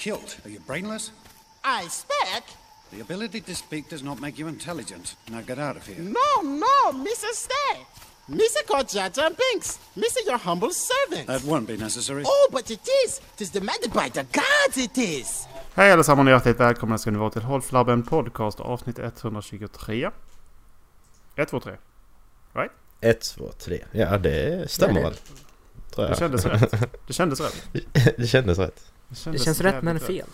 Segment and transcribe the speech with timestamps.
[0.00, 0.36] killed.
[0.44, 1.12] Are you brainless?
[1.62, 2.44] I speak?
[2.92, 5.14] The ability to speak does not make you intelligent.
[5.30, 5.98] Now get out of here.
[6.00, 7.30] No, no, Mr.
[7.34, 7.74] Stay.
[8.28, 8.66] Mr.
[8.66, 9.78] called Jaja Binks.
[9.96, 10.26] Mr.
[10.26, 11.26] Your humble servant.
[11.26, 12.22] That won't be necessary.
[12.26, 13.20] oh, but it is.
[13.36, 15.46] Tis demanded by the gods, it is.
[15.74, 20.10] Hej allesammans och hjärtligt välkomna ska ni vara till Håll Flabben Podcast avsnitt 123.
[21.36, 21.76] 1, 2, 3.
[22.52, 22.72] Right?
[23.00, 23.84] Ett, två, tre.
[23.92, 25.14] Ja, det stämmer väl.
[25.96, 26.74] Det kändes rätt.
[27.06, 27.66] Det kändes rätt.
[28.16, 28.84] det kändes rätt.
[29.10, 30.26] Det kändes känns rätt men fel.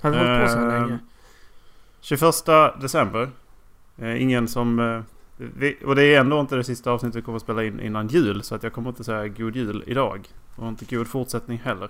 [0.00, 0.98] Har vi hållit på så här Ehm, länge?
[2.00, 3.30] 21 december.
[3.98, 4.78] Eh, ingen som...
[4.78, 5.02] Eh,
[5.86, 8.42] och det är ändå inte det sista avsnittet vi kommer att spela in innan jul.
[8.42, 10.28] Så att jag kommer inte säga god jul idag.
[10.56, 11.88] Och inte god fortsättning heller.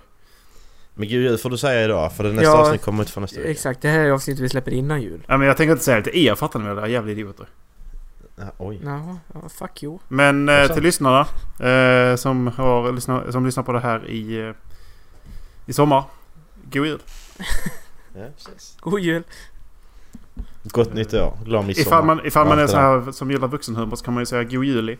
[0.93, 3.21] Men gud jul får du säga idag för det nästa Ja, avsnitt kommer inte för
[3.21, 3.51] nästa vecka.
[3.51, 5.23] Exakt, det här är avsnittet vi släpper innan jul.
[5.27, 6.75] Nej men jag tänker inte säga det till er, fattar ni väl?
[6.75, 7.47] Det är jävla idioter.
[8.35, 8.81] Ja, oj.
[8.83, 9.17] Ja,
[9.59, 9.99] fuck you.
[10.07, 11.19] Men eh, till lyssnarna
[11.59, 14.53] eh, som, har, som lyssnar på det här i, eh,
[15.69, 16.03] i sommar.
[16.63, 16.99] God jul.
[18.13, 18.77] Ja, precis.
[18.79, 19.23] God jul.
[20.63, 21.37] Gott nytt år.
[21.45, 21.87] Glad midsommar.
[21.87, 24.43] Ifall man, ifall man är så här som gillar vuxenhumor så kan man ju säga
[24.43, 24.97] god juli.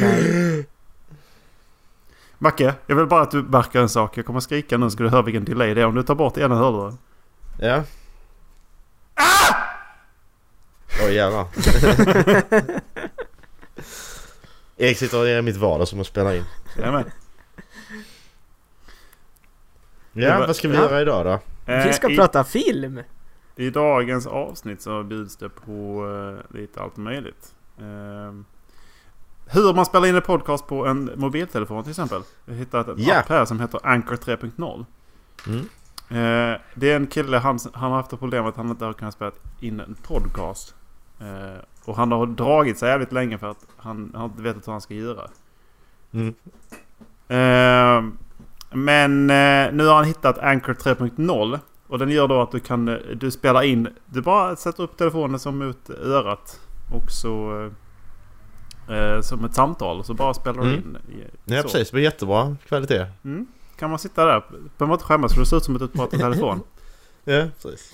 [0.00, 0.66] Nej.
[2.38, 4.18] Macke, jag vill bara att du märker en sak.
[4.18, 6.14] Jag kommer skrika nu så ska du höra vilken delay det är om du tar
[6.14, 6.98] bort ena hörluren.
[7.58, 7.82] Ja.
[11.06, 11.46] Oj jävlar.
[14.80, 16.44] Erik sitter i mitt vardagsrum och spelar in.
[16.78, 17.10] Jajamän.
[20.12, 20.82] Ja, vad ska vi Ja.
[20.82, 21.72] göra idag då?
[21.72, 23.00] Eh, Vi ska i, prata film.
[23.56, 26.06] I dagens avsnitt så bjuds det på
[26.50, 27.54] eh, lite allt möjligt.
[27.78, 28.32] Eh,
[29.46, 32.22] hur man spelar in en podcast på en mobiltelefon till exempel.
[32.44, 33.18] Jag hittat en Ja.
[33.18, 34.84] app här som heter Anchor 3.0.
[35.46, 35.58] Mm.
[36.10, 38.92] Eh, det är en kille, han, han har haft ett problem att han inte har
[38.92, 39.30] kunnat spela
[39.60, 40.74] in en podcast.
[41.90, 44.80] Och han har dragit sig jävligt länge för att han har inte vetat hur han
[44.80, 45.30] ska göra.
[46.12, 46.34] Mm.
[47.28, 48.12] Eh,
[48.70, 51.58] men eh, nu har han hittat Anchor 3.0.
[51.86, 53.88] Och den gör då att du kan du spelar in.
[54.06, 56.60] Du bara sätter upp telefonen som mot örat.
[56.92, 57.62] Och så
[58.88, 59.98] eh, som ett samtal.
[59.98, 60.78] Och så bara spelar du Mm.
[60.78, 60.98] in.
[61.44, 63.06] Ja precis, det blir jättebra kvalitet.
[63.24, 63.46] Mm.
[63.76, 64.40] Kan man sitta där.
[64.50, 66.60] Behöver man inte skämmas för det ser ut som ett utpratat telefon.
[67.24, 67.92] Ja, precis.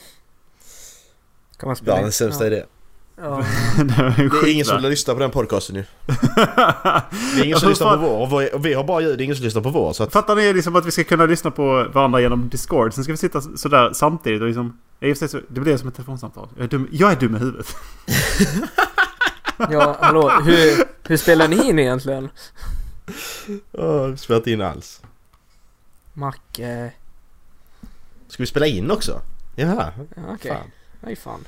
[1.57, 1.97] Kan man spela in?
[1.97, 2.53] Världens sämsta ja.
[2.53, 2.65] idé.
[3.17, 3.45] Ja.
[3.77, 5.85] det är, Det är ingen som lyssnar på den podcasten nu.
[6.07, 9.37] Det är ingen som lyssnar på vår och vi- har bara ljud, det är ingen
[9.37, 9.93] som lyssnar på vår.
[9.93, 12.93] Så att, Fattar ni liksom att vi ska kunna lyssna på varandra genom Discord?
[12.95, 14.79] Sen ska vi sitta sådär samtidigt och liksom...
[15.49, 16.49] Det blir som ett telefonsamtal.
[16.57, 17.77] Jag är dum, jag är dum i huvudet.
[19.71, 20.31] ja, hallå.
[20.45, 22.29] Hur, hur spelar ni in egentligen?
[23.73, 25.01] Åh, vi spelat in alls.
[26.13, 26.93] Macke...
[28.29, 29.21] Ska vi spela in också?
[29.57, 30.51] Jaha, Ja, Okej.
[30.53, 30.71] fan.
[31.01, 31.45] Nej, fan.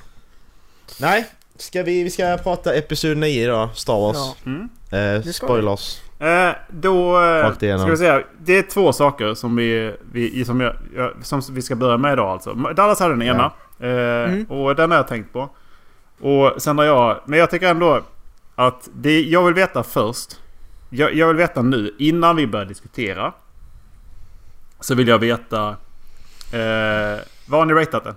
[1.01, 1.27] Nej,
[1.59, 4.17] ska vi, vi ska prata Episod 9 idag, Star Wars.
[4.17, 4.37] Ja.
[4.47, 4.69] Mm.
[5.17, 6.01] Eh, spoilers.
[6.21, 8.23] Eh, då eh, ska vi säga.
[8.39, 10.75] Det är två saker som vi, vi, som jag,
[11.23, 12.55] som vi ska börja med idag alltså.
[12.55, 13.53] Dallas hade den ena.
[13.81, 13.89] Eh,
[14.29, 14.45] Mm.
[14.45, 15.51] Och den har jag tänkt på.
[16.21, 17.21] Och sen har jag...
[17.27, 18.03] Men jag tycker ändå
[18.55, 20.41] att det jag vill veta först.
[20.91, 23.33] Jag, jag vill veta nu innan vi börjar diskutera.
[24.81, 25.69] Så vill jag veta...
[26.53, 28.15] Eh, vad har ni ratat den?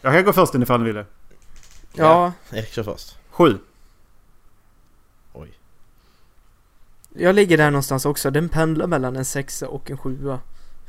[0.00, 1.06] Jag kan gå först ifall ni vill det.
[1.94, 3.16] Ja, Erik kör först.
[3.30, 3.58] Sju.
[5.32, 5.52] Oj.
[7.14, 8.30] jag ligger där någonstans också.
[8.30, 10.40] Den pendlar mellan en sexa och en sjua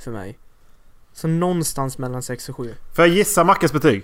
[0.04, 0.38] för mig.
[1.14, 2.76] Så någonstans mellan sex och sju.
[2.96, 4.04] Får jag gissa Mackes betyg?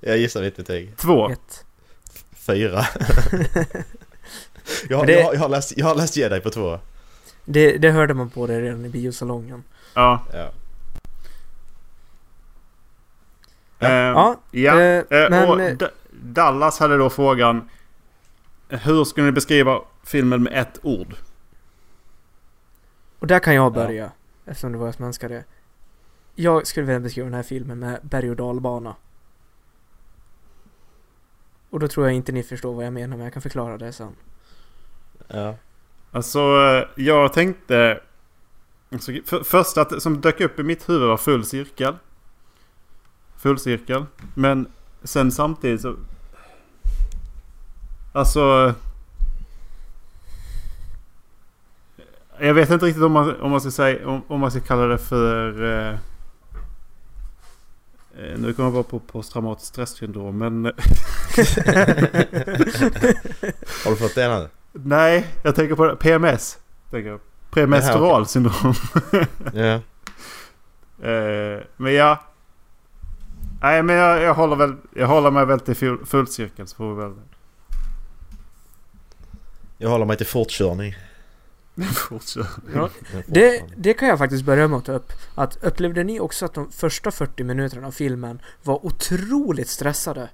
[0.00, 0.96] Jag gissar mitt betyg.
[0.96, 1.30] Två.
[1.30, 1.64] Ett.
[2.32, 2.84] Fyra.
[4.88, 6.78] jag, har, Det- jag, har, jag, har läst, jag har läst Jedi på två.
[7.44, 9.64] Det, det hörde man på det redan i biosalongen.
[9.94, 10.24] Ja.
[10.32, 10.52] Ja.
[13.78, 15.82] Eh, Ja, Ja, eh, eh, men- och
[16.22, 17.68] Dallas hade då frågan
[18.68, 21.14] Hur skulle ni beskriva filmen med ett ord?
[23.18, 24.12] Och där kan jag börja,
[24.44, 25.44] eftersom det var jag som önskade.
[26.34, 28.96] Jag skulle vilja beskriva den här filmen med berg och dalbana.
[31.70, 33.92] Och då tror jag inte ni förstår vad jag menar, men jag kan förklara det
[33.92, 34.16] sen.
[35.28, 35.54] ja.
[36.10, 36.40] Alltså,
[36.94, 38.00] jag tänkte...
[38.92, 41.96] Alltså, för, först att som dök upp i mitt huvud var full cirkel.
[43.36, 44.06] Full cirkel.
[44.34, 44.68] Men
[45.02, 45.96] sen samtidigt så...
[48.12, 48.74] Alltså...
[52.40, 54.08] Jag vet inte riktigt om man, om man ska säga...
[54.08, 55.64] Om, om man ska kalla det för...
[55.64, 55.94] Eh,
[58.18, 60.64] eh, nu kommer jag bara på posttraumatiskt stressyndrom men...
[63.84, 64.48] Har du fått det nu?
[64.72, 65.96] Nej, jag tänker på det.
[65.96, 66.58] PMS.
[66.90, 67.20] Tänker jag.
[67.50, 68.74] Premenstrual syndrom.
[69.52, 69.80] Ja.
[71.08, 72.22] Eh, men ja.
[73.62, 74.76] Nej men jag, jag håller väl.
[74.96, 77.14] Jag håller mig väl till full, full cirkel så får vi väl.
[79.78, 80.94] Jag håller mig till fortkörning.
[82.74, 82.90] Ja,
[83.26, 85.12] det, det kan jag faktiskt börja med att ta upp.
[85.34, 90.28] Att upplevde ni också att de första 40 minuterna av filmen var otroligt stressade?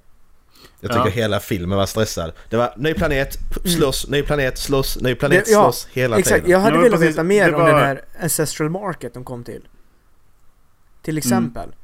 [0.80, 1.10] Jag tycker Ja.
[1.10, 2.32] hela filmen var stressad.
[2.50, 5.44] Det var ny planet, slåss, ny planet, slåss, ny planet, Mm.
[5.46, 6.50] Det- ja, slåss hela Exakt, tiden.
[6.50, 9.44] jag hade Ja, velat veta mer Det om var- den här Ancestral Market de kom
[9.44, 9.68] till.
[11.02, 11.74] Till exempel.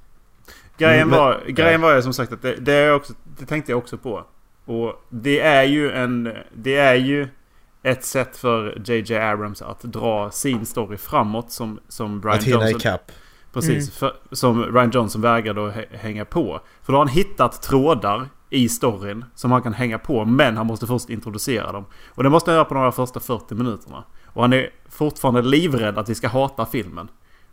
[0.80, 3.46] Grejen, Mm, men- var, grejen var ju som sagt att det, det, är också, det
[3.46, 4.24] tänkte jag också på.
[4.64, 6.32] Och det är ju en...
[6.54, 7.28] Det är ju
[7.82, 12.56] ett sätt för JJ Abrams att dra sin story framåt som, som Brian Att hinna
[12.60, 12.76] Johnson...
[12.80, 13.12] ikapp.
[13.52, 13.70] Precis.
[13.72, 13.86] Mm.
[13.90, 16.60] För, som Ryan Johnson vägrade att hä- hänga på.
[16.82, 20.24] För då har han hittat trådar i storyn som han kan hänga på.
[20.24, 21.84] Men han måste först introducera dem.
[22.08, 24.04] Och det måste han göra på de här första 40 minuterna.
[24.26, 27.08] Och han är fortfarande livrädd att vi ska hata filmen.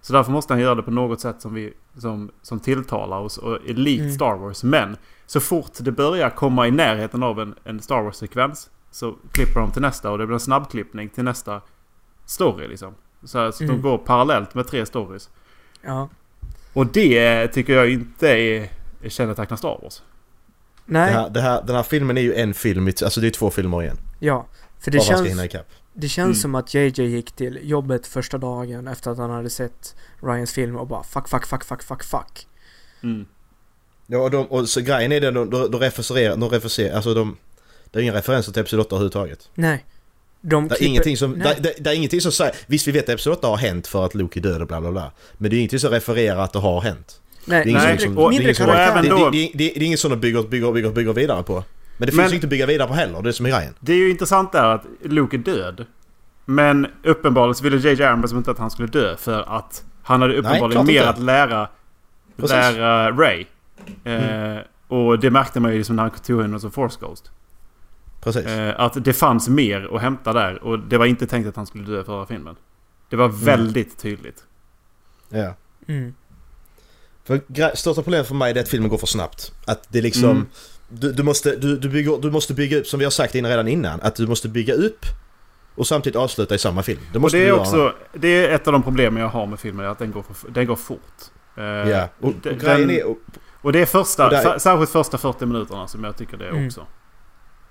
[0.08, 3.38] Så därför måste han göra det på något sätt som, vi, som, som tilltalar oss
[3.38, 4.14] och är likt Mm.
[4.14, 4.64] Star Wars.
[4.64, 9.60] Men så fort det börjar komma i närheten av en, en Star Wars-sekvens så klipper
[9.60, 11.62] de till nästa och det blir en snabbklippning till nästa
[12.26, 12.96] story liksom.
[13.24, 13.76] Så, här, så Mm.
[13.76, 15.30] de går parallellt med tre stories.
[15.82, 16.10] Ja.
[16.74, 18.70] Och det tycker jag inte är
[19.04, 20.04] är kännetecknar Star Wars.
[20.86, 23.32] Nej, Det här, det här, den här filmen är ju en film, alltså det är
[23.32, 23.98] två filmer igen.
[24.20, 24.46] ja.
[24.80, 25.64] För det Bara känns.
[25.98, 26.36] Det känns Mm.
[26.36, 30.76] som att JJ gick till jobbet första dagen efter att han hade sett Ryans film
[30.76, 32.48] och bara fuck, fuck, fuck, fuck, fuck, fuck.
[33.04, 33.26] Mm.
[34.08, 37.14] Ja, och, de, och så grejen är den, de, de, de refererar, de refererar, alltså
[37.14, 37.38] de...
[37.92, 39.50] Det är inga referenser till Episod 8 överhuvudtaget.
[39.56, 39.86] Nej.
[40.42, 41.56] De Det är, klipper- ingenting som, Nej.
[41.58, 42.56] det, det, det är ingenting som säger...
[42.68, 44.82] Visst vi vet att Episod 8 har hänt för att Luke är död och bla
[44.82, 45.12] bla bla.
[45.38, 47.22] Men det är ingenting som refererar att det har hänt.
[47.46, 48.18] Nej, Det är ingenting Nej, som...
[48.18, 50.44] och- det är inget som det, det, det, det, det är inget som de bygger,
[50.44, 51.64] bygger, bygger, bygger vidare på.
[51.98, 53.50] Men det finns Men- ju inte att bygga vidare på heller, det är som är
[53.50, 53.74] grejen.
[53.80, 55.86] Det är ju intressant där att Luke är död.
[56.46, 58.04] Men uppenbarligen så ville J.J.
[58.04, 61.10] Abrams inte att han skulle dö för att han hade uppenbarligen klart mer inte.
[61.10, 61.70] att lära.
[62.38, 62.50] Mm.
[62.50, 63.46] lära Ray.
[64.04, 64.58] Eh,
[64.88, 67.32] och det märkte man ju liksom när han tog honom som Force Ghost.
[68.22, 68.46] Precis.
[68.46, 71.66] Eh, att det fanns mer att hämta där och det var inte tänkt att han
[71.66, 72.56] skulle dö förra filmen.
[73.10, 74.44] Det var väldigt tydligt.
[75.30, 75.56] Ja.
[75.88, 76.14] Mm.
[77.24, 77.42] För
[77.76, 79.54] största problemet för mig är att filmen går för snabbt.
[79.66, 80.48] Att det liksom...
[80.90, 83.52] Du, du, måste, du, du, bygger, du måste bygga upp, som vi har sagt innan,
[83.52, 85.06] redan innan, att du måste bygga upp
[85.76, 87.00] och samtidigt avsluta i samma film.
[87.12, 87.60] Det Och måste det är göra.
[87.62, 89.86] också det är ett av de problemen jag har med filmen.
[89.86, 91.00] Att den går, för, den går fort.
[91.58, 93.08] Eh, Ja, och, och den- grejen är...
[93.08, 93.18] Och,
[93.62, 96.50] Och det är första, Och där- särskilt första 40 minuterna som jag tycker det är
[96.50, 96.68] Mm.
[96.68, 96.86] också.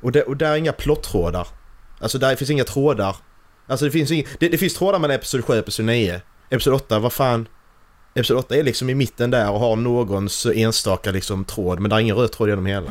[0.00, 1.48] och, det, och där är inga plottrådar.
[2.00, 3.16] Alltså där finns inga trådar.
[3.66, 6.20] Alltså det finns inga, det, det finns trådar mellan Episod 7 och Episod 9.
[6.50, 7.48] Episod 8, vad fan?
[8.16, 11.96] Episod 8 är liksom i mitten där och har någons enstaka liksom tråd, men det
[11.96, 12.90] är ingen röd tråd genom hela.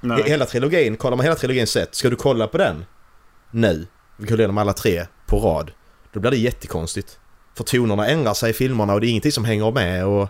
[0.00, 0.22] Nej.
[0.22, 2.84] He- Hela trilogin, kollar man hela trilogin sett, ska du kolla på den
[3.50, 3.86] nu,
[4.16, 5.70] vi kollar igenom alla tre på rad,
[6.12, 7.18] då blir det jättekonstigt.
[7.54, 10.28] För tonerna ändrar sig i filmerna och det är ingenting som hänger med och...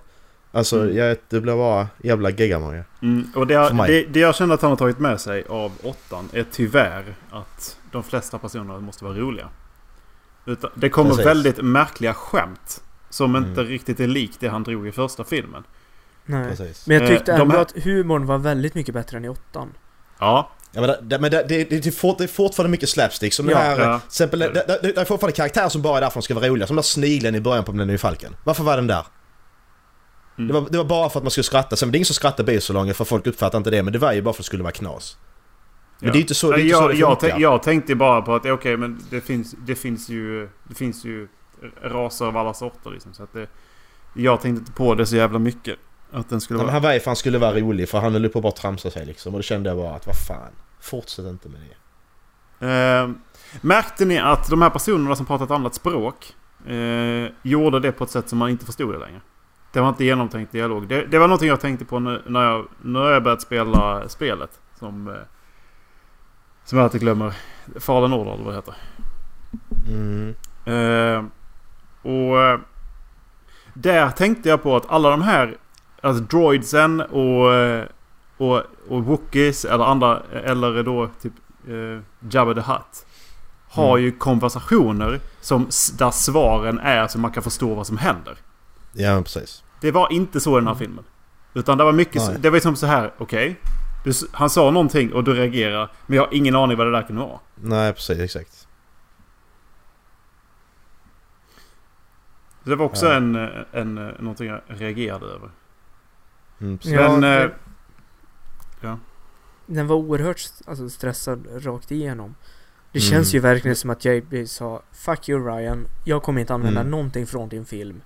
[0.55, 0.97] Alltså, Mm.
[0.97, 2.85] jag, det blir bara jävla geggamoja.
[3.03, 5.73] Mm, och det, har, det, det jag känner att han har tagit med sig av
[5.83, 9.49] åttan är tyvärr att de flesta personer måste vara roliga.
[10.47, 11.27] Utan, det kommer Precis.
[11.27, 12.83] väldigt märkliga skämt.
[13.12, 13.49] Som Mm.
[13.50, 15.64] inte riktigt är likt det han drog i första filmen.
[16.25, 16.48] Nej.
[16.48, 16.86] Precis.
[16.86, 19.72] Men jag Eh, tyckte ändå här- att humorn var väldigt mycket bättre än i åttan.
[20.19, 23.34] Ja, Ja, men det, men det, det, det, är fort, det är fortfarande mycket slapstick.
[23.34, 23.56] Som Ja.
[23.58, 23.81] här...
[23.81, 23.98] Ja.
[23.98, 26.22] Till exempel, det, det, det är fortfarande karaktärer som bara är där för att de
[26.22, 26.67] ska vara roliga.
[26.67, 28.36] Som den där snigeln i början på Millennium Falcon.
[28.44, 29.06] Varför var den där?
[30.39, 30.48] Mm.
[30.48, 31.77] Det, var, det var bara för att man skulle skratta.
[31.77, 33.82] Sen det är ingen som skrattar biosalongen för folk uppfattar inte det.
[33.82, 35.17] Men det var ju bara för att det skulle vara knas.
[35.98, 36.13] Men ja.
[36.13, 37.29] det är inte så det, är inte jag, så det jag, funkar.
[37.29, 41.05] tänk, jag tänkte bara på att okej men det finns, det finns ju Det finns
[41.05, 41.29] ju
[41.82, 43.14] raser av alla sorter liksom.
[43.14, 43.46] Så att det,
[44.14, 45.78] jag tänkte inte på det så jävla mycket.
[46.12, 46.81] Att den skulle men vara...
[46.81, 49.34] för att han skulle vara rolig för han höll på att bara tramsa sig liksom.
[49.34, 50.52] Och då kände jag bara att vad fan.
[50.81, 51.76] Fortsätt inte med det.
[52.66, 53.10] Eh,
[53.60, 56.34] märkte ni att de här personerna som pratat annat språk
[56.66, 59.20] eh, gjorde det på ett sätt som man inte förstod det längre?
[59.72, 60.88] Det var inte genomtänkt dialog.
[60.88, 64.60] Det, det var någonting jag tänkte på när, när jag, när jag börjat spela spelet.
[64.78, 65.14] Som, eh,
[66.64, 67.34] som jag alltid glömmer.
[67.81, 68.74] Fallen Order eller vad det heter.
[69.88, 70.34] Mm.
[72.03, 72.59] Och eh,
[73.75, 75.56] där tänkte jag på att alla de här
[76.01, 77.85] alltså droidsen och, eh,
[78.37, 81.32] och, och Wookiees eller andra eller då typ
[81.69, 83.06] eh, Jabba the Hutt
[83.71, 84.05] har Mm.
[84.05, 85.65] ju konversationer som,
[85.99, 88.37] där svaren är så man kan förstå vad som händer.
[88.93, 89.63] Ja precis.
[89.81, 91.05] Det var inte så i den här filmen.
[91.55, 92.37] Utan det var mycket, Nej.
[92.41, 93.61] det var som så här, okej.
[94.06, 95.91] S- han sa någonting och du reagerar.
[96.06, 97.39] Men jag har ingen aning vad det där kunde vara.
[97.55, 98.61] Nej precis exakt.
[102.64, 103.12] Det var också Ja.
[103.14, 103.36] en,
[103.72, 105.50] en, någonting jag reagerade över.
[106.60, 106.78] Mm.
[106.82, 107.20] Ja, Men...
[107.20, 107.50] det-
[108.82, 108.94] eh,
[109.66, 112.34] Den var oerhört alltså, stressad rakt igenom.
[112.92, 113.10] Det Mm.
[113.10, 116.90] känns ju verkligen som att JB sa Fuck you Ryan, jag kommer inte använda Mm.
[116.90, 118.00] någonting från din film.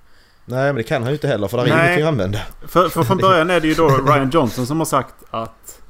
[0.45, 1.79] Nej men det kan han ju inte heller för där är Nej.
[1.85, 2.39] ingenting att använda.
[2.69, 5.83] För, för från början är det ju då Ryan Johnson som har sagt att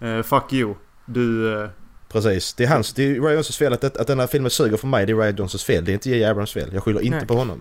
[0.00, 0.74] eh, Fuck you.
[1.06, 1.68] Du, eh,
[2.08, 2.54] Precis.
[2.54, 4.86] Det är hans, det är Ryan Johnsons fel att, att den här filmen suger för
[4.86, 5.06] mig.
[5.06, 5.84] Det är Ryan Johnsons fel.
[5.84, 6.24] Det är inte J.
[6.24, 6.70] Abrams fel.
[6.72, 7.26] Jag skyller inte Nej.
[7.26, 7.60] på honom.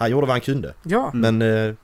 [0.00, 0.74] Han gjorde vad han kunde.
[0.82, 1.10] Ja.
[1.14, 1.74] Men eh,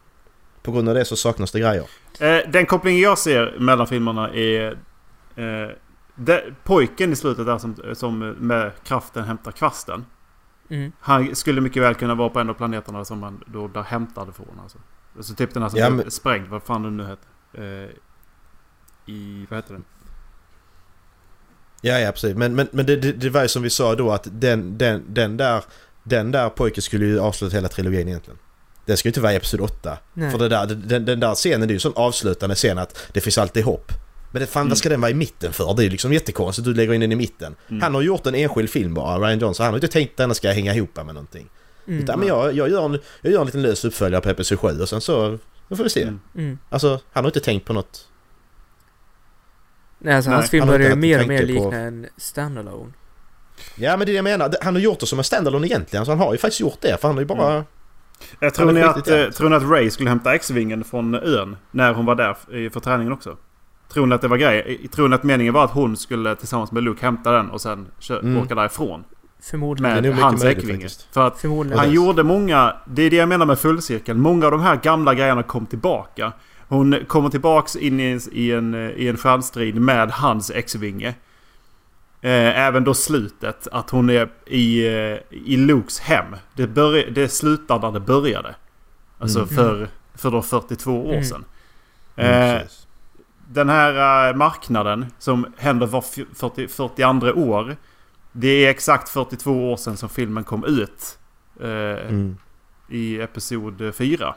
[0.62, 1.88] på grund av det så saknas det grejer.
[2.20, 4.78] Eh, den kopplingen jag ser mellan filmerna är...
[5.36, 5.70] Eh,
[6.14, 10.04] det, pojken i slutet där som, som med kraften hämtar kvasten.
[10.70, 10.92] Mm.
[11.00, 14.32] Han skulle mycket väl kunna vara på en av planeterna som man då där hämtade
[14.32, 14.60] från.
[14.62, 14.78] Alltså,
[15.16, 16.48] alltså typ den här som Ja, men- sprängd.
[16.48, 17.28] Vad fan den nu heter.
[17.52, 17.90] Eh,
[19.06, 19.46] I...
[19.50, 19.84] Vad heter den?
[21.80, 22.36] Ja, ja precis.
[22.36, 25.04] Men, men, men det, det, det var ju som vi sa då att den, den,
[25.08, 25.64] den, där,
[26.08, 28.38] den där pojken skulle ju avsluta hela trilogin egentligen.
[28.84, 29.98] Den ska ju inte vara i Episod 8.
[30.14, 30.30] Nej.
[30.30, 33.20] För det där, den, den där scenen det är ju sån avslutande scen att det
[33.20, 33.92] finns alltid hopp.
[34.32, 34.68] Men det, fan Mm.
[34.68, 35.74] vad ska den vara i mitten för?
[35.74, 37.54] Det är ju liksom jättekonstigt du lägger in den i mitten.
[37.68, 37.82] Mm.
[37.82, 39.64] Han har gjort en enskild film bara, Ryan Johnson.
[39.64, 41.48] Han har inte tänkt att den ska hänga ihop med någonting.
[41.88, 42.02] Mm.
[42.02, 44.80] Utan, men jag, jag, gör en, jag gör en liten lös uppföljare på Episod 7
[44.80, 45.38] och sen så...
[45.68, 46.02] Då får vi se.
[46.02, 46.20] Mm.
[46.34, 46.58] Mm.
[46.68, 48.08] Alltså, han har inte tänkt på något.
[49.98, 52.92] Nej, alltså Nej, hans film börjar ju mer och mer på- likna en standalone.
[53.74, 54.54] Ja men det är det jag menar.
[54.62, 56.04] Han har gjort det som en standalone egentligen.
[56.04, 57.00] Så han har ju faktiskt gjort det.
[57.00, 57.64] För han har ju bara...
[58.40, 61.92] Jag tror, ni att, eh, tror ni att Ray skulle hämta X-vingen från ön när
[61.94, 62.36] hon var där
[62.70, 63.36] för träningen också?
[63.92, 64.88] Tror ni att det var grej?
[64.94, 67.86] Tror ni att meningen var att hon skulle tillsammans med Luke hämta den och sen
[68.00, 68.42] kö- Mm.
[68.42, 69.04] åka därifrån?
[69.42, 70.02] Förmodligen.
[70.02, 70.88] Med hans X-vinge.
[71.12, 71.78] För att Förmodligen.
[71.78, 72.76] han gjorde många...
[72.86, 74.20] Det är det jag menar med fullcirkeln.
[74.20, 76.32] Många av de här gamla grejerna kom tillbaka.
[76.68, 81.14] Hon kommer tillbaks in i en, i en, i en stjärnstrid med hans X-vinge.
[82.26, 83.68] Eh, även då slutet.
[83.72, 86.36] Att hon är i, eh, i Lukes hem.
[86.54, 88.54] Det, börj- det slutar där det började.
[89.18, 89.48] Alltså Mm.
[89.48, 91.24] för, för då 42 år Mm.
[91.24, 91.44] sedan.
[92.16, 92.62] Mm, Eh,
[93.48, 96.00] den här eh, marknaden som händer var
[96.34, 97.76] 40, 42 år.
[98.32, 101.18] Det är exakt 42 år sedan som filmen kom ut.
[101.60, 101.68] Eh,
[102.08, 102.36] Mm.
[102.88, 104.34] I episod 4.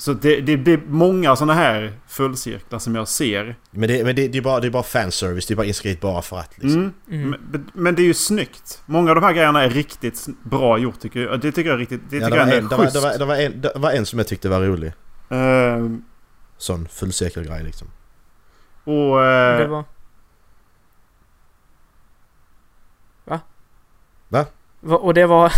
[0.00, 3.56] Så det, det blir många sådana här fullcirklar som jag ser.
[3.70, 5.46] Men, det, men det, det, är bara, det är bara fanservice.
[5.46, 6.80] Det är bara inskrivet bara för att liksom.
[6.80, 6.92] Mm.
[7.24, 7.40] Mm.
[7.50, 8.82] Men, men det är ju snyggt.
[8.86, 11.40] Många av de här grejerna är riktigt bra gjort tycker jag.
[11.40, 12.00] Det tycker jag är riktigt...
[12.10, 12.94] Det Ja, tycker det, var jag en, är det, var, schysst.
[12.94, 14.92] det, var, det, var en, det var en som jag tyckte var rolig.
[15.30, 15.86] Eh,
[16.58, 17.88] Sån fullcirkelgrej liksom.
[18.84, 19.24] och...
[19.24, 19.84] eh, Det var...
[23.24, 23.40] Va?
[24.28, 24.46] Va?
[24.96, 25.52] Och det var...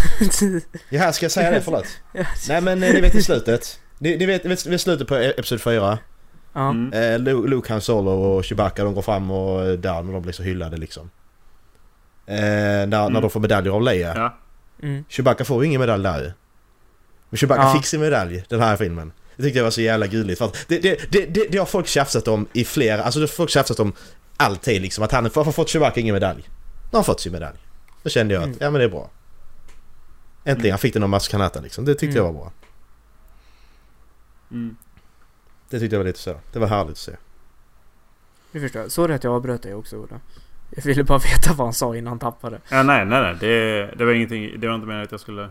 [0.89, 1.61] Ja, ska jag säga det?
[1.61, 1.87] Förlåt.
[2.13, 2.25] Ja.
[2.49, 3.81] Nej men eh, ni vet i slutet.
[4.03, 5.99] Ni, ni vet, vet, vet slutet på e- Episod 4.
[6.53, 6.71] ja.
[6.71, 6.93] mm.
[6.93, 10.23] Eh, Lu- Luke, Han Solo och Chewbacca de går fram och eh, där när de
[10.23, 11.11] blir så hyllade liksom.
[12.27, 13.23] Eh, när, när Mm.
[13.23, 14.13] de får medaljer av Leia.
[14.17, 14.39] Ja.
[14.83, 15.05] Mm.
[15.09, 16.33] Chewbacca får ju ingen medalj där ju.
[17.31, 17.75] Men Chewbacca Ja.
[17.75, 19.13] fick sin medalj den här filmen.
[19.37, 20.39] Det tyckte jag var så jävla gulligt.
[20.39, 23.29] För det, det, det, det, det har folk tjafsat om i flera, alltså det har
[23.29, 23.93] folk tjafsat om
[24.37, 25.05] alltid liksom.
[25.05, 26.43] Att han, varför har fått Chewbacca ingen medalj?
[26.47, 26.49] Nu
[26.91, 27.57] har han fått sin medalj.
[28.03, 28.59] Då kände jag att, Mm.
[28.61, 29.11] ja men det är bra.
[30.45, 31.85] Äntligen, han fick den av Mats Kanata liksom.
[31.85, 32.17] Det tyckte Mm.
[32.17, 32.53] jag var bra.
[34.53, 34.77] Mm.
[35.71, 36.35] Det tyckte jag var lite så.
[36.53, 37.13] Det var härligt att se.
[38.53, 38.89] Du förstår.
[38.89, 40.21] Så det att jag avbröt dig också Ola.
[40.71, 42.61] Jag ville bara veta vad han sa innan han tappade.
[42.69, 43.37] Ja, nej, nej, nej.
[43.41, 44.61] Det, det var ingenting.
[44.61, 45.51] Det var inte meningen att jag skulle...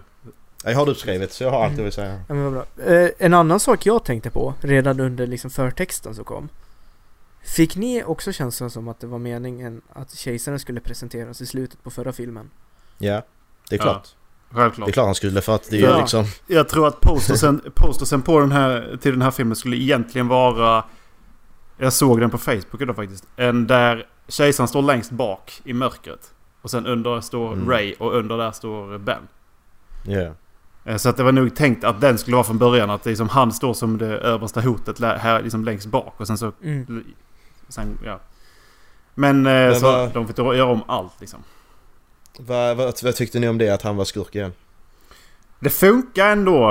[0.64, 2.22] Jag har det uppskrivet så jag har allt jag vill säga.
[2.28, 2.86] Ja, men vad bra.
[2.86, 6.50] Eh, en annan sak jag tänkte på redan under liksom förtexten som kom.
[7.42, 11.84] Fick ni också känslan som att det var meningen att kejsaren skulle presenteras i slutet
[11.84, 12.50] på förra filmen?
[12.98, 13.22] Ja,
[13.70, 14.16] det är Ja, klart.
[14.52, 14.88] Självklart.
[14.88, 16.00] Det är klart han skulle för att det är Ja.
[16.00, 16.26] liksom...
[16.48, 20.84] Jag tror att postersen, postersen på den här, till den här filmen skulle egentligen vara...
[21.78, 23.26] Jag såg den på Facebook idag faktiskt.
[23.36, 26.32] En där kejsaren står längst bak i mörkret.
[26.62, 27.70] Och sen under står Mm.
[27.70, 29.28] Ray och under där står Ben.
[30.04, 30.32] Ja.
[30.86, 32.90] Eh, Så att det var nog tänkt att den skulle vara från början.
[32.90, 36.14] Att liksom han står som det översta hotet här liksom längst bak.
[36.18, 36.52] Och sen så...
[36.64, 37.04] Mm.
[37.68, 38.20] Sen, ja.
[39.16, 41.40] Men, eh, så vad- de fick göra om allt liksom.
[42.46, 44.54] Vad, vad, vad tyckte ni om det att han var skurk igen?
[45.60, 46.70] Det funkar ändå.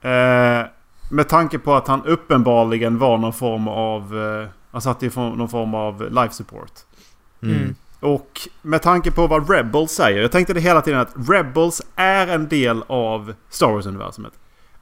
[0.00, 0.66] Eh,
[1.10, 4.18] med tanke på att han uppenbarligen var någon form av...
[4.18, 6.72] Eh, han satt i någon form av life support.
[7.42, 7.74] Mm.
[8.00, 10.22] Och med tanke på vad Rebels säger.
[10.22, 14.32] Jag tänkte det hela tiden att Rebels är en del av Star Wars-universumet.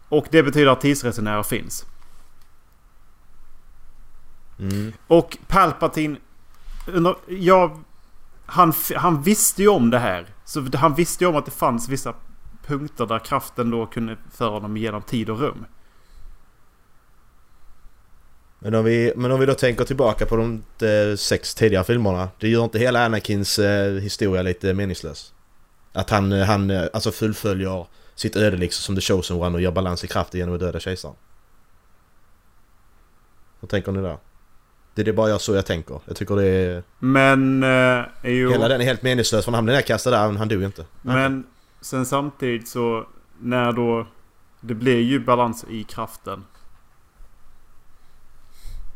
[0.09, 1.87] Och det betyder att tidsresenärer finns.
[4.59, 4.93] Mm.
[5.07, 6.17] Och Palpatine...
[6.87, 7.76] Under, ja,
[8.47, 10.27] han, han visste ju om det här.
[10.45, 12.15] Så han visste ju om att det fanns vissa
[12.67, 15.67] punkter där kraften då kunde föra honom genom tid och rum.
[18.59, 22.29] Men, om vi, men om vi då tänker tillbaka på de de sex tidigare filmerna.
[22.39, 25.35] Det gör inte hela Anakins eh, historia lite meningslös?
[25.93, 29.61] Att han, eh, han eh, alltså fullföljer sitt öde liksom som The Chosen One och
[29.61, 31.17] gör balans i kraften genom att döda kejsaren.
[33.61, 34.19] Vad tänker ni där?
[34.95, 36.01] Det är det bara jag så jag tänker.
[36.05, 36.83] Jag tycker det är...
[36.99, 37.63] Men...
[37.63, 40.63] Eh, jo, Hela den är helt meningslös för han blev nedkastad där men han dog
[40.63, 40.85] inte.
[41.03, 41.47] Men
[41.81, 43.07] sen samtidigt så
[43.41, 44.07] när då
[44.61, 46.45] det blir ju balans i kraften.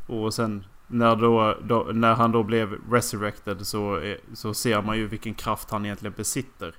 [0.07, 5.07] Och sen när, då, då, när han då blev resurrected så, så ser man ju
[5.07, 6.75] vilken kraft han egentligen besitter.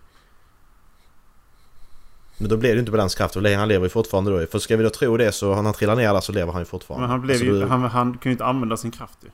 [2.40, 4.48] Men då blir det ju inte balanskraft och han lever ju fortfarande då.
[4.48, 6.62] För ska vi då tro det så när han trillar ner där så lever han
[6.62, 7.02] ju fortfarande.
[7.08, 9.30] Men han, blev Alltså, ju, du- han, han kan ju inte använda sin kraft ju.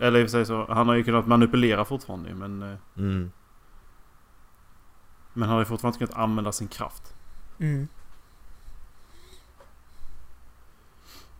[0.00, 2.62] Eller i och för sig så, han har ju kunnat manipulera fortfarande men...
[2.62, 3.30] eh, Mm.
[5.32, 7.14] Men han har ju fortfarande inte kunnat använda sin kraft.
[7.58, 7.88] Mm.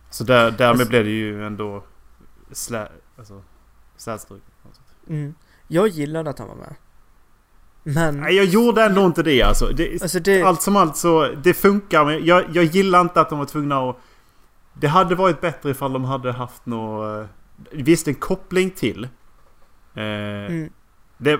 [0.09, 1.83] Så där, därmed Alltså- blev det ju ändå
[2.51, 2.87] slä,
[3.17, 3.43] alltså,
[3.97, 4.27] sätt.
[5.07, 5.35] Mm.
[5.67, 6.75] Jag gillade att han var med.
[7.95, 8.17] Men...
[8.17, 9.67] Nej, jag gjorde ändå inte det alltså.
[9.67, 10.41] Det, Alltså det...
[10.43, 13.89] Allt som allt så, det funkar men jag, jag gillar inte att de var tvungna
[13.89, 13.97] att...
[14.73, 17.21] Det hade varit bättre ifall de hade haft något...
[17.23, 17.27] eh,
[17.71, 19.03] Visst, en koppling till.
[19.03, 20.01] Eh,
[20.47, 20.69] Mm.
[21.17, 21.39] det, eh,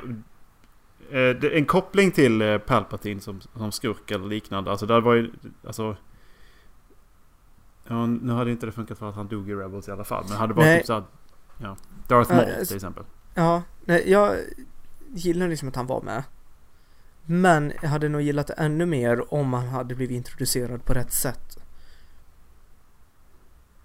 [1.12, 4.72] det, en koppling till eh, Palpatine som, som skurk eller liknande.
[4.72, 5.32] Alltså det var ju...
[5.68, 5.96] Alltså...
[7.88, 10.24] Ja, nu hade inte det funkat för att han dog i Rebels i alla fall.
[10.24, 10.78] Men det hade varit Nej.
[10.78, 11.04] typ såhär...
[11.62, 11.76] Ja,
[12.08, 13.04] Darth Ja, Maul alltså- till exempel.
[13.34, 14.36] Ja, nej, jag
[15.14, 16.24] gillar liksom att han var med.
[17.30, 21.14] Men jag hade nog gillat det ännu mer om han hade blivit introducerad på rätt
[21.14, 21.58] sätt.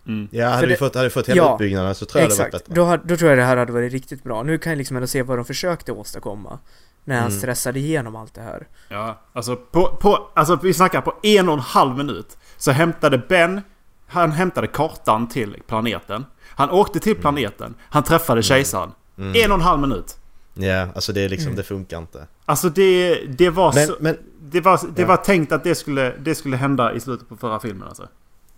[0.06, 0.28] Mm.
[0.30, 2.30] Ja, hade För vi det- fått, hade vi fått hela Ja, utbyggnaden så tror jag
[2.30, 2.82] det hade varit Exakt, bättre.
[2.82, 4.42] då, då tror jag det här hade varit riktigt bra.
[4.42, 6.58] Nu kan jag liksom ändå se vad de försökte åstadkomma.
[7.04, 7.38] När han Mm.
[7.38, 8.66] stressade igenom allt det här.
[8.88, 12.38] Ja, alltså på, på, alltså vi snackar på en och en halv minut.
[12.56, 13.60] Så hämtade Ben,
[14.06, 16.24] han hämtade kartan till planeten.
[16.48, 17.74] Han åkte till planeten.
[17.80, 18.92] Han träffade kejsaren.
[19.18, 19.44] Mm.
[19.44, 20.16] En och en halv minut.
[20.54, 21.56] Ja, alltså det är liksom, Mm.
[21.56, 22.26] det funkar inte.
[22.44, 25.08] Alltså det, det var Men, så, men det var, det Ja.
[25.08, 28.08] var tänkt att det skulle, det skulle hända i slutet på förra filmen alltså.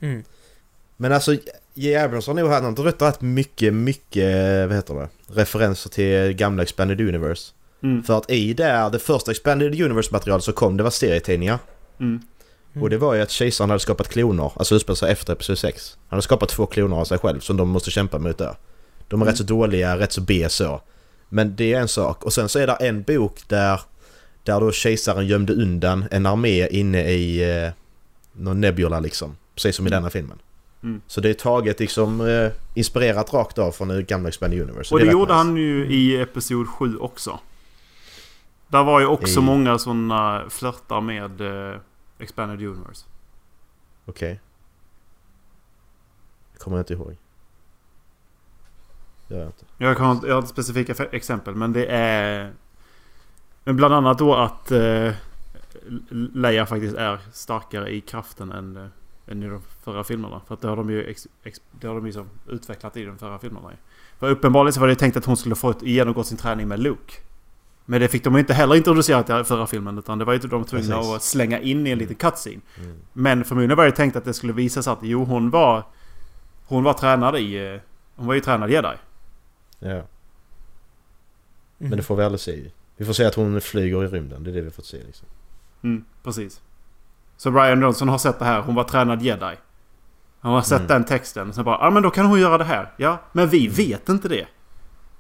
[0.01, 0.23] Mm.
[0.97, 1.37] Men alltså,
[1.75, 1.97] J.
[1.97, 5.09] Abrams har nog han har rätt mycket, mycket, vad heter det?
[5.41, 7.53] Referenser till gamla Expanded Universe.
[7.83, 8.03] Mm.
[8.03, 11.59] För att i där, det första Expanded Universe-materialet som kom, det var serietidningar.
[12.01, 12.21] Mm.
[12.81, 15.97] Och det var ju att kejsaren hade skapat kloner, alltså utspelat sig efter Episod 6.
[16.09, 18.57] Han hade skapat två kloner av sig själv som de måste kämpa mot där.
[19.09, 19.29] De är Mm.
[19.33, 20.81] rätt så dåliga, rätt så B så.
[21.35, 22.25] Men det är en sak.
[22.25, 23.81] Och sen så är det en bok där,
[24.43, 27.73] där då kejsaren gömde undan en armé inne i eh,
[28.33, 29.37] någon nebula liksom.
[29.55, 29.97] Precis som i Mm.
[29.97, 30.39] denna filmen.
[30.83, 31.01] Mm.
[31.07, 34.95] Så det är taget liksom eh, inspirerat rakt av från det gamla Expanded Universe.
[34.95, 37.41] Och det rätt gjorde han ju i Episod 7 också.
[38.69, 41.81] Där var ju också I- många sådana flörtar med eh,
[42.19, 43.07] Expanded Universe.
[44.07, 44.41] Okej.
[46.53, 47.17] Det kommer jag inte ihåg.
[49.29, 49.65] Det gör jag inte.
[49.79, 52.53] Jag har inte, jag har inte specifika exempel men det är...
[53.65, 55.13] Men bland annat då att eh,
[56.35, 58.87] Leia faktiskt är starkare i kraften än, eh,
[59.33, 60.41] än i de förra filmerna.
[60.47, 63.19] För att det har de ju, ex, ex, det har de ju utvecklat i de
[63.19, 63.71] förra filmerna.
[64.19, 66.81] För uppenbarligen så var det tänkt att hon skulle få ett, genomgå sin träning med
[66.81, 67.13] Luke.
[67.85, 70.65] Men det fick de inte heller introducerat i förra filmen utan det var ju de
[70.65, 71.15] tvungna Precis.
[71.17, 72.61] att slänga in i en liten cutscene.
[72.79, 72.97] Mm.
[73.13, 75.83] Men förmodligen var det tänkt att det skulle visa sig att jo hon var...
[76.67, 77.75] Hon var tränad i...
[77.75, 77.81] eh,
[78.17, 78.95] Hon var ju tränad jedi.
[79.85, 79.91] Ja.
[79.91, 80.05] Mm.
[81.79, 82.71] Men det får vi aldrig se.
[82.97, 84.45] Vi får se att hon flyger i rymden.
[84.45, 85.27] Det är det vi får se liksom.
[85.83, 86.61] Mm, precis.
[87.37, 88.61] Så Brian Johnson har sett det här.
[88.61, 89.55] Hon var tränad jedi.
[90.41, 90.89] Han har sett Mm.
[90.89, 91.53] den texten.
[91.53, 92.93] Så bara, ja ah, men då kan hon göra det här.
[92.97, 94.47] Ja, men vi vet inte det.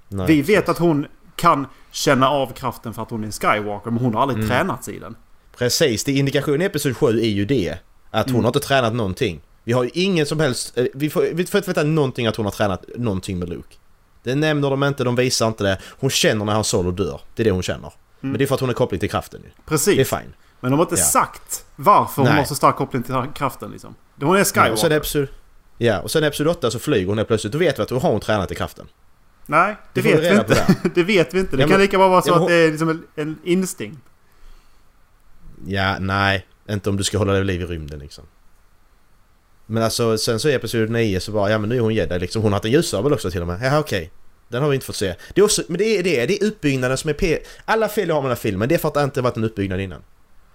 [0.08, 0.68] Nej, vi vet precis.
[0.68, 3.90] att hon kan känna av kraften för att hon är en Skywalker.
[3.90, 4.48] Men hon har aldrig Mm.
[4.48, 5.16] tränats i den.
[5.58, 7.78] Precis, det indikationen i Episod 7 är ju det.
[8.10, 8.44] Att hon Mm.
[8.44, 9.40] har inte tränat någonting.
[9.64, 10.78] Vi har ju ingen som helst...
[10.78, 13.76] eh, Vi får, vi får inte veta någonting att hon har tränat någonting med Luke.
[14.24, 15.78] Det nämner de inte, de visar inte det.
[15.98, 17.20] Hon känner när han solo dör.
[17.34, 17.92] Det är det hon känner.
[18.20, 19.50] Men det är för att hon är kopplad till kraften ju.
[19.66, 19.96] Precis.
[19.96, 20.34] Det är fine.
[20.60, 21.04] Men de har inte Ja.
[21.04, 22.38] sagt varför hon Nej.
[22.38, 23.94] har så stark koppling till kraften liksom.
[24.20, 24.72] Hon är Ja, Skywalker.
[24.72, 25.28] och sen episod...
[25.78, 27.52] Ja, och sen episod 8 så flyger hon helt plötsligt.
[27.52, 28.86] Då vet vi att då har hon tränat i kraften.
[29.46, 30.76] Nej, det Det vet vi inte.
[30.94, 31.56] det vet vi inte.
[31.56, 33.04] Det Ja, kan men- lika bra vara så ja, men att det är liksom en,
[33.14, 33.98] en instinkt.
[35.66, 36.46] Ja, nej.
[36.70, 38.24] Inte om du ska hålla dig vid liv i rymden liksom.
[39.66, 42.18] Men alltså sen så i episod 9 så bara, ja men nu är hon jedi
[42.18, 42.42] liksom.
[42.42, 43.60] Hon har haft en ljussabel också till och med.
[43.62, 44.10] Ja okej.
[44.48, 45.14] Den har vi inte fått se.
[45.34, 47.38] Det är också, men det är det, det är utbyggnaden som är p...
[47.64, 49.36] Alla fel jag har med den här filmen, det är för att det inte varit
[49.36, 50.02] en utbyggnad innan.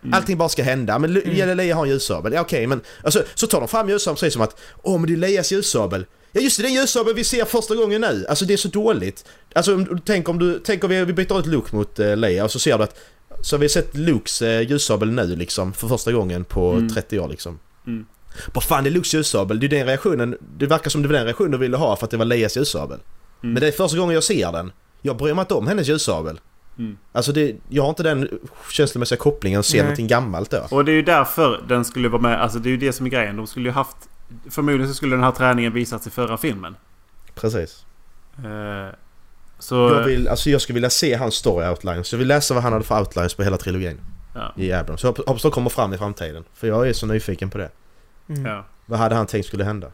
[0.04, 0.14] Mm.
[0.14, 1.00] Allting bara ska hända.
[1.00, 1.58] Men Mm.
[1.58, 2.34] Leia har en ljussabel.
[2.34, 2.82] Ja okej men...
[3.04, 6.06] Alltså, så tar de fram ljussabeln precis som att Åh men det är Leias ljussabel.
[6.32, 8.26] Ja just det, det är ljussabeln vi ser första gången nu.
[8.30, 9.26] Alltså det är så dåligt.
[9.54, 10.62] Alltså tänk om du...
[10.66, 13.00] Tänk om vi, vi byter ut Luke mot uh, Leia och så ser du att...
[13.42, 16.90] Så har vi sett Lukes uh, ljussabel nu liksom för första gången på Mm.
[16.90, 17.60] 30 år liksom.
[17.88, 18.06] Mm.
[18.54, 19.60] Vad fan det är Lukes ljussabel.
[19.60, 20.38] Det är den reaktionen.
[20.58, 22.58] Det verkar som det var den reaktionen du ville ha för att det var Leias
[22.58, 23.00] ljussabel.
[23.44, 23.54] Mm.
[23.54, 24.72] Men det är första gången jag ser den.
[25.02, 26.40] Jag bryr mig inte om hennes ljussabel.
[26.78, 26.98] Mm.
[27.12, 28.40] Alltså det, jag har inte den
[28.72, 29.84] känslomässiga kopplingen och ser Nej.
[29.84, 30.68] någonting gammalt då.
[30.70, 32.42] Och det är ju därför den skulle vara med.
[32.42, 33.38] Alltså det är ju det som är grejen.
[33.38, 33.98] De skulle ju haft...
[34.50, 36.76] Förmodligen så skulle den här träningen visats i förra filmen.
[37.36, 37.86] Precis.
[38.38, 38.96] Eh,
[39.60, 39.76] så...
[39.76, 42.12] Jag, vill, alltså jag skulle vilja se hans story outlines.
[42.12, 44.00] Jag vill läsa vad han hade för outlines på hela trilogin
[44.34, 45.02] Ja, i Abrams.
[45.02, 46.44] Så jag hoppas de kommer fram i framtiden.
[46.54, 47.70] För jag är så nyfiken på det.
[48.30, 48.46] Mm.
[48.46, 48.66] ja.
[48.86, 49.92] Vad hade han tänkt skulle hända?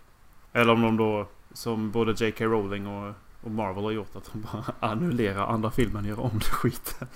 [0.54, 2.46] Eller om de då som både J.K.
[2.46, 4.16] Rowling och, och Marvel har gjort.
[4.16, 7.08] Att de bara annullerar andra filmen och gör om det skiten.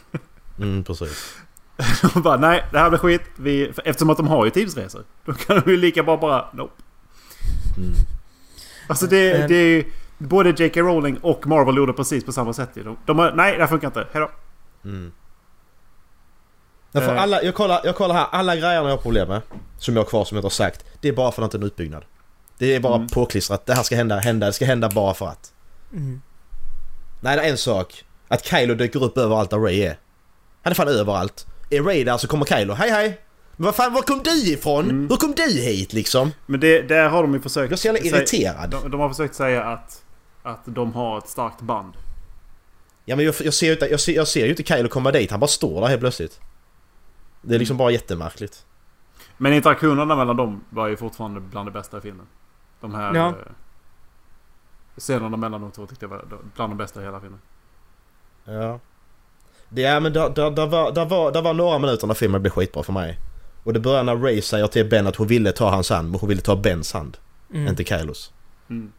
[0.60, 1.38] Mm, precis.
[2.14, 3.22] De bara nej, det här blir skit.
[3.36, 5.04] Vi, eftersom att de har ju tidsresor.
[5.26, 6.74] Då kan de ju lika bra bara nope.
[7.78, 7.94] Mm.
[8.88, 9.92] Alltså det, Men- det är ju...
[10.18, 10.82] Både J.K.
[10.82, 12.84] Rowling och Marvel gjorde precis på samma sätt ju.
[12.84, 14.08] De, de har, nej det här funkar inte.
[14.12, 14.30] Hejdå.
[14.84, 15.12] Mm.
[16.92, 17.22] Därför Eh.
[17.22, 19.42] alla, jag, kollar, jag kollar här, alla grejerna jag har problem med,
[19.78, 21.56] som jag har kvar som jag inte har sagt, det är bara för att det
[21.56, 22.04] inte är en utbyggnad.
[22.58, 23.08] Det är bara Mm.
[23.08, 25.52] påklistrat, det här ska hända, hända, det ska hända bara för att.
[25.94, 26.22] Mm.
[27.22, 28.04] Nej, det är en sak.
[28.28, 29.98] Att Kylo dyker upp överallt där Ray är.
[30.64, 31.48] Han är fan överallt.
[31.70, 33.20] Är Ray där så kommer Kylo, hej hej!
[33.56, 34.84] Men vad fan, var kom du ifrån?
[34.84, 35.08] Mm.
[35.10, 36.32] Hur kom du hit liksom?
[36.46, 37.72] Men det, där har de ju försökt...
[37.72, 38.70] Jag är så jävla säga- irriterad.
[38.70, 40.02] De, de har försökt säga att,
[40.44, 41.94] att de har ett starkt band.
[43.06, 45.40] Ja men jag, jag, ser jag, ser, jag ser ju inte Kylo komma dit, han
[45.40, 46.40] bara står där helt plötsligt.
[47.42, 48.66] Det är liksom bara jättemärkligt.
[49.38, 52.26] Men interaktionerna mellan dem var ju fortfarande bland det bästa i filmen.
[52.82, 53.28] De här Ja.
[53.28, 53.34] eh,
[54.98, 56.26] scenerna mellan de två tyckte jag var
[56.56, 57.40] bland de bästa i hela filmen.
[58.46, 58.80] Ja.
[59.70, 62.42] Det, ja men där, där, där, var, där, var, där var några minuter när filmen
[62.42, 63.20] blev skitbra för mig.
[63.64, 66.20] Och det börjar när Ray säger till Ben att hon ville ta hans hand, men
[66.20, 67.18] hon ville ta Bens hand.
[67.54, 67.68] Mm.
[67.68, 68.32] Inte Kylos.
[68.70, 68.92] Mm.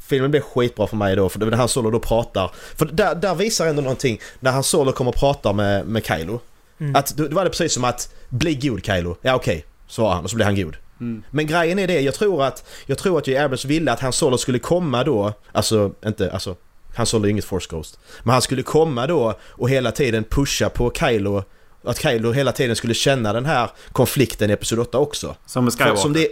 [0.00, 2.50] Filmen blev skitbra för mig då, för när Han Solo då pratar.
[2.76, 6.40] För där, där visar ändå någonting, när Han Solo kommer och pratar med, med Kylo.
[6.80, 6.96] Mm.
[6.96, 9.16] Att då, då var det precis som att, bli god Kylo.
[9.22, 10.76] Ja okej, svarar han och så blir han god.
[11.00, 11.22] Mm.
[11.30, 13.28] Men grejen är det, jag tror att jag tror att.
[13.28, 16.56] Abrams ville att Han Solo skulle komma då, alltså inte, alltså
[16.94, 17.98] Han Solo är inget Force Ghost.
[18.22, 21.44] Men han skulle komma då och hela tiden pusha på Kylo,
[21.84, 25.36] att Kylo hela tiden skulle känna den här konflikten i Episod 8 också.
[25.46, 26.02] Som med För Skywalker.
[26.02, 26.28] Som det,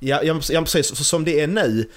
[0.00, 1.90] ja, ja, precis, för som det är nu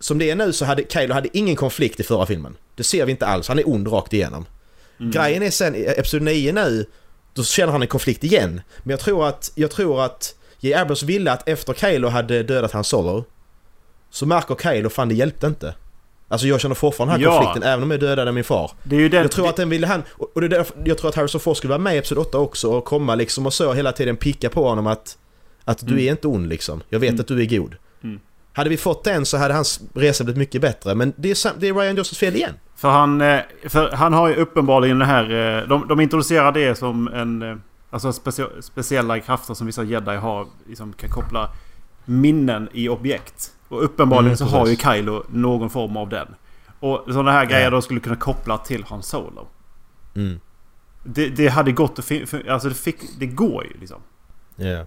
[0.00, 2.56] som det är nu så hade Kylo hade ingen konflikt i förra filmen.
[2.74, 4.46] Det ser vi inte alls, han är ond rakt igenom.
[5.00, 5.10] Mm.
[5.10, 6.86] Grejen är sen i Episod 9 nu,
[7.36, 8.60] då känner han en konflikt igen.
[8.82, 10.74] Men jag tror att, jag tror att J.
[10.74, 13.24] Abrams ville att efter Kylo hade dödat Han Solo
[14.10, 15.74] så märker Kylo fan det hjälpte inte.
[16.28, 17.36] Alltså jag känner fortfarande den här Ja.
[17.44, 18.70] konflikten även om jag dödade min far.
[18.82, 19.22] Det är ju den...
[19.22, 20.02] Jag tror att den ville han,
[20.34, 22.38] och det är därför, jag tror att Harrison Ford skulle vara med i Episod 8
[22.38, 25.18] också och komma liksom och så hela tiden picka på honom att
[25.64, 26.06] Att du Mm.
[26.06, 26.82] är inte ond liksom.
[26.88, 27.20] Jag vet Mm.
[27.20, 27.74] att du är god.
[28.04, 28.20] Mm.
[28.52, 30.94] Hade vi fått den så hade hans resa blivit mycket bättre.
[30.94, 32.52] Men det är, det är Ryan Johnssons fel igen.
[32.76, 35.22] För han, eh, för han har ju uppenbarligen det här...
[35.62, 37.42] eh, De, de introducerar det som en...
[37.42, 37.56] eh,
[37.90, 40.46] Alltså specia- speciella krafter som vissa jedi har.
[40.68, 41.50] Liksom kan koppla
[42.04, 43.54] minnen i objekt.
[43.68, 44.76] Och uppenbarligen Mm, så har ju.
[44.76, 46.34] Kylo någon form av den.
[46.80, 47.70] Och sådana här grejer Ja.
[47.70, 49.46] då skulle kunna koppla till Han Solo.
[50.16, 50.40] Mm.
[51.04, 52.12] Det, det hade gått att...
[52.48, 54.00] Alltså det, fick, det går ju liksom.
[54.56, 54.84] Ja.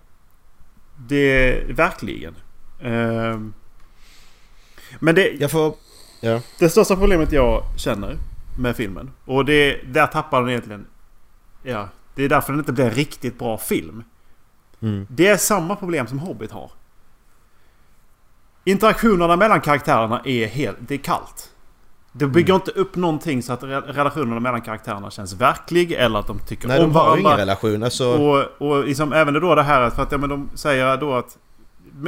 [0.98, 1.62] Det...
[1.70, 2.36] Verkligen.
[2.82, 3.54] Ehm.
[5.00, 5.28] men det...
[5.40, 5.76] Jag får...
[6.20, 6.42] Ja.
[6.60, 8.18] Det största problemet jag känner
[8.58, 9.12] med filmen.
[9.26, 10.86] Och det, där tappar den egentligen...
[11.64, 14.04] Ja, det är därför den inte blir en riktigt bra film.
[14.82, 15.08] Mm.
[15.10, 16.72] Det är samma problem som Hobbit har.
[18.64, 20.78] Interaktionerna mellan karaktärerna är helt...
[20.80, 21.52] Det är kallt.
[22.12, 26.28] Det bygger inte upp någonting så att re- relationerna mellan karaktärerna känns verklig eller att
[26.28, 27.42] de tycker Nej, om de har ingen varandra.
[27.42, 27.84] relation.
[27.84, 28.08] Alltså...
[28.08, 31.38] Och, och liksom även då det här för att ja, men de säger då att...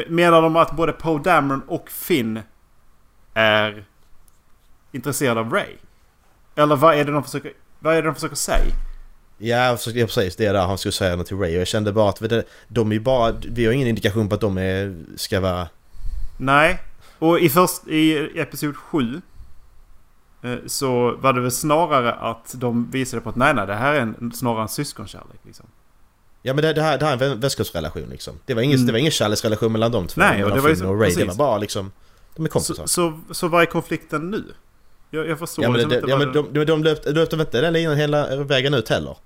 [0.08, 2.39] Menar de att både Poe Dameron och Finn
[3.34, 3.86] är
[4.91, 5.75] intresserade av Ray?
[6.56, 8.65] Eller vad är det de försöker, vad är det de försöker säga?
[9.38, 10.36] Ja, så- ja, precis.
[10.36, 11.56] Det är där han skulle säga något till Ray.
[11.56, 13.32] Och jag kände bara att det, de är bara...
[13.47, 15.67] Vi har ingen indikation på att de är, ska vara...
[16.38, 16.80] Nej.
[17.19, 19.21] Och i, först, i episod 7
[20.43, 23.93] eh, så var det väl snarare att de visade på att nej, nej, det här
[23.93, 25.39] är en, snarare en syskonkärlek.
[25.45, 25.65] Liksom.
[26.41, 28.34] Ja men det, det, här, det här är en vän- vänskapsrelation liksom.
[28.45, 28.86] Det var ingen, Mm.
[28.88, 30.21] det var ingen kärleksrelation mellan de två.
[30.21, 31.10] Nej, och det var ju och Ray.
[31.10, 31.27] Det precis.
[31.27, 31.91] var bara liksom...
[32.36, 32.73] De är kompisar.
[32.75, 34.43] Så, så, så vad är konflikten nu?
[35.13, 37.36] Jag, jag förstår ja men, liksom det, inte ja, men de, de, de löpte, löpte
[37.36, 39.17] väl inte den linan hela vägen ut heller?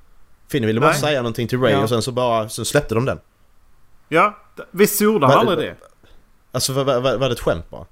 [0.47, 0.99] Finn ville bara Nej.
[0.99, 1.83] säga någonting till Ray Ja.
[1.83, 2.49] och sen så bara...
[2.49, 3.19] Så släppte de den.
[4.09, 4.37] Ja,
[4.71, 5.75] visst gjorde han aldrig det?
[6.51, 7.85] Alltså var, var, var, det ett skämt bara?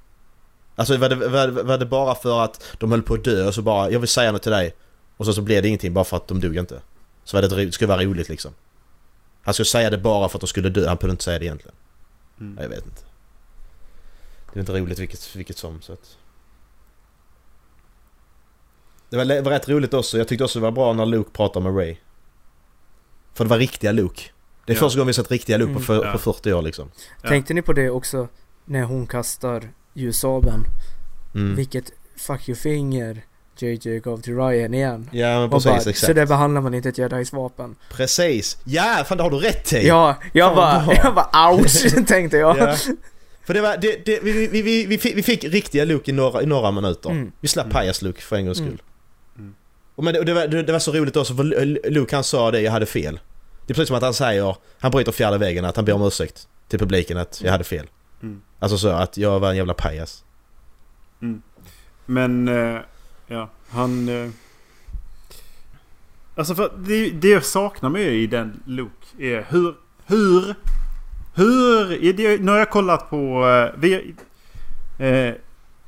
[0.75, 3.53] Alltså var det, var, var det bara för att de höll på att dö och
[3.53, 4.75] så bara jag vill säga något till dig
[5.17, 6.81] och så, så blev det ingenting bara för att de dog inte?
[7.23, 8.51] Så var det, ro- skulle vara roligt liksom.
[9.43, 11.45] Han skulle säga det bara för att de skulle dö, han kunde inte säga det
[11.45, 11.75] egentligen.
[12.39, 12.57] Mm.
[12.61, 13.01] Jag vet inte.
[14.53, 16.17] Det är inte roligt vilket, vilket som så att...
[19.13, 21.29] Det var, det var rätt roligt också, jag tyckte också det var bra när Luke
[21.33, 21.95] pratade med Ray.
[23.33, 24.21] För det var riktiga Luke.
[24.65, 24.79] Det är Ja.
[24.79, 25.83] första gången vi sett riktiga Luke på, Mm.
[25.83, 26.11] för, Ja.
[26.11, 26.91] på 40 år liksom.
[27.21, 27.29] Ja.
[27.29, 28.27] Tänkte ni på det också
[28.65, 30.63] när hon kastar ljussabeln?
[31.35, 31.55] Mm.
[31.55, 33.21] Vilket fuck you finger
[33.57, 35.09] JJ gav till Ryan igen.
[35.11, 35.97] Ja men precis, bara, exakt.
[35.99, 37.75] så där behandlar man inte ett jedis vapen.
[37.91, 38.57] Precis!
[38.63, 39.87] Ja, fan det har du rätt i!
[39.87, 40.93] Ja, jag Fan, bara, bra.
[41.03, 42.57] jag bara ouch tänkte jag.
[42.57, 42.75] Ja.
[43.45, 46.13] För det var, det, det, vi, vi, vi, vi, fick, vi fick riktiga Luke i
[46.13, 47.09] några, i några minuter.
[47.09, 47.31] Mm.
[47.39, 47.73] Vi slapp Mm.
[47.73, 48.69] pajas Luke för en gångs Mm.
[48.69, 48.79] skull.
[48.79, 48.92] Mm.
[49.95, 52.51] Och men det, det, var, det, var så roligt också för Lu- Luke han sa
[52.51, 53.19] det, jag hade fel.
[53.65, 56.01] Det är precis som att han säger, han bryter fjärde väggen, att han ber om
[56.01, 57.89] ursäkt till publiken att jag hade fel.
[58.23, 58.41] Mm.
[58.59, 60.23] Alltså så att jag var en jävla pajas.
[62.05, 62.81] Men, eh,
[63.27, 64.09] ja, han...
[64.09, 64.29] Eh,
[66.35, 69.75] alltså för det, det jag saknar mig i den Luke är hur...
[70.05, 70.55] Hur...
[71.35, 72.13] Hur...
[72.13, 73.47] det, nu har jag kollat på...
[73.47, 74.15] Eh, vi,
[74.99, 75.33] eh,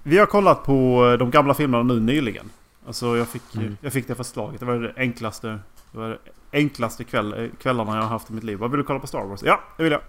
[0.03, 2.49] vi har kollat på de gamla filmerna nu nyligen.
[2.87, 3.77] Alltså jag fick, Mm.
[3.81, 4.59] jag fick det förslaget.
[4.59, 5.59] Det var det enklaste...
[5.91, 6.17] Det var det
[6.51, 8.57] enklaste kväll, kvällarna jag har haft i mitt liv.
[8.57, 9.43] Vad vill du kolla på Star Wars?
[9.43, 10.01] Ja, det vill jag.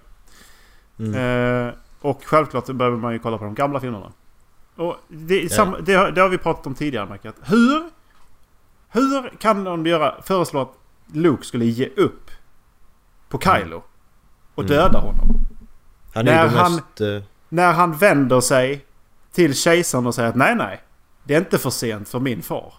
[0.99, 1.67] Mm.
[1.69, 4.13] Eh, och självklart behöver man ju kolla på de gamla filmerna.
[4.77, 5.49] Och det, Ja.
[5.49, 7.29] samma, det, har, det har vi pratat om tidigare Macke.
[7.29, 7.91] att Hur?
[8.89, 10.73] Hur kan de göra, föreslå att
[11.13, 12.31] Luke skulle ge upp
[13.29, 13.83] på Kylo?
[14.55, 14.77] Och Mm.
[14.77, 15.29] döda honom?
[16.15, 17.01] Han är När den han- mest...
[17.01, 18.85] eh, När han vänder sig
[19.33, 20.81] till kejsaren och säger att nej nej.
[21.27, 22.75] Det är inte för sent för min far.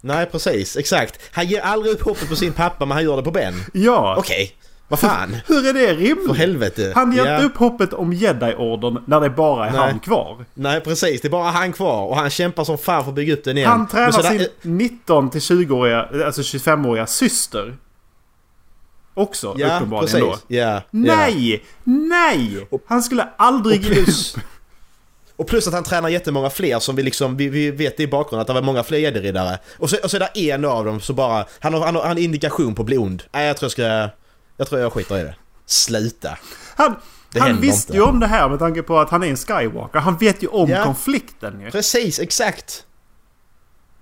[0.00, 1.20] Nej precis, exakt.
[1.32, 3.54] Han ger aldrig upp hoppet på sin pappa men han gör det på Ben.
[3.72, 4.14] Ja!
[4.18, 4.52] Okej,
[4.88, 5.36] vad fan.
[5.46, 6.36] Hur är det För rimligt?
[6.36, 6.92] helvete.
[6.94, 7.34] Han ger Ja.
[7.34, 9.80] inte upp hoppet om Jedi-orden när det bara är Nej.
[9.80, 10.44] han kvar.
[10.54, 13.32] Nej precis, det är bara han kvar och han kämpar som fan för att bygga
[13.34, 13.70] upp den igen.
[13.70, 17.76] Han tränar sin 19 till 20-åriga, alltså 25-åriga syster.
[19.14, 20.42] Också Ja, uppenbarligen precis.
[20.48, 20.54] då.
[20.56, 20.82] Ja, ja.
[20.90, 21.64] Nej!
[21.84, 22.68] Nej!
[22.86, 24.08] Han skulle aldrig ge upp.
[25.40, 28.40] och plus att han tränar jättemånga fler som vi liksom, vi, vi vet i bakgrunden
[28.40, 29.58] att det var många fler gäddriddare.
[29.78, 32.02] Och så, och så är det en av dem så bara, han har, han har,
[32.02, 33.22] han har indikation på att bli ond.
[33.32, 34.16] Nej jag tror jag ska,
[34.56, 35.34] jag tror jag skiter i det.
[35.66, 36.38] Sluta.
[36.76, 36.94] Han,
[37.32, 37.96] Det han visste inte.
[37.98, 39.98] ju om det här med tanke på att han är en Skywalker.
[39.98, 40.84] Han vet ju om Ja.
[40.84, 41.70] konflikten ju.
[41.70, 42.84] Precis, exakt.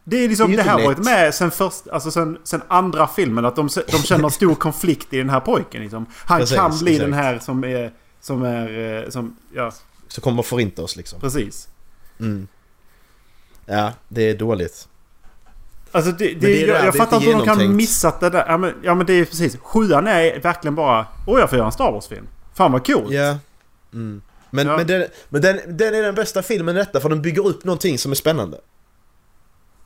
[0.05, 2.39] Det är liksom, Det det, är ju här har varit med sen, först, alltså sen,
[2.45, 3.45] sen andra filmen.
[3.45, 6.07] Att de, de känner stor konflikt i den här pojken liksom.
[6.25, 7.11] Han Precis, kan bli exakt.
[7.11, 9.73] den här som är, som är, eh, som, ja
[10.09, 11.21] Så kommer förinta oss liksom.
[11.21, 11.69] precis.
[12.21, 12.49] Mm.
[13.67, 14.89] Ja, det är dåligt.
[15.93, 18.45] Alltså det, det, det jag, jag fattar inte hur de kan missat det där.
[18.49, 19.57] Ja men, ja men det är precis.
[19.57, 21.07] Sjuan är verkligen bara...
[21.27, 22.27] Åh jag får göra en Star Wars-film.
[22.55, 23.11] Fan vad coolt.
[23.11, 23.39] Ja.
[23.93, 24.23] Mm.
[24.51, 24.77] Men, Ja.
[24.77, 27.65] men, den, men den, den är den bästa filmen i detta för den bygger upp
[27.65, 28.61] någonting som är spännande.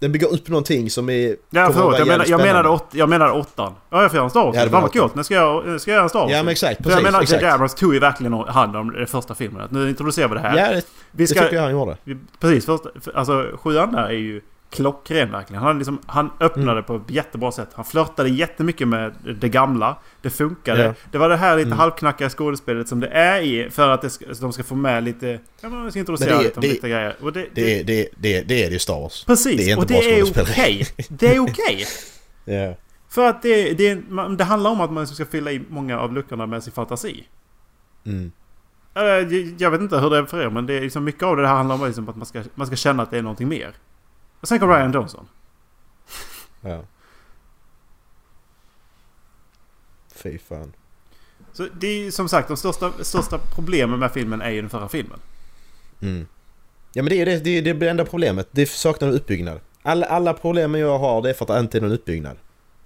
[0.02, 1.36] Den bygger upp någonting som är...
[1.50, 3.74] Ja förlåt, jag, menar, jag, menade åt, jag menade åttan.
[3.90, 5.14] Ja jag får göra en Star Wars Ja, det Fan vad coolt.
[5.14, 6.96] Nu ska jag, nu ska jag göra en Star Wars Ja men exakt, För precis.
[6.96, 7.42] jag menar att exakt.
[7.42, 7.54] J.J.
[7.54, 9.62] Abrams tog ju verkligen hand om den första filmen.
[9.62, 10.56] Att nu introducerar vi det här.
[10.56, 10.74] Ja, det,
[11.10, 11.96] vi det ska, tycker jag han gjorde.
[12.04, 14.40] vi, precis, först, för, alltså sjuan där är ju
[14.72, 15.62] klockren verkligen.
[15.62, 16.84] Han, liksom, han öppnade Mm.
[16.84, 17.68] på ett jättebra sätt.
[17.74, 19.96] Han flörtade jättemycket med det gamla.
[20.22, 20.82] Det funkade.
[20.84, 20.94] Ja.
[21.12, 21.78] Det var det här lite Mm.
[21.78, 23.70] halvknackiga skådespelet som det är i.
[23.70, 25.40] För att det de ska få med lite...
[25.60, 27.16] Ja vi ska introducera det- lite det- lite grejer.
[27.20, 29.24] Och det, Det är, det, det, det är det ju Star Wars.
[29.24, 30.86] Precis, det är inte och det är okej.
[31.08, 31.86] Det är okej.
[32.44, 32.74] Ja.
[33.08, 36.12] För att det, det, man- det handlar om att man ska fylla i många av
[36.12, 37.24] luckorna med sin fantasi.
[38.06, 38.32] Mm.
[38.94, 41.36] Jag, jag vet inte hur det är för er men det är liksom mycket av
[41.36, 43.48] det här handlar om liksom att man ska, man ska känna att det är någonting
[43.48, 43.70] mer.
[44.42, 45.28] Och sen kom Ryan Johnson.
[46.60, 46.84] ja.
[50.14, 50.72] Fy fan.
[51.52, 54.88] Så det är som sagt de största, största problemen med filmen är ju den förra
[54.88, 55.18] filmen.
[56.00, 56.26] Mm.
[56.92, 58.48] Ja men det är det, det, är det enda problemet.
[58.50, 59.60] Det saknar en uppbyggnad.
[59.82, 62.36] Alla, alla problemen jag har det är för att det inte är någon uppbyggnad.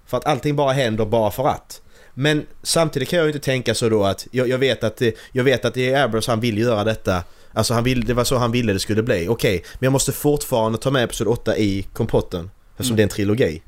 [0.05, 1.81] För att allting bara händer bara för att.
[2.13, 5.43] Men samtidigt kan jag ju inte tänka så då att jag, jag vet att jag
[5.43, 7.23] vet att det är Abrams han vill göra detta.
[7.57, 9.27] Alltså han vill, det var så han ville det skulle bli.
[9.27, 12.51] Okej, men jag måste fortfarande ta med Episod 8 i kompotten.
[12.71, 13.61] Eftersom det är en trilogi.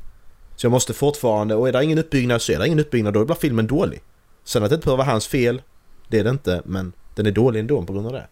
[0.56, 3.26] Så jag måste fortfarande, och är det ingen uppbyggnad så är det ingen uppbyggnad då
[3.26, 4.02] blir filmen dålig.
[4.44, 5.62] Sen att det inte behöver vara hans fel,
[6.08, 8.28] det är det inte, men den är dålig ändå på grund av det.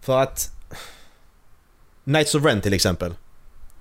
[0.00, 0.50] För att...
[2.04, 3.14] Knights of Ren till exempel.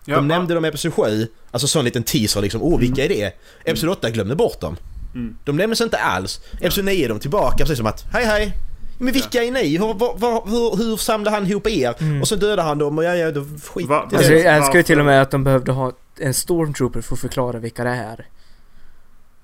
[0.05, 2.61] Ja, de nämnde dem i Episod 7, alltså sån liten teaser liksom.
[2.63, 3.33] Åh, vilka är det?
[3.65, 4.77] Episod 8 glömde bort dem.
[5.15, 5.37] Mm.
[5.43, 6.41] De nämndes inte alls.
[6.61, 8.53] Episod 9 är de tillbaka precis som att hej hej.
[8.97, 9.77] Men vilka är ni?
[9.77, 11.95] Hur, var, var, hur, hur samlar han ihop er?
[12.21, 14.09] Och så dödar han dem och ja, ja, då skit Va-.
[14.13, 17.19] Alltså jag älskar ju till och med att de behövde ha en stormtrooper för att
[17.19, 18.27] förklara vilka det är.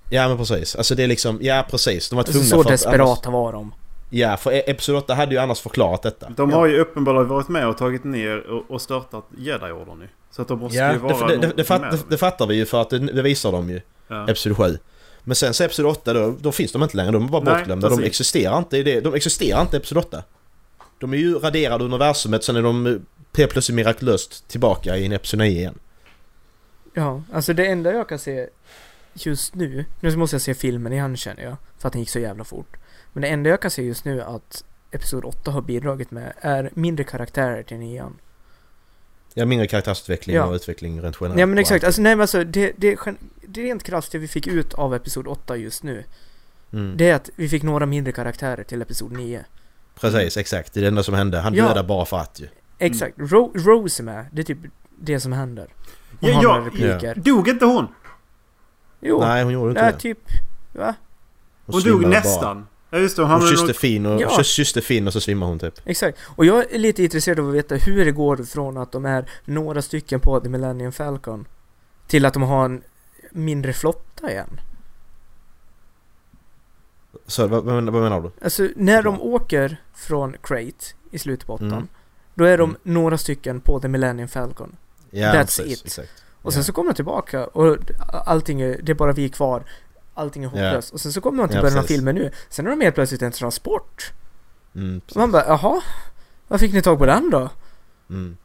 [0.10, 0.76] Ja men precis.
[0.76, 2.10] Alltså det är liksom, ja precis.
[2.10, 3.74] De var tvungna Alltså, så för att desperata var de.
[4.10, 6.30] Ja, för E- Episod 8 hade ju annars förklarat detta.
[6.38, 10.08] De har ju uppenbarligen varit med och tagit ner och, och störtat Jedi-orden nu.
[10.32, 12.66] Så att de måste Ja, ju vara det, det, det, fatt, det, fattar vi ju
[12.66, 13.82] för att det, det visar de ju.
[14.08, 14.24] ja.
[14.24, 14.78] Episod 7.
[15.24, 17.12] Men sen så Episod 8 då, då finns de inte längre.
[17.12, 17.90] De är bara Nej, bortglömda.
[17.90, 18.10] De precis.
[18.10, 19.02] existerar inte i det.
[19.02, 20.24] De existerar inte Episod 8.
[21.00, 23.06] De är ju raderade ur universumet, sen är de
[23.38, 25.80] helt plötsligt mirakulöst tillbaka i en Episod 9 igen.
[26.94, 28.48] Ja, alltså det enda jag kan se
[29.14, 32.20] just nu, nu måste jag se filmen igen känner jag, för att den gick så
[32.20, 32.78] jävla fort.
[33.14, 36.70] Men det enda jag kan se just nu att Episod 8 har bidragit med är
[36.74, 38.18] mindre karaktärer till nian.
[39.34, 40.46] Ja, mindre karaktärsutveckling Ja.
[40.46, 41.36] och utveckling rent generellt.
[41.38, 41.88] Nej men exakt, allt.
[41.88, 42.98] alltså nej men alltså det, det,
[43.48, 46.04] det är rent krasst det vi fick ut av Episod 8 just nu.
[46.74, 46.98] Mm.
[46.98, 49.46] Det är att vi fick några mindre karaktärer till Episod 9.
[50.00, 50.74] Precis, exakt.
[50.74, 51.40] Det är det enda som hände.
[51.40, 51.68] Han Ja.
[51.68, 52.48] dödar bara för att ju.
[52.78, 54.58] Exakt, Ro- Rose är med, det är typ
[55.00, 55.68] det som händer.
[56.20, 57.16] Hon Ja, har ja, några repliker.
[57.16, 57.88] Dog inte hon?
[59.00, 60.00] Jo, Nej, hon gjorde inte nej det.
[60.00, 60.20] typ,
[60.74, 60.96] va?
[61.66, 62.66] Hon dog svimmade bara.
[62.94, 63.76] Ja just det, hon kysste nog...
[63.76, 64.44] Finn och, Ja.
[64.44, 65.80] kysste Finn och så svimmar hon typ.
[65.86, 66.18] Exakt.
[66.36, 69.30] Och jag är lite intresserad av att veta hur det går från att de är
[69.46, 71.48] några stycken på The Millennium Falcon
[72.08, 72.82] till att de har en
[73.32, 74.60] mindre flotta igen.
[77.28, 78.32] Så vad, vad, menar- du?
[78.44, 81.88] Alltså när de åker från Crate i slutet på åttan Mm.
[82.36, 82.82] Då är de Mm.
[82.84, 84.76] några stycken på The Millennium Falcon.
[85.10, 85.86] Ja, That's precis, it.
[85.86, 86.24] Exakt.
[86.42, 86.64] Och sen Ja.
[86.64, 87.78] så kommer de tillbaka och
[88.26, 89.64] allting är, det är bara vi kvar.
[90.14, 90.52] Allting är Ja.
[90.68, 90.94] hopplöst.
[90.94, 92.32] Och sen så kommer de till Ja, början av filmen nu.
[92.50, 94.12] Sen är de helt plötsligt en transport.
[94.76, 95.82] Mm, man bara, jaha?
[96.48, 97.50] Var fick ni tag på den då?
[98.10, 98.38] Mm.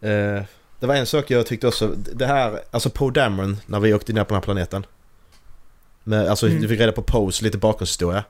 [0.00, 0.42] Eh,
[0.80, 4.12] det var en sak jag tyckte också, det här, alltså Poe Dameron när vi åkte
[4.12, 4.86] ner på den här planeten.
[6.04, 6.62] Med, alltså Mm.
[6.62, 8.24] du fick reda på Poes lite bakgrundshistoria.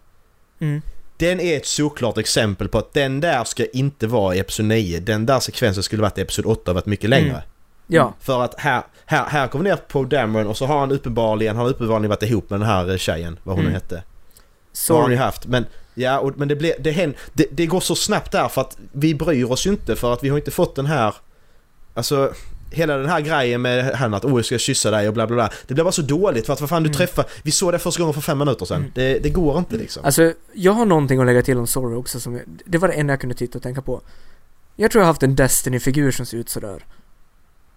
[0.58, 0.82] Mm.
[1.16, 5.00] Den är ett såklart exempel på att den där ska inte vara i Episod 9.
[5.00, 7.42] Den där sekvensen skulle varit i Episod 8 och varit mycket längre.
[7.90, 8.14] Ja.
[8.20, 11.64] För att här, här, här kommer ner på Dameron och så har han uppenbarligen, han
[11.64, 13.74] har uppenbarligen varit ihop med den här eh, tjejen, vad hon Mm.
[13.74, 14.02] hette.
[14.72, 15.46] Så har han ju haft.
[15.46, 18.60] Men, ja, och, men det, blir, det, hän- det, det går så snabbt där för
[18.60, 21.14] att vi bryr oss ju inte för att vi har inte fått den här...
[21.94, 22.32] Alltså,
[22.72, 25.36] hela den här grejen med han att oh, jag ska kyssa dig och bla bla
[25.36, 25.50] bla.
[25.66, 26.96] Det blir bara så dåligt för att vad fan du Mm.
[26.96, 27.24] träffar...
[27.42, 28.76] Vi såg det första gången för fem minuter sedan.
[28.80, 28.90] Mm.
[28.94, 30.04] Det, det går inte liksom.
[30.04, 32.94] Alltså, jag har någonting att lägga till om Sorry också som jag, Det var det
[32.94, 34.00] enda jag kunde titta och tänka på.
[34.76, 36.84] Jag tror jag har haft en Destiny-figur som ser ut sådär.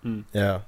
[0.03, 0.23] Mm.
[0.31, 0.61] Ja.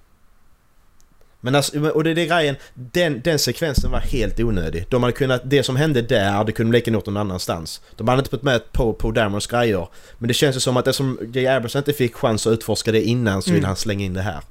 [1.41, 4.85] Men alltså, och det är det grejen, den, den sekvensen var helt onödig.
[4.89, 7.81] De hade kunnat, det som hände där, det kunde de lika gjort någon annanstans.
[7.95, 9.87] De hade inte fått med på, på Damerons grejer.
[10.17, 11.47] Men det känns ju som att eftersom J.
[11.47, 13.67] Abrams inte fick chans att utforska det innan så vill Mm.
[13.67, 14.41] han slänga in det här.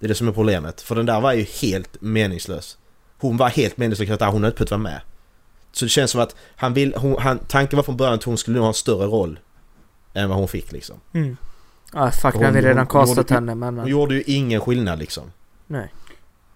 [0.00, 0.80] Det är det som är problemet.
[0.80, 2.78] För den där var ju helt meningslös.
[3.18, 5.00] Hon var helt meningslös karaktär, hon hade inte fått vara med.
[5.72, 8.38] Så det känns som att han vill, hon, han, tanken var från början att hon
[8.38, 9.38] skulle nog ha en större roll.
[10.14, 11.00] Än vad hon fick liksom.
[11.14, 11.36] Mm.
[11.92, 13.68] Ah, fuck, Hon- nu har vi redan hon- hon castat gjorde- henne, men...
[13.68, 15.24] Hon men gjorde ju ingen skillnad liksom.
[15.66, 15.92] nej.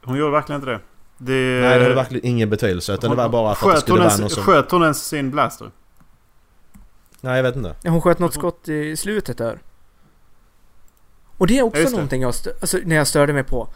[0.05, 0.81] Hon gjorde verkligen inte det.
[1.19, 1.61] Det...
[1.69, 2.93] Nej, det hade verkligen ingen betydelse.
[2.95, 4.43] Utan det var bara för att det skulle hon vara någon som...
[4.43, 5.71] Sköt hon ens sin blaster?
[7.21, 7.75] Nej, jag vet inte.
[7.83, 9.59] Ja, hon sköt något skott i slutet där.
[11.39, 13.69] Och det är också Ja, någonting jag, alltså, när jag störde mig på.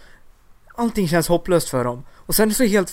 [0.75, 2.03] Allting känns hopplöst för dem.
[2.17, 2.93] Och sen så helt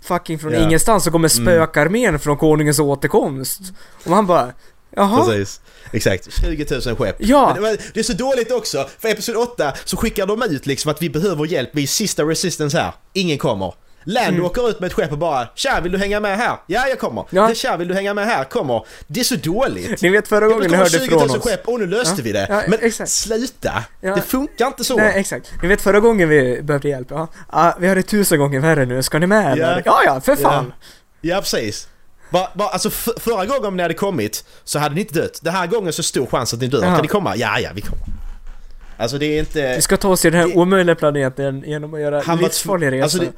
[0.00, 0.58] fucking från Ja.
[0.58, 1.46] ingenstans så kommer Mm.
[1.46, 3.60] spökarmén från konungens återkomst.
[4.04, 4.52] Och man bara,
[4.96, 5.24] jaha?
[5.24, 5.60] Precis.
[5.92, 6.40] Exakt.
[6.40, 7.16] 20 000 skepp.
[7.18, 7.56] Ja.
[7.60, 8.88] Men det, är så dåligt också.
[8.98, 11.70] För Episod 8 så skickar de ut liksom att vi behöver hjälp.
[11.72, 12.92] Vi är sista resistance här.
[13.12, 13.74] Ingen kommer.
[14.08, 14.44] Lando Mm.
[14.44, 16.56] åker ut med ett skepp och bara Tja, vill du hänga med här?
[16.66, 17.24] Ja, jag kommer.
[17.30, 17.48] Ja.
[17.48, 17.54] Ja.
[17.54, 18.44] Tja, vill du hänga med här?
[18.44, 18.86] Kommer.
[19.06, 20.02] Det är så dåligt.
[20.02, 21.44] Ni vet förra gången ni hörde 20 från 000 oss.
[21.44, 22.22] skepp och nu löste Ja.
[22.24, 22.46] vi det.
[22.50, 23.10] Ja, Men exakt.
[23.10, 23.84] sluta!
[24.00, 24.14] Ja.
[24.14, 24.96] Det funkar inte så.
[24.96, 25.52] Nej, exakt.
[25.62, 27.28] Ni vet förra gången vi behövde hjälp, ja.
[27.48, 29.82] Ah, vi har det tusen gånger värre nu, ska ni med eller?
[29.84, 30.72] Ja, ja, för fan.
[31.20, 31.88] Ja, precis.
[32.30, 35.40] Bara, bara, alltså f- förra gången om ni hade kommit så hade ni inte dött.
[35.42, 36.82] Den här gången så stor chans att ni dör.
[36.82, 36.92] Ja.
[36.94, 37.36] Kan ni komma?
[37.36, 38.04] Ja, ja, vi kommer.
[38.98, 39.76] Alltså det är inte...
[39.76, 42.42] Vi ska ta oss till den här Det- omöjliga planeten genom att göra Han var
[42.44, 43.04] livsfarlig tv- resa.
[43.04, 43.32] alltså det-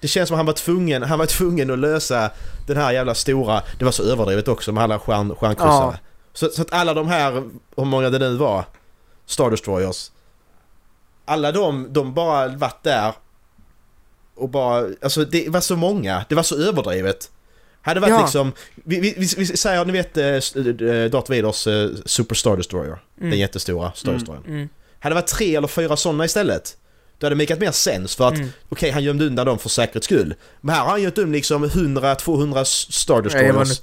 [0.00, 2.30] Det känns som att han var tvungen, han var tvungen att lösa
[2.66, 3.62] den här jävla stora...
[3.78, 5.92] Det var så överdrivet också med alla stjärn, stjärnkryssare.
[5.92, 5.98] Ja.
[6.32, 7.32] Så, så att alla de här,
[7.76, 8.64] hur många det nu var,
[9.26, 10.10] Star Destroyers.
[11.24, 13.12] Alla de, de bara varit där
[14.34, 14.86] och bara...
[15.02, 17.30] Alltså det var så många, det var så överdrivet.
[17.82, 18.20] Hade varit Ja.
[18.22, 18.52] liksom...
[18.74, 22.98] Vi, vi, vi, vi säger, ni vet uh, Darth Vaders eh, Super Star Destroyer.
[23.18, 23.30] Mm.
[23.30, 24.18] Den jättestora Star Mm.
[24.20, 24.44] Destroyern.
[24.46, 24.68] Mm.
[25.00, 26.76] Hade det varit tre eller fyra sådana istället.
[27.18, 28.48] Då hade det makat mer sens för att Mm.
[28.68, 30.34] okej han gömde undan dem för säkerhets skull.
[30.60, 33.80] Men här har han gömt undan liksom 100-200 Star Destroyers.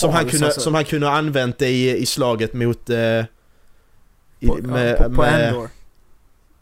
[0.00, 0.60] Som han kunde, alltså.
[0.60, 2.90] som han kunde ha använt i, i slaget mot...
[2.90, 2.98] Eh,
[4.40, 5.68] i, på, med, ja, på, på med, Endor.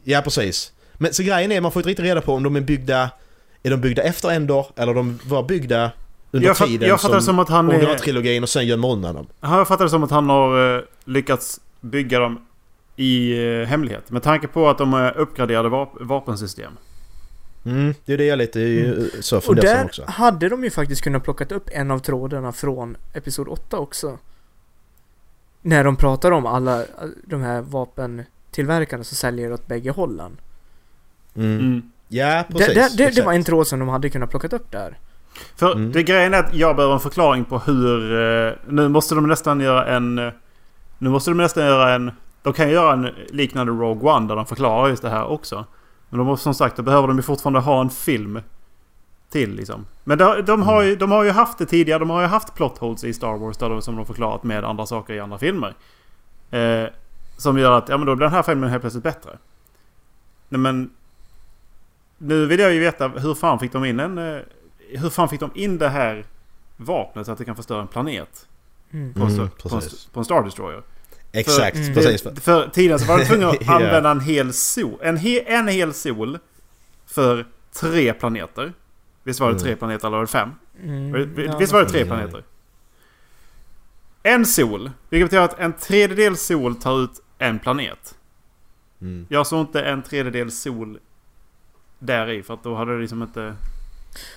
[0.05, 0.73] Ja precis.
[0.95, 3.11] Men så grejen är man får inte riktigt reda på om de är byggda...
[3.63, 5.91] Är de byggda efter Endor eller de var byggda
[6.31, 7.75] under Jag, fatt, tiden jag fattar det som att han är...
[7.75, 9.27] originaltrilogin och sen gömmer undan dem.
[9.41, 12.47] Jag fattar det som att han har eh, lyckats bygga dem
[12.97, 14.11] i eh, hemlighet.
[14.11, 16.73] Med tanke på att de är uppgraderade vap vapensystem.
[17.65, 19.09] Mm, det är det jag lite mm.
[19.21, 20.05] så Och där också.
[20.09, 24.19] hade de ju faktiskt kunnat plockat upp en av trådarna från Episod 8 också.
[25.63, 26.87] När de pratar om alla eh,
[27.25, 30.41] de här vapentillverkarna som säljer åt bägge hållen.
[31.35, 31.59] Mm.
[31.59, 31.83] Mm.
[32.09, 32.75] Ja, Det, precis.
[32.75, 33.27] det, det, det exakt.
[33.27, 34.99] var en tråd som de hade kunnat plockat upp där.
[35.57, 35.93] För Mm.
[35.93, 38.21] det grejen är att jag behöver en förklaring på hur...
[38.21, 40.19] Eh, nu måste de nästan göra en...
[40.19, 40.33] eh,
[40.99, 42.11] Nu måste de nästan göra en...
[42.43, 45.65] De kan ju göra en liknande Rogue One där de förklarar just det här också.
[46.09, 48.41] Men de måste som sagt, då behöver de ju fortfarande ha en film
[49.31, 49.87] till liksom.
[50.05, 51.99] Men de, de, har ju, de har ju haft det tidigare.
[51.99, 54.65] De har ju haft plot holes i Star Wars där de, som de förklarat med
[54.65, 55.75] andra saker i andra filmer.
[56.51, 56.85] Eh,
[57.37, 59.31] som gör att ja, men då blir den här filmen helt plötsligt bättre.
[60.49, 60.91] Nej, men...
[62.19, 64.19] Nu vill jag ju veta hur fan fick de in en...
[64.89, 66.25] Hur fan fick de in det här
[66.77, 68.47] vapnet så att det kan förstöra en planet?
[68.93, 69.15] Mm.
[69.15, 69.83] På, en, Mm, på, en,
[70.13, 70.83] på en Star Destroyer.
[71.33, 71.95] Exakt, Mm.
[71.95, 72.23] precis.
[72.23, 74.99] Det, för tiden så var de tvungna att använda en hel sol.
[75.03, 76.39] En, he, en hel sol
[77.07, 78.73] för tre planeter.
[79.25, 79.63] Visst var det Mm.
[79.63, 80.51] tre planeter eller var det fem?
[80.85, 82.45] Mm, Visst var det tre planeter?
[84.23, 84.91] En sol.
[85.11, 88.15] Vilket betyder att en tredjedel sol tar ut en planet.
[89.01, 89.27] Mm.
[89.29, 90.99] Jag såg inte en tredjedel sol
[91.99, 93.55] där i för att då hade det liksom inte...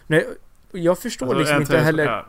[0.08, 0.28] Nej,
[0.72, 2.26] jag förstår alltså, liksom inte heller Ja,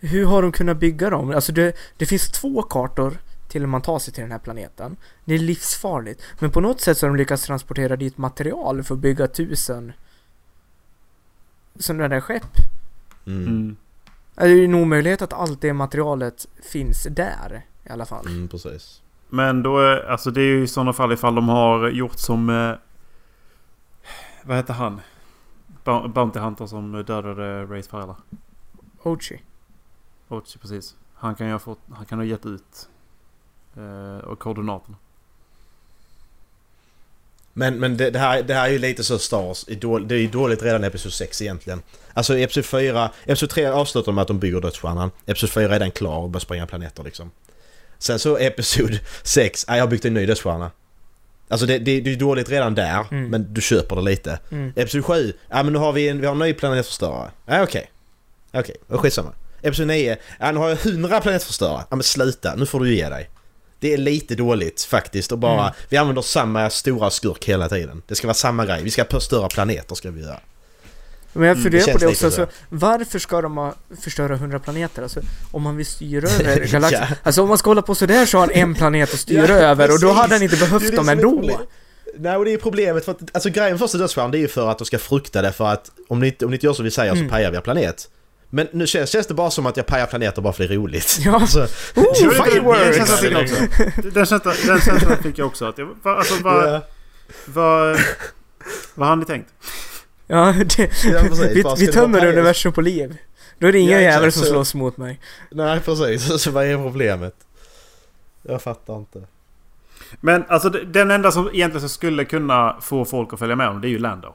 [0.00, 1.30] hur har de kunnat bygga dem?
[1.30, 3.18] Alltså det, det finns två kartor
[3.48, 4.96] till man tar sig till den här planeten.
[5.24, 6.22] Det är livsfarligt.
[6.38, 9.92] Men på något sätt så har de lyckats transportera dit material för att bygga tusen
[11.78, 12.56] sådana där skepp.
[13.26, 13.46] Mm.
[13.46, 13.76] Mm.
[14.34, 18.26] Det är ju en omöjlighet att allt det materialet finns där i alla fall.
[18.26, 19.02] Mm, precis.
[19.28, 22.50] Men då är, alltså det är ju i sådana fall ifall de har gjort som...
[22.50, 22.74] Eh,
[24.42, 25.00] vad heter han?
[25.84, 28.16] Bou- Bounty Hunter som dödade Rays föräldrar.
[29.02, 29.40] Ochi.
[30.28, 30.94] Ochi, precis.
[31.14, 31.78] Han kan ju ha fått...
[31.92, 32.88] Han kan ha gett ut...
[33.76, 34.96] Eh, och koordinaterna.
[37.52, 39.64] Men, men det, det, här, det här är ju lite så Star Wars.
[40.06, 41.82] Det är ju dåligt redan i Episod 6 egentligen.
[42.14, 43.10] Alltså i Episod 4...
[43.24, 45.10] Episod 3 avslutar med att de bygger dödsstjärnan.
[45.26, 47.30] Episod 4 är den klar och börjar spränga planeter liksom.
[47.98, 50.70] Sen så Episod 6, ja, jag har byggt en ny dödsstjärna.
[51.50, 53.30] Alltså det, det, det är dåligt redan där, Mm.
[53.30, 54.38] men du köper det lite.
[54.50, 54.72] Mm.
[54.76, 57.30] Episod 7, ja men nu har vi en, vi har en ny planetförstörare.
[57.46, 57.90] Ja okej.
[58.52, 58.98] Okej, okay.
[58.98, 59.32] skitsamma.
[59.62, 61.84] Episod 9, ja nu har jag 100 planetförstörare.
[61.90, 63.30] Ja men sluta, nu får du ge dig.
[63.80, 65.72] Det är lite dåligt faktiskt och bara, Mm.
[65.88, 68.02] vi använder samma stora skurk hela tiden.
[68.06, 70.40] Det ska vara samma grej, vi ska förstöra planeter ska vi göra.
[71.32, 72.30] Men jag Mm, funderar det på det också.
[72.30, 72.42] så.
[72.42, 75.02] Alltså, varför ska de ha, förstöra 100 planeter?
[75.02, 75.20] Alltså,
[75.52, 77.06] om man vill styra över galaxen.
[77.10, 77.16] Ja.
[77.22, 79.54] Alltså om man ska hålla på sådär så har han en planet att styra Ja,
[79.54, 81.60] över och då hade han inte behövt dem ändå.
[82.18, 84.48] Nej och det är problemet för att, alltså grejen med första dödsstjärnan det är ju
[84.48, 86.72] för att de ska frukta det för att om ni inte, om ni inte gör
[86.72, 87.24] som vi säger Mm.
[87.28, 88.08] så pajar vi er planet.
[88.52, 90.76] Men nu känns, känns det bara som att jag pajar planeter bara för det är
[90.76, 91.18] roligt.
[91.24, 91.34] Ja.
[91.40, 92.96] Alltså, Oh, det- fireworks!
[92.96, 94.10] Den känslan fick jag också.
[94.14, 95.64] Den känslan, den känslan fick jag också.
[95.64, 96.72] Att jag, alltså vad...
[96.74, 96.80] ja,
[97.44, 97.98] Vad...
[98.94, 99.48] Vad har ni tänkt?
[100.30, 101.04] Ja, det,
[101.54, 103.16] vi, vi tömmer universum på liv.
[103.58, 105.20] Då är det inga Ja, jävlar som så- slåss mot mig.
[105.50, 107.34] Nej precis, så vad är problemet?
[108.42, 109.22] Jag fattar inte.
[110.20, 113.88] Men alltså den enda som egentligen skulle kunna få folk att följa med om det
[113.88, 114.34] är ju Lando.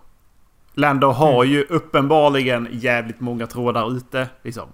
[0.74, 1.54] Lando har Mm.
[1.56, 4.28] ju uppenbarligen jävligt många trådar ute.
[4.44, 4.70] Liksom.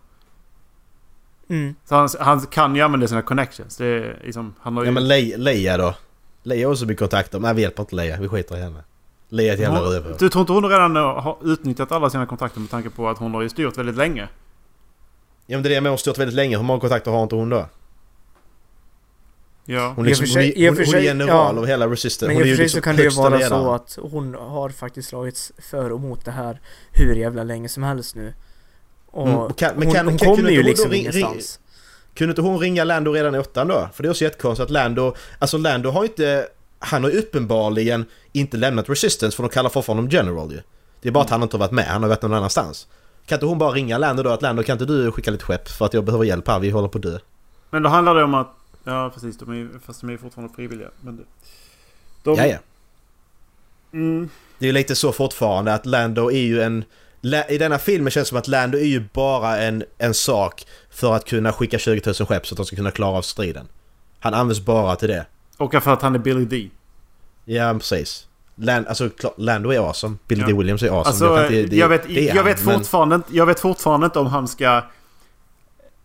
[1.50, 1.76] Mm.
[1.86, 3.78] Så han, han kan ju använda sina connections.
[3.78, 4.88] Det är liksom, han har ju...
[4.88, 5.96] Ja men Le- Leia då?
[6.44, 8.84] Leia har också mycket kontakter, men vi hjälper inte Leia, vi skiter i henne.
[9.32, 10.16] Ett jävla rövhål.
[10.20, 13.34] Du tror inte hon redan har utnyttjat alla sina kontakter med tanke på att hon
[13.34, 14.28] har ju styrt väldigt länge?
[15.46, 17.24] Ja men det är det med hon har styrt väldigt länge, hur många kontakter har
[17.24, 17.66] inte hon då?
[19.66, 19.94] Ja.
[19.96, 21.62] Hon, liksom, sig- hon, hon, för hon är general ja.
[21.62, 22.34] av hela Resistance.
[22.36, 23.64] Men i och för sig liksom så kan det ju vara ledaren.
[23.64, 26.62] så att hon har faktiskt slagits för och mot det här
[26.92, 28.34] hur jävla länge som helst nu.
[29.06, 31.60] Och Mm, och kan- men hon, kan- hon kommer ju liksom ingenstans.
[32.14, 33.90] Kunde inte hon ringa Lando redan i åttan då?
[33.94, 35.16] För det är också jättekonstigt att Lando...
[35.40, 36.48] Alltså Lando har ju inte...
[36.84, 40.62] Han har ju uppenbarligen inte lämnat Resistance för de kallar fortfarande honom General ju.
[41.02, 42.88] Det är bara att han inte har varit med, han har varit någon annanstans.
[43.26, 45.70] Kan inte hon bara ringa Lando då att Lando kan inte du skicka lite skepp
[45.70, 47.20] för att jag behöver hjälp här, vi håller på att dö.
[47.70, 48.48] Men då handlar det om att...
[48.84, 50.90] Ja precis, de är, fast de är fortfarande frivilliga.
[51.02, 51.24] Men det,
[52.24, 52.58] de, Ja, ja.
[53.94, 54.30] Mm,
[54.60, 56.84] Det är ju lite så fortfarande att Lando är ju en...
[57.50, 61.14] I denna filmen känns det som att Lando är ju bara en, en sak för
[61.14, 63.68] att kunna skicka 20 000 skepp så att de ska kunna klara av striden.
[64.20, 65.26] Han används bara till det.
[65.58, 66.70] Och för att han är Billy D.
[67.46, 68.28] Ja, precis.
[68.56, 70.16] Land, alltså, Lando är awesome.
[70.28, 70.48] Billy Ja.
[70.48, 70.54] D.
[70.54, 71.08] Williams är awesome.
[71.10, 74.48] Alltså, jag, inte- det- vet, jag, han, fortfarande, inte- jag vet fortfarande inte om han
[74.48, 74.84] ska...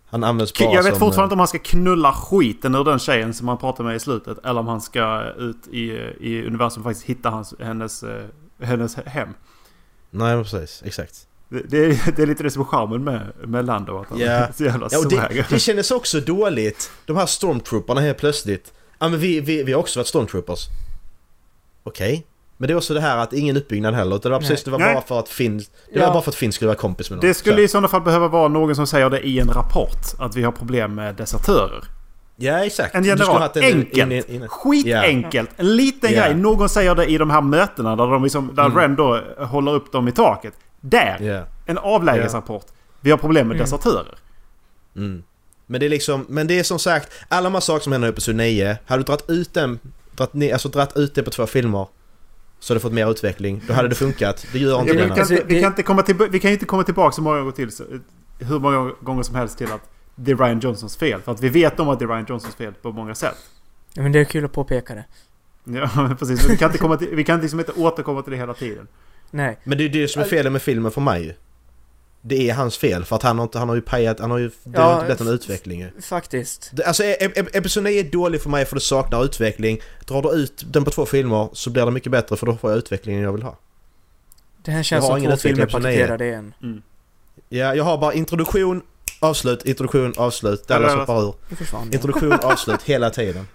[0.09, 1.01] Han används bara Jag vet som...
[1.01, 3.99] fortfarande inte om han ska knulla skiten ur den tjejen som han pratar med i
[4.01, 4.39] slutet.
[4.45, 5.81] Eller om han ska ut i,
[6.21, 8.25] i universum och faktiskt hitta hans, hennes, eh,
[8.63, 9.29] hennes hem.
[10.11, 10.83] Nej, precis.
[10.87, 11.27] Exakt.
[11.49, 13.99] Det, det, är, det är lite det som är charmen med, med Lando.
[13.99, 14.27] Att han Ja.
[14.27, 16.91] är så jävla Ja, och det, det kändes också dåligt.
[17.07, 18.73] De här stormtrooparna helt plötsligt.
[18.99, 20.67] Ja, men vi, vi, vi har också varit stormtroopers.
[21.85, 22.27] Okej.
[22.57, 24.17] Men det är också det här att ingen uppbyggnad heller.
[24.17, 24.95] utan Det var precis det var Nej.
[24.95, 25.59] bara för att Finn...
[25.59, 26.07] Det Ja.
[26.07, 27.29] var bara för att Finn skulle vara kompis med någon.
[27.29, 27.61] Det skulle Så.
[27.63, 29.99] i sådana fall behöva vara någon som säger det i en rapport.
[30.19, 31.85] Att vi har problem med desertörer.
[32.37, 32.95] Ja, exakt.
[32.95, 33.51] En general.
[33.55, 33.97] en- Enkelt.
[33.97, 35.51] in- in- in- Skitenkelt.
[35.57, 36.23] En liten Ja.
[36.25, 36.35] grej.
[36.35, 38.79] Någon säger det i de här mötena där, de liksom, där Mm.
[38.79, 40.55] Ren då håller upp dem i taket.
[40.81, 41.19] Där!
[41.21, 41.43] Ja.
[41.67, 42.67] En avlägesrapport.
[43.01, 43.65] Vi har problem med Mm.
[43.65, 44.15] desertörer.
[44.97, 45.23] Mm.
[45.67, 48.09] Men det är liksom, men det är som sagt, alla de här saker som händer
[48.09, 49.79] i Episod 9, hade du dragit ut den,
[50.33, 51.89] ner, alltså dragit ut det på två filmer,
[52.61, 53.63] så hade du fått mer utveckling.
[53.67, 54.47] Då hade det funkat.
[54.53, 56.41] Det gör Ja, inte det vi, kan Alltså, inte, vi, kan inte komma till, vi
[56.41, 57.73] kan inte komma tillbaka så många gånger till.
[57.73, 57.85] Så,
[58.39, 61.21] hur många gånger som helst till att det är Ryan Johnsons fel.
[61.23, 63.37] För att vi vet om att det är Ryan Johnsons fel på många sätt.
[63.95, 65.05] Ja, men det är kul att påpeka det.
[65.65, 66.43] Ja, precis.
[66.43, 68.89] Men Vi kan inte, komma till, vi kan liksom inte återkomma till det hela tiden.
[69.31, 69.59] Nej.
[69.65, 71.33] Men det är det som är felet med filmen för mig ju.
[72.29, 74.39] Det är hans fel för att han har, inte, han har ju pajat, han har
[74.39, 74.51] ju...
[74.65, 76.01] Det har Ja, inte blivit någon utveckling ju.
[76.01, 76.73] Faktiskt.
[76.87, 79.81] Alltså e- e- Episod 9 är dålig för mig för det saknar utveckling.
[80.07, 82.71] Drar du ut den på två filmer så blir det mycket bättre för då får
[82.71, 83.59] jag utvecklingen jag vill ha.
[84.63, 86.55] Det här Jag känns har som två filmer paketerade i en.
[87.49, 88.83] Ja, jag har bara introduktion,
[89.21, 90.69] avslut, introduktion, avslut.
[90.69, 91.35] Dallas Eller- hoppar ur.
[91.95, 93.49] Introduktion, avslut hela tiden.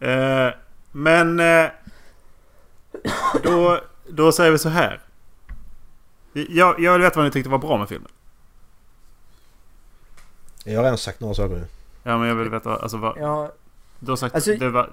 [0.00, 0.48] Eh,
[0.92, 1.40] men...
[1.40, 1.66] Eh,
[3.42, 5.00] då, då säger vi så här.
[6.32, 8.10] Jag, jag vill veta vad ni tyckte var bra med filmen.
[10.64, 11.66] Jag har redan sagt några saker nu.
[12.02, 13.18] Ja men jag vill veta alltså vad...
[13.18, 13.52] Ja,
[13.98, 14.34] Du har sagt...
[14.34, 14.90] Alltså, det var,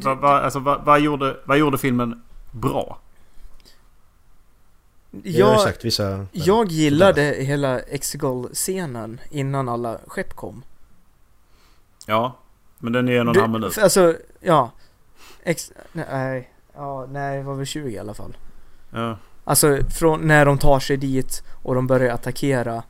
[0.00, 2.22] vad, vad, alltså, vad, vad, gjorde, vad gjorde filmen
[2.52, 2.98] bra?
[5.22, 6.26] Jag sagt vissa...
[6.32, 10.62] jag gillade hela Exegol-scenen innan alla skepp kom.
[12.06, 12.36] Ja.
[12.78, 13.78] Men den är en och en halv minut.
[13.78, 14.70] Alltså, ja.
[15.42, 18.36] Ex, nej, ja, nej, det var väl 20 i alla fall.
[18.90, 19.16] Ja.
[19.48, 22.82] Alltså från när de tar sig dit och de börjar attackera.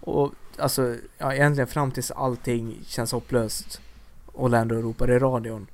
[0.00, 3.80] Och alltså, ja egentligen fram tills allting känns hopplöst.
[4.26, 5.66] Och Lando ropar i radion.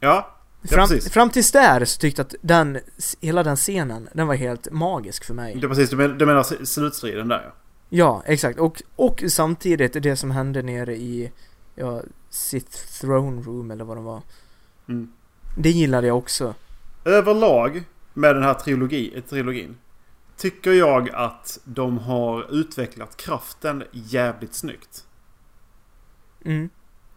[0.00, 0.36] Ja.
[0.60, 1.12] Ja, Fram, precis.
[1.12, 2.78] fram tills där så tyckte jag att den,
[3.20, 5.54] hela den scenen, den var helt magisk för mig.
[5.64, 5.90] Är precis.
[5.90, 7.52] Du menar, du menar slutstriden där ja.
[7.88, 8.58] Ja, exakt.
[8.58, 11.32] Och, och samtidigt det som hände nere i,
[11.74, 14.22] ja, Sith Throne Room eller vad det var.
[14.88, 15.12] Mm.
[15.56, 16.54] Det gillade jag också.
[17.04, 17.84] Överlag
[18.20, 19.76] med den här trilogi, trilogin.
[20.36, 25.06] Tycker jag att de har utvecklat kraften jävligt snyggt.
[26.44, 26.70] Mm.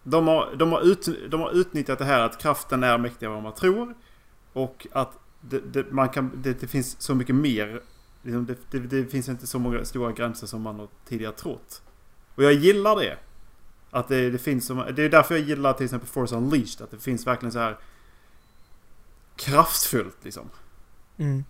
[0.04, 3.36] De har, de, har ut, de har utnyttjat det här att kraften är mäktigare än
[3.36, 3.96] vad man tror.
[4.54, 7.82] Och att det, det, man kan, det, det finns så mycket mer.
[8.22, 11.82] Liksom det, det, det finns inte så många stora gränser som man har tidigare trott.
[12.36, 13.18] Och jag gillar det.
[13.92, 16.82] Att det, det finns som, Det är därför jag gillar till exempel Force Unleashed.
[16.82, 17.78] Att det finns verkligen så här
[19.36, 20.50] kraftfullt liksom.
[21.18, 21.44] Mm.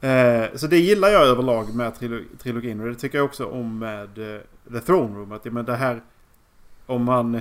[0.00, 2.80] Eh, så det gillar jag överlag med trilo- trilogin.
[2.80, 4.40] Och det tycker jag också om med eh,
[4.72, 5.32] The Throne Room.
[5.32, 6.02] Att, men det här...
[6.86, 7.40] Om man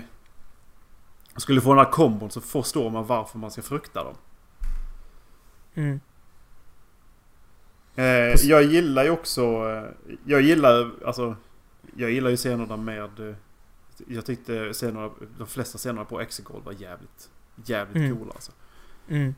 [1.35, 4.15] skulle få den här kombon så förstår man varför man ska frukta dem.
[5.73, 5.99] Mm.
[7.95, 9.41] Eh, jag gillar ju också...
[10.25, 11.35] Jag gillar alltså...
[11.95, 13.35] Jag gillar ju scenerna med...
[14.07, 17.29] Jag tyckte scenerna, de flesta scenerna på Exegol var jävligt...
[17.65, 18.17] Jävligt Mm.
[18.17, 18.51] coola alltså.
[19.11, 19.35] Mm.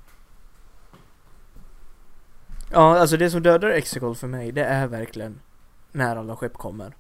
[2.71, 5.39] Ja, alltså det som dödar Exegol för mig, det är verkligen
[5.91, 6.95] när alla skepp kommer.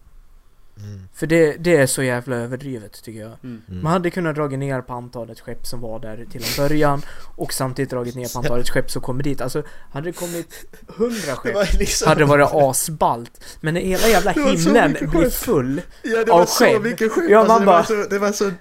[0.77, 1.07] Mm.
[1.13, 3.31] För det, det är så jävla överdrivet tycker jag.
[3.43, 3.61] Mm.
[3.67, 7.01] Man hade kunnat dra ner på antalet skepp som var där till en början
[7.35, 9.41] och samtidigt dragit ner på antalet skepp som kommer dit.
[9.41, 12.07] Alltså, hade det kommit hundra skepp liksom...
[12.07, 13.57] hade det varit asballt.
[13.61, 15.33] Men när hela jävla Det himlen blir skepp.
[15.33, 15.81] full.
[16.01, 17.29] Ja, det av var så mycket skepp.
[17.29, 18.51] Ja, alltså, man det, bara- var så, det var så...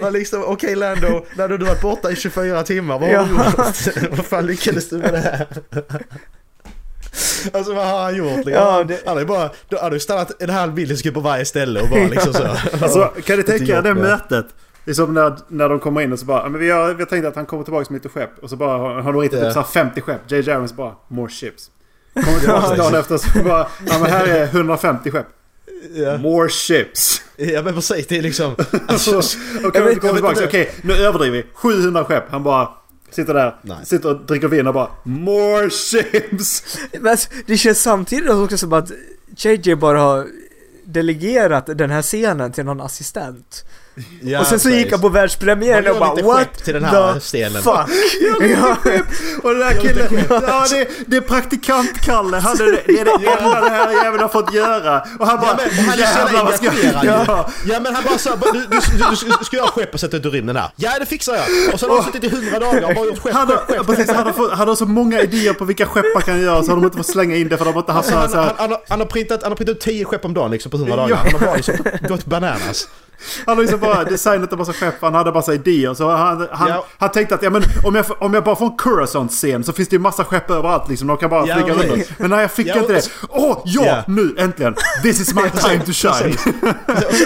[0.00, 3.22] Var liksom, okej Lando, Lando du har varit borta i 24 timmar, vad har Ja.
[3.24, 4.10] du gjort?
[4.16, 5.46] vad fan lyckades du med det här?
[7.52, 8.52] Alltså vad har han gjort liksom?
[8.52, 11.80] Ja, det- Han hade ju bara, då ju stannat en halv millisekund på varje ställe
[11.80, 12.42] och bara liksom så.
[12.82, 14.46] Alltså kan du tänka er det mötet?
[14.84, 16.94] Det är som när, när de kommer in och så bara "Ja, men vi har,
[16.94, 18.30] vi har tänkt att han kommer tillbaka med lite skepp.
[18.42, 20.20] Och så bara har, har de ritat så här 50 skepp.
[20.26, 20.50] J.J.
[20.52, 21.70] Abrams bara “More ships”.
[22.14, 25.26] Kommer tillbaka dagen efter så bara “Ja men här är 150 skepp”.
[25.92, 27.22] Ja, “More ships”.
[27.36, 28.56] ja men precis, det är liksom...
[28.88, 29.10] Alltså,
[29.72, 30.44] kommer tillbaka.
[30.44, 31.44] Okej, nu överdriver vi.
[31.54, 32.24] 700 skepp.
[32.30, 32.68] Han bara
[33.10, 33.56] sitter där.
[33.62, 33.76] Nej.
[33.84, 36.78] Sitter och dricker vin och bara “More ships”.
[36.92, 38.90] Men alltså, det känns samtidigt också som att
[39.36, 40.26] JJ bara har
[40.84, 43.64] delegerat den här scenen till någon assistent.
[44.22, 47.14] Ja, och sen så gick han på världspremiären och bara What skepp till den här
[47.14, 47.88] the scenen." fuck?
[48.40, 48.76] ja.
[49.42, 52.36] Och den där killen, ja det, det är praktikant-Kalle.
[52.38, 55.04] Han är det, det är det enda den här jäveln har fått göra.
[55.18, 57.50] Och han bara, Ja, men han jävlar vad ska jag göra?
[57.66, 60.26] Ja men han bara sa du, du, du, du ska göra skepp och sätta ut
[60.26, 60.70] ur rymden här.
[60.76, 61.74] Ja det fixar jag!
[61.74, 63.76] Och sen har han suttit i hundra dagar och bara gjort skepp, Han skepp, har,
[63.76, 63.86] skepp.
[63.86, 66.62] precis, han, har fått, han har så många idéer på vilka skepp man kan göra
[66.62, 68.20] så har de inte fått slänga in det för de har inte haft så här,
[68.20, 70.34] Han, han, här, han, har, han, har printat, han har printat ut 10 skepp om
[70.34, 71.10] dagen liksom på 100 dagar.
[71.10, 71.16] Ja.
[71.16, 71.74] Han har bara liksom
[72.08, 72.88] gått bananas.
[73.46, 75.94] Han har liksom bara designat en massa skepp, han hade massa idéer.
[75.94, 76.86] Så han, han, Ja.
[76.98, 79.88] han tänkte att ja, men om, jag, om jag bara får en Coruscant-scen så finns
[79.88, 81.08] det ju massa skepp överallt liksom.
[81.08, 82.18] De kan bara Ja, flyga runt.
[82.18, 83.08] Men nej, jag fick Ja, inte det.
[83.28, 83.84] Åh, ja!
[83.86, 84.02] Ja.
[84.06, 84.74] Nu äntligen!
[85.02, 86.36] This is my time to shine!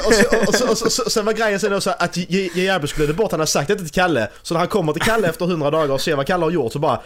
[0.07, 2.69] Och, så, så, så, så, så, sen var grejen sen också att J.J.
[2.71, 4.29] Abrams skulle bort, han har sagt detta till Kalle.
[4.43, 6.73] Så när han kommer till Kalle efter 100 dagar och ser vad Kalle har gjort
[6.73, 7.01] så bara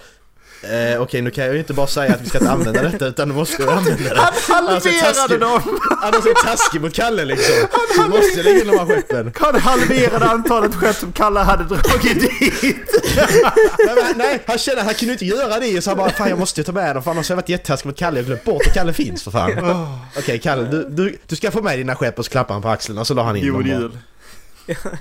[0.63, 3.07] Eh, Okej nu kan jag ju inte bara säga att vi ska inte använda detta
[3.07, 4.21] utan nu måste vi använda det.
[4.21, 5.41] Han Alltså, halverade taskig.
[5.41, 5.79] dem!
[6.01, 7.55] Han är så taskig mot Kalle liksom.
[7.97, 9.33] Så måste jag lägga in de här skeppen.
[9.39, 12.77] Han halverade antalet skepp som Kalle hade dragit dit.
[13.17, 16.29] Nej, men, nej, han kände att han kunde inte göra det så han bara fan
[16.29, 18.19] jag måste ju ta med dem för annars har jag varit jättetaskig mot Kalle.
[18.19, 19.87] Jag glömt bort att Kalle finns för fan.
[20.19, 22.69] Okej Kalle, du, du, du ska få med dina skepp och så klappar han på
[22.69, 23.81] axeln och så la han in dem God bara.
[23.81, 23.99] jul.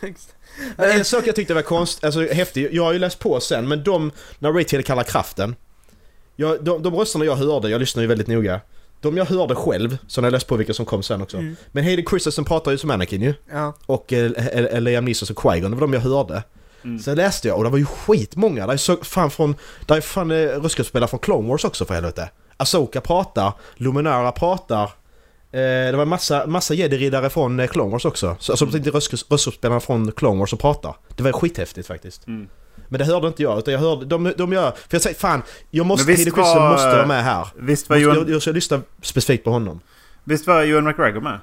[0.02, 0.16] Men
[0.78, 3.84] en sak jag tyckte var konst, alltså häftig, jag har ju läst på sen men
[3.84, 5.56] de, när Ray tillkallar kraften.
[6.36, 8.62] Jag, de, de rösterna jag hörde, jag lyssnar ju väldigt noga.
[9.02, 11.38] De jag hörde själv, så när jag läste på vilka som kom sen också.
[11.72, 13.34] Men Hayden Christensen pratar ju som Anakin ju.
[13.52, 13.74] Ja.
[13.86, 16.44] Och eh, eh, Liam Neeson som Qui-Gon, det var de jag hörde.
[16.84, 17.00] Mm.
[17.00, 18.68] Sen läste jag och det var ju skitmånga.
[18.68, 19.56] Det är så, fan från...
[19.86, 22.30] Det är fan eh, röstskådespelare från Clone Wars också för helvete.
[22.58, 24.92] Asoka pratar, Luminara pratar.
[25.54, 25.60] Eh,
[25.92, 28.36] det var massa, massa jedi-riddare från eh, Clone Wars också.
[28.40, 30.96] Så, alltså inte röst- röstskådespelarna från Clone Wars som pratar.
[31.16, 32.28] Det var skithäftigt faktiskt.
[32.28, 32.48] Mm.
[32.88, 34.06] Men det hörde inte jag utan jag hörde...
[34.06, 34.72] De, de gör...
[34.72, 36.04] För jag säger fan, jag måste...
[36.12, 37.48] Hayden Christensen måste vara med här.
[37.60, 39.80] Visst var, Ewan, jag, jag ska lyssna specifikt på honom.
[40.24, 41.40] visst var Ewan McGregor med?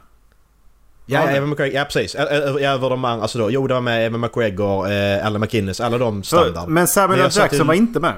[1.07, 2.15] Ja, Ja, Evan McGregor, ja precis.
[2.15, 3.51] Över de andra, alltså då.
[3.51, 6.69] Jo, det var med Evan McGregor, eh, Alan McInnes, alla de standard.
[6.69, 7.31] Men Samuel L.
[7.35, 8.15] jag Jackson var inte med.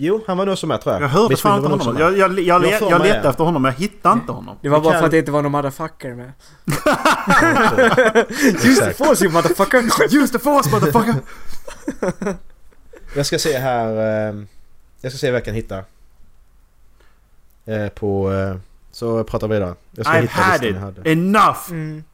[0.00, 1.02] Jo, han var nog som med tror jag.
[1.02, 1.96] Jag hörde fan inte honom.
[1.98, 4.56] Jag, jag, jag, Jag jag letade efter honom men jag hittade inte honom.
[4.60, 6.32] Det var bara för att det inte var någon motherfucker med.
[8.64, 9.78] Use the force you motherfucker!
[10.22, 11.14] Use the force motherfucker!
[13.16, 13.88] Jag ska se här...
[14.28, 14.34] Eh,
[15.00, 15.78] jag ska se vad jag kan hitta.
[17.66, 18.32] Eh, på...
[18.32, 18.56] Eh,
[18.90, 19.74] så pratar vi vidare.
[19.90, 20.74] Jag ska I've hitta had it.
[20.74, 21.10] jag hade.
[21.12, 21.70] Enough!
[21.70, 22.04] Mm.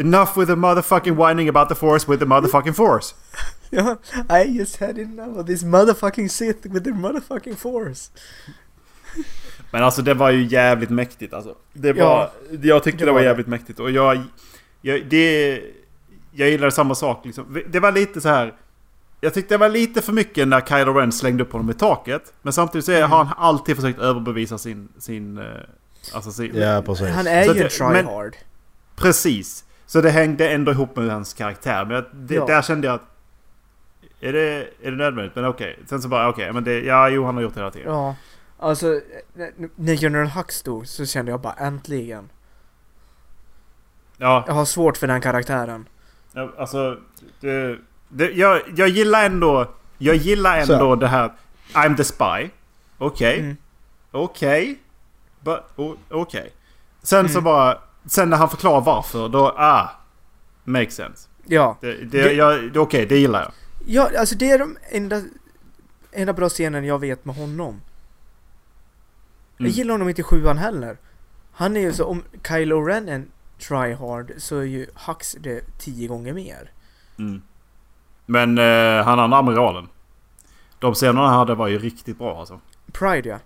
[0.00, 3.14] Enough with the motherfucking whining about the force with the motherfucking force.
[3.70, 3.96] Ja,
[4.44, 8.10] I just had enough of this motherfucking Sith with their motherfucking force.
[9.70, 11.54] Men alltså det var ju jävligt mäktigt alltså.
[11.72, 12.32] Det var, Ja,
[12.62, 13.26] jag tyckte det det, var var det.
[13.26, 14.22] jävligt mäktigt och jag...
[14.80, 15.60] jag det,
[16.32, 17.62] jag gillade samma sak liksom.
[17.68, 18.54] Det var lite så här.
[19.20, 22.32] Jag tyckte det var lite för mycket när Kylo Ren slängde upp honom i taket.
[22.42, 23.10] Men samtidigt så är, Mm.
[23.10, 24.88] har han alltid försökt överbevisa sin...
[24.98, 25.44] sin eh,
[26.14, 26.56] alltså sin...
[26.56, 27.08] Ja, precis.
[27.08, 27.60] Han är Så ju
[27.92, 28.36] men- tryhard.
[28.96, 29.64] Precis.
[29.90, 31.84] Så det hängde ändå ihop med hans karaktär.
[31.84, 32.46] Men jag, det, Ja.
[32.46, 33.06] där kände jag att...
[34.20, 35.34] Är det, är det nödvändigt?
[35.36, 35.78] Men okej.
[35.86, 36.80] Sen så bara okej, men det...
[36.80, 37.92] Ja, jo han har gjort det hela tiden.
[37.92, 38.16] Ja,
[38.58, 39.00] alltså
[39.76, 42.28] när General Hux dog så kände jag bara äntligen.
[44.16, 45.88] Ja, Jag har svårt för den karaktären.
[46.32, 46.96] Ja, alltså...
[47.40, 47.78] Det,
[48.08, 49.66] det, jag, jag gillar ändå...
[49.98, 50.72] Jag gillar Så.
[50.72, 51.32] ändå det här...
[51.72, 52.50] I'm the spy.
[52.98, 53.40] Okej.
[53.40, 53.56] Mm.
[54.10, 54.78] Okej.
[55.44, 56.52] But- o- Okej.
[57.02, 57.44] Sen så Mm.
[57.44, 57.78] bara...
[58.06, 59.48] Sen när han förklarar varför, då...
[59.48, 59.88] Ah.
[60.64, 61.28] Makes sense.
[61.46, 61.76] Ja.
[61.80, 63.52] Det, det, Det- jag- det, Okej, det gillar jag.
[63.86, 65.22] Ja, alltså det är de enda,
[66.12, 67.80] enda bra scenen jag vet med honom.
[69.56, 69.72] Jag Mm.
[69.72, 70.96] gillar honom inte i sjuan heller.
[71.52, 75.78] Han är ju så, om Kylo Ren är en tryhard så är ju Hux det
[75.78, 76.70] tio gånger mer.
[77.18, 77.42] Mm.
[78.26, 79.88] Men eh, han andra amiralen.
[80.78, 82.60] De scenerna han hade var ju riktigt bra alltså.
[82.92, 83.38] Pride ja.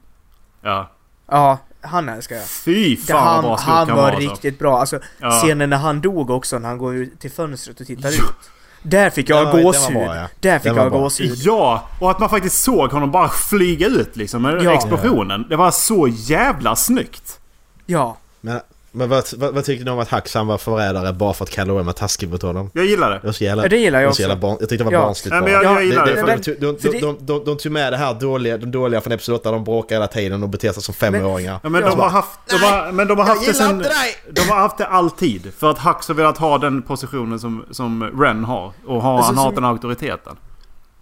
[0.63, 0.89] Ja.
[1.27, 2.45] Ja, han älskar jag.
[2.49, 4.31] Fy Det, fan vad han bra skurk han var var alltså.
[4.31, 4.81] riktigt bra.
[4.81, 5.31] Alltså Ja.
[5.31, 8.15] scenen när han dog också, när han går ut till fönstret och tittar Ja.
[8.15, 8.51] ut.
[8.83, 9.93] Där fick jag var- gåshud.
[9.95, 10.27] bra, ja.
[10.41, 11.01] Där fick jag bra.
[11.01, 11.35] gåshud.
[11.37, 14.73] Ja, och att man faktiskt såg honom bara flyga ut liksom med Ja.
[14.73, 15.47] explosionen.
[15.49, 17.39] Det var så jävla snyggt.
[17.87, 18.17] Ja.
[18.41, 18.61] Men,
[18.95, 21.59] men vad, vad, vad tyckte ni om att Hux han var förrädare bara för att
[21.59, 22.71] Ren var taskig mot honom?
[22.75, 23.21] Jag gillar det.
[23.23, 23.63] Det så jävla...
[23.63, 24.41] ja, det gillar jag var så jävla också.
[24.43, 25.01] barn, jag tyckte det var Ja.
[25.07, 26.21] barnsligt Nej, men jag, Ja, jag gillar Det- det.
[26.37, 28.59] det- för- de, de, för de, det- de, de, de tog med det här dåliga,
[28.59, 31.61] de dåliga från Episod 8, de bråkar hela tiden och beter sig som femåringar.
[31.63, 31.89] Ja, men Ja.
[31.89, 33.85] de har haft, de har, men de har haft det sen!
[34.33, 35.53] De har haft det alltid.
[35.55, 38.73] För att Hux har velat ha den positionen som, som Ren har.
[38.87, 40.37] Och har, Alltså, han har som- den auktoriteten.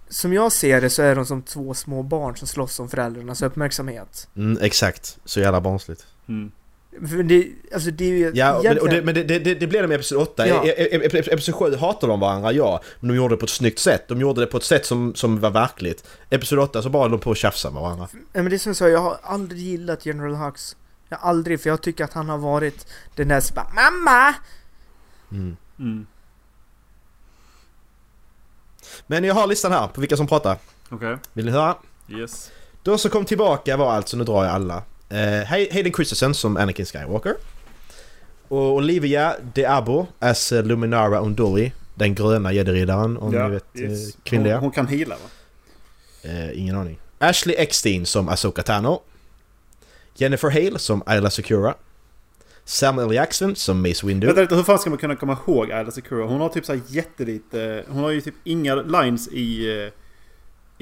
[0.09, 3.43] Som jag ser det så är de som två små barn som slåss om föräldrarnas
[3.43, 4.29] uppmärksamhet.
[4.37, 6.07] Mm, exakt, så jävla barnsligt.
[6.29, 6.51] Mm.
[7.01, 9.67] För det, alltså det är ju Ja, men, och det, egentligen- men det, det, det
[9.67, 10.47] blev de i Episod 8.
[10.49, 10.65] Ja.
[10.65, 12.81] I, i, i, Episod 7 hatar de varandra, ja.
[13.01, 14.09] Men de gjorde det på ett snyggt sätt.
[14.09, 16.05] De gjorde det på ett sätt som, som var verkligt.
[16.31, 18.09] Episod 8 så bara de på att tjafsa med varandra.
[18.13, 20.77] Nej, men det är som jag sa, jag har aldrig gillat General Hux.
[21.09, 24.35] Jag har aldrig, för jag tycker att han har varit den där som bara MAMMA!
[25.33, 25.57] Mm.
[25.79, 26.07] Mm.
[29.07, 30.57] Men jag har listan här på vilka som pratar.
[30.91, 31.17] Okej.
[31.33, 31.77] Vill ni höra?
[32.09, 32.51] Yes.
[32.83, 34.83] De som kom tillbaka var alltså, nu drar jag alla.
[35.13, 37.35] Eh, Hay- Hayden Christensen som Anakin Skywalker.
[38.49, 41.73] Och Olivia De Abo as eh, Luminara Unduli.
[41.95, 44.09] Den gröna jedi-riddaren om ni vet yes.
[44.15, 44.55] eh, kvinnliga.
[44.55, 45.29] Hon, hon kan heala va?
[46.31, 46.99] Eh, ingen aning.
[47.19, 49.03] Ashley Eckstein som Asoka Tano.
[50.15, 51.75] Jennifer Hale som Ayla Secura.
[52.65, 54.27] Samuel Jackson som Mace Windu.
[54.27, 56.27] Vänta lite, hur fan ska man kunna komma ihåg Ayla Secura?
[56.27, 57.85] Hon har typ så jättelite...
[57.89, 59.79] Hon har ju typ inga lines i...
[59.85, 59.93] eh,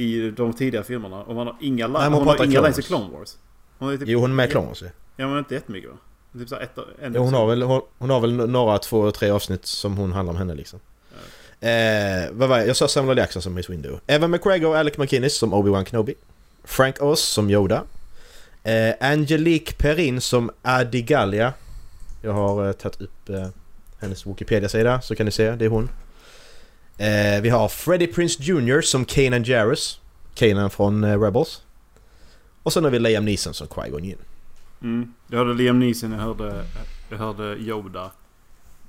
[0.05, 1.22] I de tidiga filmerna.
[1.22, 2.83] Och man har inga, Nej, hon hon har inga lines i.
[2.83, 3.37] Clone Wars.
[3.81, 4.09] Hon har ju typ...
[4.09, 4.74] Jo hon är med i Clone.
[5.16, 5.97] Ja men inte jättemycket va?
[6.39, 6.70] Typ så ett,
[7.03, 10.12] en Jo, hon har väl, hon, hon har väl några, två, tre avsnitt som hon
[10.12, 10.81] handlar om henne liksom.
[11.61, 12.68] Eh, vad var jag?
[12.68, 13.18] Jag sa Samuel.
[13.18, 13.99] Jackson som Mace Windu.
[14.07, 16.14] Evan McGregor och Alec McInnes som Obi-Wan Kenobi.
[16.64, 17.83] Frank Oz som Yoda.
[18.62, 21.53] Eh, Angelique Perrin som Adi Gallia.
[22.22, 23.49] Jag har eh, tagit upp eh,
[23.99, 25.91] hennes Wikipedia-sida så kan ni se, det är hon.
[26.99, 30.01] Eh, vi har Freddie Prince Jr som Kanan Jarrus.
[30.35, 31.62] Kanan från eh, Rebels.
[32.63, 34.19] Och sen har vi Liam Neeson som Qui-Gon Jinn.
[34.83, 35.15] Mm.
[35.29, 36.65] Jag hörde Liam Neeson, jag hörde,
[37.09, 38.11] jag hörde Yoda.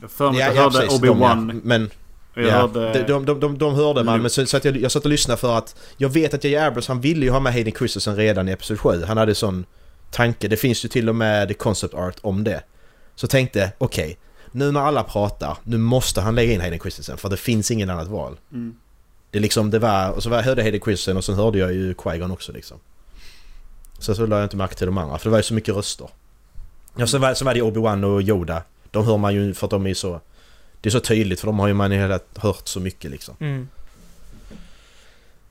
[0.01, 1.51] Jag för mig Ja, jag ja, hörde Obi-Wan.
[1.53, 1.59] ja.
[1.63, 1.89] Men
[2.33, 2.93] jag ja, hörde...
[2.93, 5.09] de, de, de, de, de hörde man, men så, så att jag, jag satt och
[5.11, 6.57] lyssnade för att jag vet att J.J.
[6.57, 9.03] Abrams han ville ju ha med Hayden Christensen redan i Episod 7.
[9.07, 9.65] Han hade sån
[10.11, 10.47] tanke.
[10.47, 12.63] Det finns ju till och med concept art om det.
[13.15, 14.17] Så tänkte, okej,
[14.51, 17.89] nu när alla pratar, nu måste han lägga in Hayden Christensen för det finns ingen
[17.89, 18.37] annat val.
[18.51, 18.75] Mm.
[19.31, 21.57] Det är liksom, det var, och så var, jag hörde Hayden Christensen och sen hörde
[21.57, 22.79] jag ju Qui-Gon också liksom.
[24.01, 25.75] Sen så lade jag inte märke till de andra, för det var ju så mycket
[25.75, 26.09] röster.
[26.95, 28.63] Ja, sen var, sen var det Obi-Wan och Yoda.
[28.91, 30.21] De hör man ju för att de är så...
[30.81, 33.35] Det är så tydligt för de har ju man ju hela hört så mycket liksom.
[33.39, 33.67] Mm.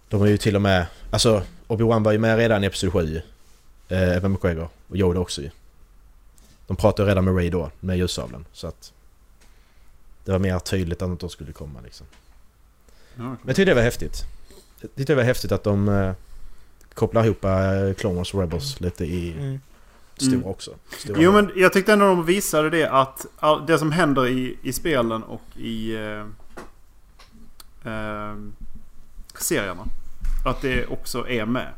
[0.09, 0.86] De är ju till och med...
[1.11, 3.22] Alltså, Obi-Wan var ju med redan i Episod 7
[3.88, 4.68] eh, Evan McGregor.
[4.88, 5.51] Och Yoda också ju.
[6.66, 8.44] De pratade redan med Ray då, med ljussabeln.
[8.53, 8.92] Så att...
[10.24, 12.07] Det var mer tydligt att de skulle komma liksom.
[13.14, 14.24] Men jag tyckte det var häftigt.
[14.80, 16.12] Jag tyckte det var häftigt att de eh,
[16.95, 19.61] kopplar ihop eh, Clone Wars och Rebels lite i Mm.
[20.16, 20.47] stora Mm.
[20.47, 20.74] också.
[20.99, 23.26] Stora Jo men jag tyckte ändå de visade det att
[23.66, 26.26] det som händer i, i spelen och i eh,
[27.93, 28.36] eh,
[29.34, 29.84] serierna.
[30.45, 31.72] Att det också är med.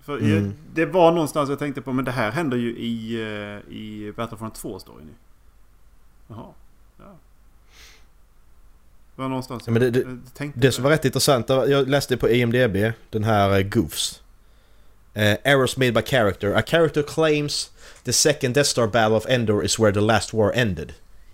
[0.00, 0.52] För jag, Mm.
[0.74, 4.54] det var någonstans jag tänkte på men det här händer ju i, eh, i Battlefront
[4.62, 5.14] 2-storyn ju.
[6.28, 6.46] Jaha.
[9.20, 12.16] Det var någonstans Ja, men det- det- Det som var rätt intressant, det jag läste
[12.16, 14.20] på IMDB, den här uh, Goofs.
[15.16, 16.54] Uh, errors made by character.
[16.54, 17.70] A character claims
[18.04, 20.92] the second Death Star battle of Endor is where the last war ended.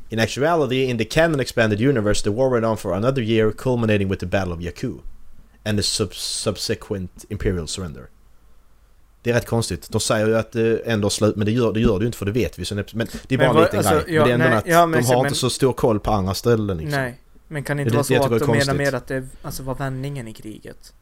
[0.09, 4.09] In actuality, in the canon expanded universe, the war went on for another year, culminating
[4.09, 4.93] with the Battle of Jakku.
[5.65, 8.07] And the sub subsequent Imperial surrender.
[9.23, 9.91] Det är rätt konstigt.
[9.91, 12.19] De säger ju att uh, Endor slut, men det gör det, gör det ju inte
[12.19, 12.65] för det vet vi.
[12.65, 12.85] Så, men
[13.27, 14.15] det är bara Men en liten alltså, grej.
[14.15, 15.51] ja, men det är ändå nej, att ja, men de så- har men- inte så
[15.51, 17.01] stor koll på andra ställen liksom.
[17.01, 17.21] Nej.
[17.49, 19.63] Men kan det inte vara det- jag så att de menar med att det alltså,
[19.63, 20.93] var vändningen i kriget?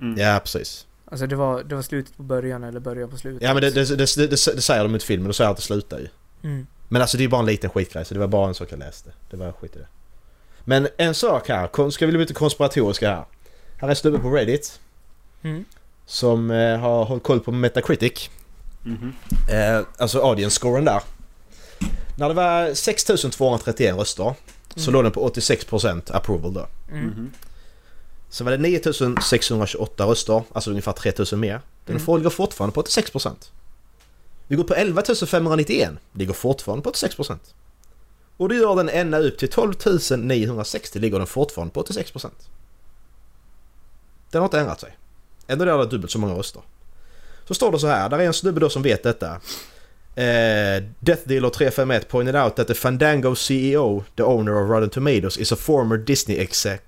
[0.00, 0.18] Mm.
[0.20, 0.86] Ja, precis.
[1.04, 3.42] Alltså det var, det var slutet på början eller början på slutet?
[3.42, 5.62] Ja men det, det, det, det, det säger de i filmen, de säger att det
[5.62, 6.08] slutar ju.
[6.42, 6.66] Mm.
[6.88, 8.78] Men alltså det är bara en liten skitgrej så det var bara en sak jag
[8.78, 9.10] läste.
[9.30, 9.86] Det var skit i det.
[10.64, 13.24] Men en sak här, ska vi bli lite konspiratoriska här.
[13.76, 14.80] Här är en snubbe på Reddit
[15.42, 15.64] Mm.
[16.06, 18.30] som eh, har hållit koll på Metacritic.
[18.84, 19.12] Mhm.
[19.50, 21.02] Eh, alltså audience-scoren där.
[22.16, 24.34] När det var 6231 röster
[24.78, 24.92] så Mm.
[24.92, 26.66] låg den på 86% approval då.
[26.90, 27.04] Mm.
[27.06, 27.30] Mhm.
[28.30, 31.60] Sen var det 9628 röster, alltså ungefär 3000 mer.
[31.86, 32.06] Den Mm.
[32.08, 32.16] mm.
[32.18, 33.50] ligger fortfarande på 86%.
[34.46, 37.38] Vi går på 11 591, ligger fortfarande på 86%.
[38.36, 39.74] Och det gör den ända upp till 12
[40.18, 42.30] 960 ligger den fortfarande på 86%.
[44.30, 44.96] Den har inte ändrat sig.
[45.46, 46.62] Ändå är det dubbelt så många röster.
[47.44, 49.40] Så står det så här, där är en snubbe då som vet detta.
[50.18, 55.36] Uh, Death Dealer 351 pointed out that the Fandango CEO, the owner of Rotten Tomatoes,
[55.36, 56.82] is a former Disney exec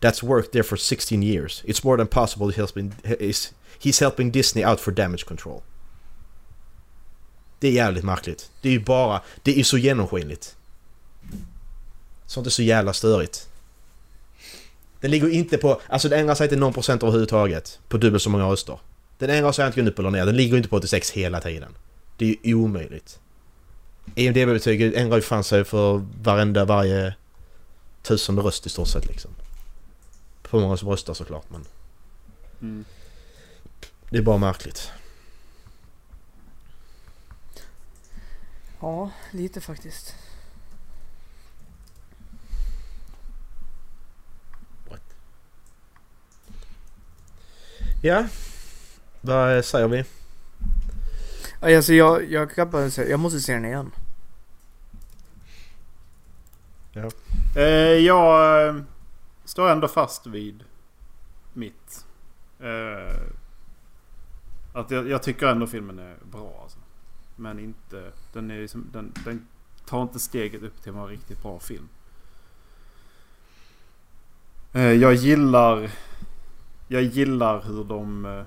[0.00, 1.62] that's worked there for 16 years.
[1.64, 2.92] It's more than possible he's helping,
[3.80, 5.62] he's, helping Disney out for damage control.
[7.60, 8.50] Det är jävligt märkligt.
[8.60, 9.22] Det är ju bara...
[9.42, 10.56] Det är ju så genomskinligt.
[12.26, 13.48] Sånt är så jävla störigt.
[15.00, 15.80] Den ligger inte på...
[15.88, 17.78] Alltså den ändrar sig inte någon procent överhuvudtaget.
[17.88, 18.78] På dubbelt så många röster.
[19.18, 20.26] Den ändrar sig inte upp eller ner.
[20.26, 21.74] Den ligger inte på 86 hela tiden.
[22.16, 23.20] Det är ju omöjligt.
[24.14, 27.14] EMDB-betyget ändrar ju fan sig för varenda, varje
[28.02, 29.30] tusende röst i stort sett liksom.
[30.42, 31.64] På hur många som röstar såklart men
[32.60, 32.84] Mm.
[34.10, 34.90] det är bara märkligt.
[38.80, 40.14] Ja, lite faktiskt.
[48.02, 48.26] Ja.
[49.20, 50.04] Vad säger vi?
[51.60, 53.90] Alltså jag, jag kan bara säga, jag måste se den igen.
[57.56, 57.62] Eh,
[58.06, 58.82] jag eh,
[59.44, 60.64] står ändå fast vid
[61.52, 62.06] mitt.
[62.60, 63.16] Eh,
[64.72, 66.78] att jag, jag tycker ändå filmen är bra alltså.
[67.36, 68.12] Men inte...
[68.32, 69.46] Den, är liksom, den, den
[69.86, 71.88] tar inte steget upp till att vara en riktigt bra film.
[74.72, 75.90] Eh, jag gillar...
[76.88, 78.44] Jag gillar hur de eh,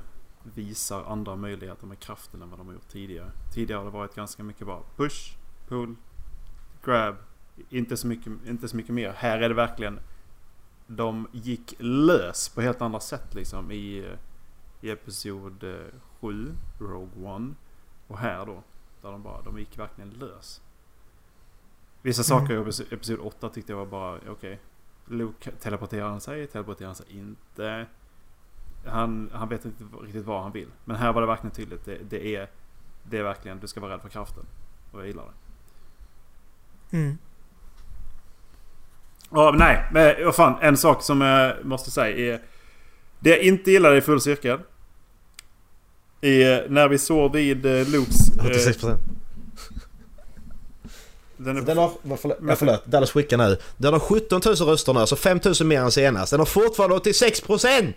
[0.56, 3.32] visar andra möjligheter med kraften än vad de har gjort tidigare.
[3.54, 5.38] Tidigare har det varit ganska mycket bara push,
[5.68, 5.96] pull,
[6.86, 7.16] grab.
[7.70, 9.12] Inte så mycket, inte så mycket mer.
[9.12, 10.00] Här är det verkligen...
[10.92, 14.18] De gick lös på helt andra sätt liksom i, eh,
[14.82, 15.76] i Episod eh,
[16.22, 17.54] 7, Rogue One.
[18.08, 18.64] Och här då.
[19.02, 20.62] Där de bara, de gick verkligen lös.
[22.02, 22.42] Vissa Mm.
[22.48, 24.60] saker i Episod- Episod 8 tyckte jag var bara, okej.
[25.06, 27.86] Luke teleporterar han sig, teleporterar han sig inte.
[28.90, 30.68] Han, han vet inte riktigt vad han vill.
[30.86, 31.86] Men här var det verkligen tydligt.
[31.86, 32.48] Det, det, är,
[33.04, 34.44] det är verkligen, du ska vara rädd för kraften.
[34.92, 36.98] Och jag gillar det.
[36.98, 37.18] Mm.
[39.32, 39.86] Ja, nej.
[39.92, 40.56] Men vad fan.
[40.62, 42.42] En sak som jag måste säga är...
[43.20, 44.60] Det jag inte gillade i full cirkel.
[46.22, 48.38] Är när vi såg vid eh, Lukes...
[48.38, 48.98] eh, 86%.
[51.38, 53.58] den är, Den har, förlåt, ja, förlåt, Dallas skickar nu.
[53.78, 56.32] Den har 17 000 röster nu, alltså 5 000 mer än senast.
[56.32, 57.94] Den har fortfarande 86%!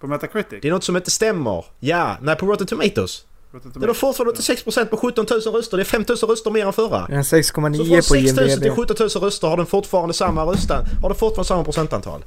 [0.00, 0.58] På Metacritic.
[0.62, 1.64] Det är något som inte stämmer.
[1.80, 3.26] Ja, nej på Rotten Tomatoes.
[3.50, 5.76] Vet inte Det är fortfarande 86% på 17 000 röster.
[5.76, 7.06] Det är 5 000 röster mer än förra.
[7.06, 8.76] Den har Så 6,9 från på 6 000 till IMDB.
[8.76, 10.84] 17 000 röster har den fortfarande samma röstan.
[11.02, 12.24] Har den fortfarande samma procentantal.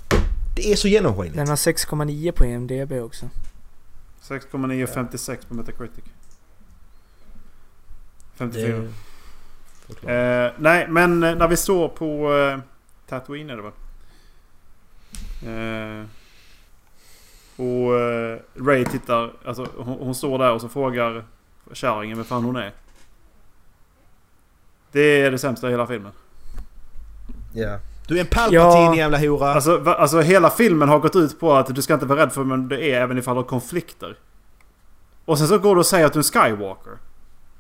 [0.56, 1.36] Det är så genomskinligt.
[1.38, 3.30] Den har 6,9 på IMDB också.
[4.24, 6.04] 6,9 och 56 på Metacritic.
[8.36, 8.88] 54.
[10.04, 12.60] Eh, nej, men eh, när vi står på eh,
[13.10, 13.72] Tatooine är det väl?
[16.02, 16.06] Eh,
[17.60, 21.24] och eh, Ray tittar, alltså hon, hon står där och så frågar
[21.74, 22.72] kärringen vem fan hon är.
[24.92, 26.12] Det är det sämsta i hela filmen.
[27.54, 27.80] Ja.
[28.08, 28.96] Du är en Palpatine Ja.
[28.96, 29.54] jävla hora.
[29.54, 32.32] Alltså, va, alltså hela filmen har gått ut på att du ska inte vara rädd
[32.32, 34.18] för vem du är även ifall du har konflikter.
[35.26, 36.94] Och sen så går du och säger att du är en Skywalker.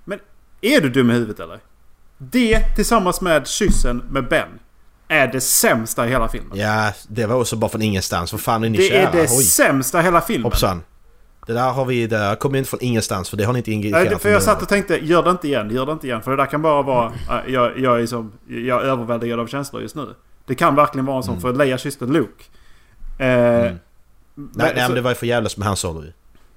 [0.06, 0.20] Men
[0.62, 1.60] är du dum i huvudet eller?
[2.18, 4.60] Det tillsammans med kyssen med Ben
[5.12, 6.58] är det sämsta i hela filmen.
[6.58, 8.32] Ja, det var också bara från ingenstans.
[8.32, 9.10] Vad fan är ni det kära?
[9.10, 9.44] är det Oj.
[9.44, 10.44] sämsta i hela filmen.
[10.44, 10.82] Hoppsan.
[11.48, 12.08] Det där har vi...
[12.08, 14.30] Det där kommer inte från ingenstans för det har ni inte Nej, indikerat det- för
[14.30, 16.22] jag satt och tänkte, gör det inte igen, gör det inte igen.
[16.22, 19.48] För det där kan bara vara, äh, jag, jag är som, jag är överväldigad av
[19.48, 20.16] känslor just nu.
[20.46, 21.42] Det kan verkligen vara en sån, Mm.
[21.42, 22.44] för Leia kysste Luke.
[23.20, 23.78] Eh, Mm.
[24.36, 26.12] Nej, nej så- men det var ju för jävligt med hans solo ju.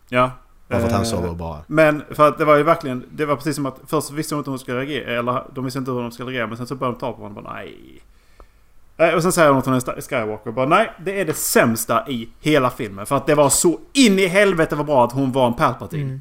[0.09, 0.31] Ja.
[0.69, 1.59] Bara för att han Eh, solo bara...
[1.67, 4.39] Men för att det var ju verkligen, det var precis som att först visste de
[4.39, 6.67] inte hur de skulle reagera, eller de visste inte hur de skulle reagera, men sen
[6.67, 8.03] så började de ta på honom och bara nej.
[8.97, 11.35] Eh, Och sen säger de att hon är Skywalker och bara nej, det är det
[11.35, 13.07] sämsta i hela filmen.
[13.07, 16.03] För att det var så in i helvete vad bra att hon var en Palpatine.
[16.03, 16.21] Mm.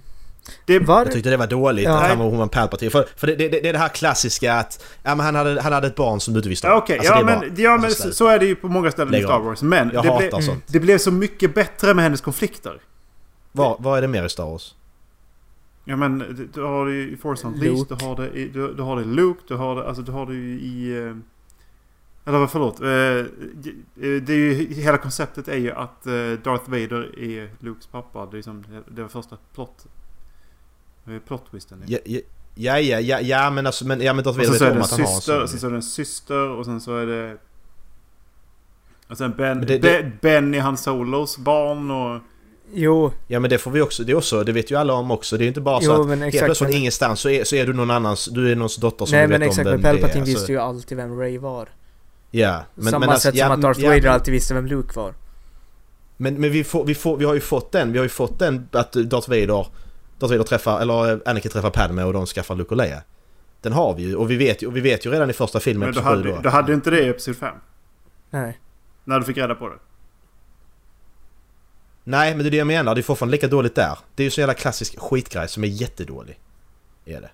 [0.66, 1.04] Det, Var...
[1.04, 1.98] Jag tyckte det var dåligt Ja.
[2.02, 2.92] att han var, hon var en Palpatine.
[2.92, 4.84] För, för det, det, det är det här klassiska att...
[5.04, 6.78] Ja men han hade, han hade ett barn som du inte visste om.
[6.78, 8.92] Okej, Alltså, ja, men, bara- ja men alltså, så, så är det ju på många
[8.92, 9.40] ställen Lägg i Star.
[9.40, 9.62] Wars.
[9.62, 10.64] Men det, sånt.
[10.68, 12.82] det blev så mycket bättre med hennes konflikter.
[13.52, 14.76] Vad, vad är det mer i Star Wars?
[15.86, 18.96] Ja men du, har det i Force Unleashed, du har det i, du, du har
[18.96, 21.14] det i Luke, du har det, alltså du har det i...
[22.26, 22.80] eh, Eller vad förlåt.
[22.80, 22.86] eh,
[24.22, 26.14] det är ju, hela konceptet är ju att eh,
[26.44, 28.26] Darth Vader är Lukes pappa.
[28.26, 29.86] Det är liksom, det var första plot...
[31.08, 31.84] eh, Plot twisten.
[31.88, 31.98] Ja,
[32.56, 33.88] ja, ja, ja, ja, men alltså...
[33.88, 35.08] Men, ja men Darth och Vader sen vet så är om det en att han
[35.08, 37.38] syster, och sen så är det en syster och sen så är det...
[39.10, 42.22] Och sen Ben, Men det- det- ben i hans solos barn och...
[42.74, 45.12] Jo, Ja men det får vi också, det är också, det vet ju alla om
[45.12, 45.38] också.
[45.38, 47.20] Det är ju inte bara så Jo, att men helt exakt, plötsligt från men- ingenstans
[47.20, 49.40] så är, så är du någon annans, du är någons dotter som nej du vet
[49.40, 50.02] men exakt, om men vem det är.
[50.02, 51.70] Palpatine Alltså, visste ju alltid vem Ray var.
[52.32, 52.64] Ja.
[52.76, 55.00] Men, Samma men alltså, sätt ja, som att Darth ja, Vader alltid visste vem Luke
[55.00, 55.14] var.
[56.18, 58.40] Men, men vi, får, vi, får, vi har ju fått den, vi har ju fått
[58.40, 59.68] den att Darth Vader,
[60.20, 63.04] Darth Vader träffar, eller Anakin träffar Padme och de skaffar Luke och Leia.
[63.62, 65.60] Den har vi ju och vi vet ju, och vi vet ju redan i första
[65.60, 66.42] filmen, Men du hade, då.
[66.42, 67.56] du hade inte det i Episod 5.
[68.30, 68.60] Nej.
[69.04, 69.76] När du fick reda på det.
[72.04, 73.98] Nej men det är det jag menar, det är fortfarande lika dåligt där.
[74.16, 76.40] Det är ju så jävla klassisk skitgrej som är jättedålig.
[77.06, 77.30] Är det.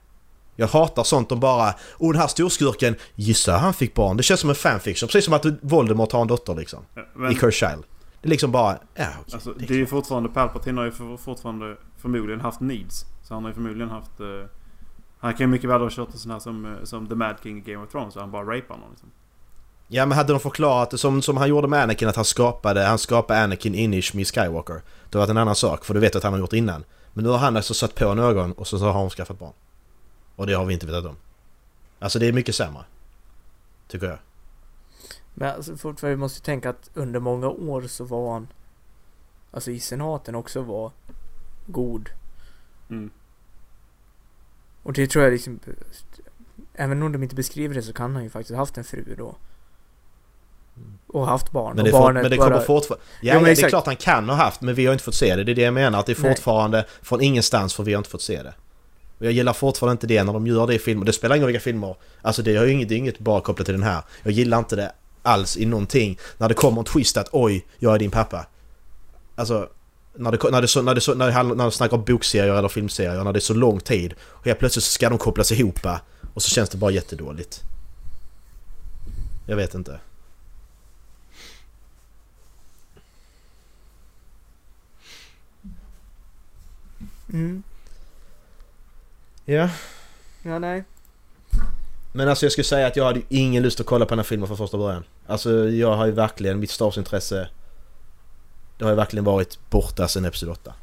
[0.60, 4.18] Jag hatar sånt om bara Åh den här storskurken, gissa han fick barn.
[4.18, 6.80] Det känns som en fanfiction, precis som att Voldemort har en dotter liksom.
[7.16, 7.84] Men, I Child.
[8.22, 9.34] Det är liksom bara, ja okej.
[9.34, 10.30] alltså, det är ju fortfarande...
[10.30, 13.06] Palpatine har ju fortfarande förmodligen haft needs.
[13.24, 14.20] Så han har ju förmodligen haft...
[14.20, 14.26] Eh,
[15.20, 17.36] han kan ju mycket väl ha kört en sån här som, eh, som The Mad
[17.44, 18.14] King i Game of Thrones.
[18.14, 19.10] Så han bara rapar någon liksom.
[19.88, 22.98] Ja men hade de förklarat som, som han gjorde med Anakin att han skapade, han
[22.98, 24.82] skapade Anakin inish med Skywalker.
[25.10, 26.84] Det var en annan sak för du vet att han har gjort innan.
[27.14, 29.54] Men nu har han alltså satt på någon och så har hon skaffat barn.
[30.38, 31.16] Och det har vi inte vetat om.
[32.00, 32.86] Alltså det är mycket sämre.
[33.88, 34.20] Tycker jag.
[35.34, 38.48] Men alltså, fortfarande vi måste tänka att under många år så var han
[39.52, 40.92] Alltså i senaten också var
[41.66, 42.10] god.
[42.90, 43.10] Mm.
[44.84, 45.60] Och det tror jag liksom
[46.74, 49.36] Även om de inte beskriver det så kan han ju faktiskt haft en fru då.
[51.08, 51.76] Och haft barn.
[51.76, 52.50] Men det, och barnet men det bara...
[52.50, 53.06] kommer fortfarande...
[53.22, 55.04] Ja, Jo, ja, men det är klart han kan ha haft men vi har inte
[55.04, 55.44] fått se det.
[55.44, 56.00] Det är det jag menar.
[56.00, 56.36] Att det är Nej.
[56.36, 58.54] fortfarande från ingenstans för vi har inte fått se det.
[59.18, 61.06] Och jag gillar fortfarande inte det när de gör det i filmer.
[61.06, 61.96] Det spelar ingen roll vilka filmer.
[62.22, 64.02] Alltså det är ju inget, det är inget bara kopplat till den här.
[64.24, 64.92] Jag gillar inte det
[65.22, 66.20] alls i någonting.
[66.38, 68.46] När det kommer en twist att oj, jag är din pappa.
[69.36, 69.70] Alltså...
[70.20, 72.54] När det, när det, så, när det, så, när det, när det snackar om bokserier
[72.54, 74.14] eller filmserier, när det är så lång tid.
[74.22, 75.80] Och helt plötsligt så ska de kopplas ihop.
[76.34, 77.64] Och så känns det bara jättedåligt.
[79.46, 80.00] Jag vet inte.
[87.34, 87.64] Mm.
[89.50, 89.70] Ja.
[90.44, 90.84] Ja, nej.
[92.12, 94.20] Men alltså jag skulle säga att jag hade ju ingen lust att kolla på den
[94.20, 95.04] här filmen från första början.
[95.28, 97.50] Alltså jag har ju verkligen, mitt Star Wars-intresse
[98.78, 100.74] Det har ju verkligen varit borta sedan Episod 8.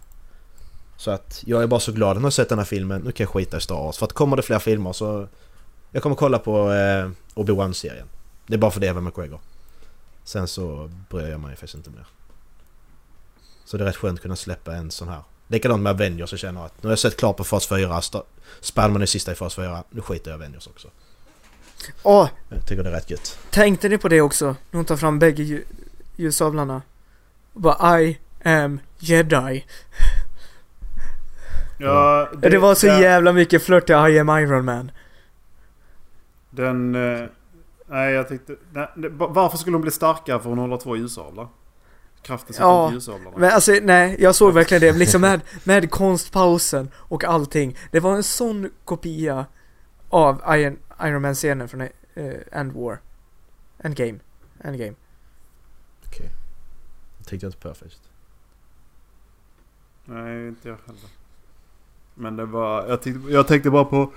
[0.96, 3.00] Så att jag är bara så glad att jag har sett den här filmen.
[3.00, 3.98] Nu kan jag skita i Star Wars.
[3.98, 5.28] För att kommer det fler filmer så...
[5.90, 8.06] Jag kommer kolla på eh, Obi-Wan-serien.
[8.46, 9.40] Det är bara för det Evan McGregor.
[10.24, 12.06] Sen så bryr jag mig faktiskt inte mer.
[13.64, 15.22] Så det är rätt skönt att kunna släppa en sån här.
[15.48, 18.00] Likadant med Avengers så känner jag att nu har jag sett klart på fas 4.
[18.00, 18.22] Sta-
[18.60, 19.84] Spiderman är sista i fas 4.
[19.90, 20.88] Nu skiter jag i Avengers också.
[22.02, 23.38] Åh, Jag tycker det är rätt gött.
[23.50, 24.44] tänkte ni på det också?
[24.46, 25.64] När hon tar fram bägge lju-
[26.16, 26.82] ljussablarna.
[27.52, 29.64] Och bara I am jedi.
[31.78, 34.90] Ja, Det, det var så den- jävla mycket flört till I am Iron Man.
[36.50, 36.94] Den...
[36.94, 37.26] eh,
[37.86, 38.56] nej, jag tyckte...
[38.72, 38.88] Nej,
[39.18, 41.48] varför skulle hon bli starkare för hon håller två ljusablar?
[42.24, 43.38] Kraften sitter Ja, ljusablarna.
[43.38, 47.76] Men alltså nej, jag såg verkligen det, liksom med, med konstpausen och allting.
[47.90, 49.46] Det var en sån kopia
[50.08, 51.88] av Iron, Iron Man-scenen från uh,
[52.52, 53.00] End War.
[53.78, 54.18] Endgame.
[54.60, 54.94] Endgame.
[56.06, 56.30] Okej.
[57.18, 58.02] Jag tänkte inte på faktiskt.
[60.04, 61.10] Nej, inte jag heller.
[62.14, 62.86] Men det var...
[62.86, 64.12] Jag tänkte, jag tänkte bara på...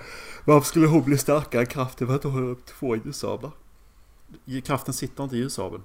[0.45, 1.65] Varför skulle hon bli starkare?
[1.65, 3.51] Kraften för att hon håller upp två ljusablar.
[4.63, 5.83] Kraften sitter inte i ljusabeln.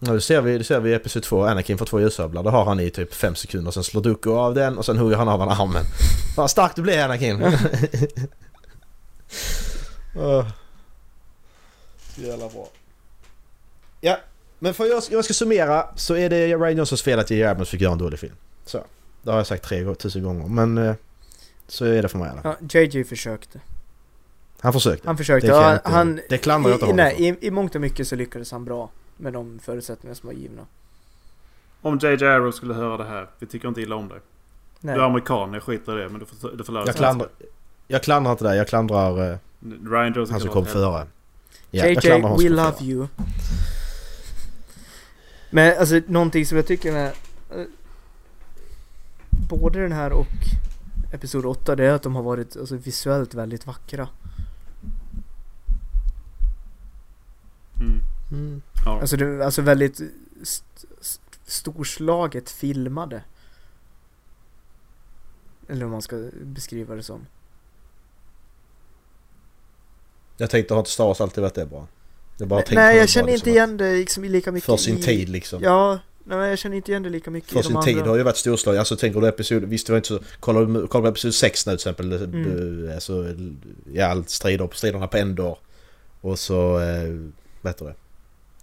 [0.00, 1.44] Ja, det ser vi, det ser vi i Episod 2.
[1.44, 2.42] Anakin får två ljusablar.
[2.42, 3.70] Det har han i typ fem sekunder.
[3.70, 5.84] Sen slår Dooku av den och sen hugger han av honom armen.
[6.36, 7.42] Vad stark du blir Anakin!
[10.16, 10.46] Åh.
[12.14, 12.68] Så jävla bra.
[14.00, 14.18] Ja,
[14.58, 17.44] men för jag, jag ska summera så är det Ryan Johnsons fel att J.J.
[17.44, 18.34] Abrams fick göra en dålig film.
[18.64, 18.84] Så.
[19.22, 20.94] Det har jag sagt tre tusen gånger men eh,
[21.68, 22.56] så är det för mig i alla fall.
[22.72, 23.60] Ja, JJ försökte.
[24.60, 25.08] Han försökte.
[25.08, 25.46] Han försökte.
[25.46, 27.44] Det Ja, inte- han, det klandrar jag inte i, honom nej, för.
[27.44, 30.66] i, I mångt och mycket så lyckades han bra med de förutsättningar som var givna.
[31.80, 33.26] Om JJ Arrow skulle höra det här.
[33.38, 34.18] Vi tycker inte illa om dig.
[34.80, 34.94] Nej.
[34.94, 36.08] Du är amerikan, jag skiter i det.
[36.08, 37.28] Men du får, du får lära dig Jag klandrar,
[37.86, 38.56] jag klandrar inte det.
[38.56, 39.38] Jag klandrar eh,
[39.90, 41.06] Ryan Johnson han som kom före.
[41.70, 42.86] Ja, JJ, we love före.
[42.86, 43.06] you.
[45.50, 47.12] Men alltså någonting som jag tycker med
[47.50, 47.64] eh,
[49.48, 50.26] både den här och
[51.12, 54.08] Episod 8 det är att de har varit alltså, visuellt väldigt vackra.
[57.80, 58.00] Mm.
[58.32, 58.62] Mm.
[58.84, 59.00] Ja.
[59.00, 60.00] Alltså, det, alltså väldigt
[60.42, 60.64] st
[61.00, 63.22] st storslaget filmade.
[65.68, 67.26] Eller om man ska beskriva det som.
[70.36, 71.86] Jag tänkte har inte Star Wars alltid varit det bra?
[72.40, 75.02] Är bara Nej jag känner inte liksom igen det liksom lika mycket För sin i...
[75.02, 75.62] tid liksom.
[75.62, 77.82] Ja, nej, men jag känner inte igen det lika mycket För sin andra.
[77.82, 78.78] tid har ju varit storslagen.
[78.78, 79.64] Alltså tänker du episod...
[79.64, 80.20] Visst det var inte så...
[80.40, 82.12] Kollar du kollar på episod 6 nu till exempel.
[82.12, 82.44] Mm.
[82.44, 82.94] Mm.
[82.94, 83.34] Alltså,
[83.92, 85.58] ja, allt strider, striderna på Endor.
[86.20, 86.80] Och så...
[86.80, 87.14] Eh,
[87.60, 87.94] vad heter det?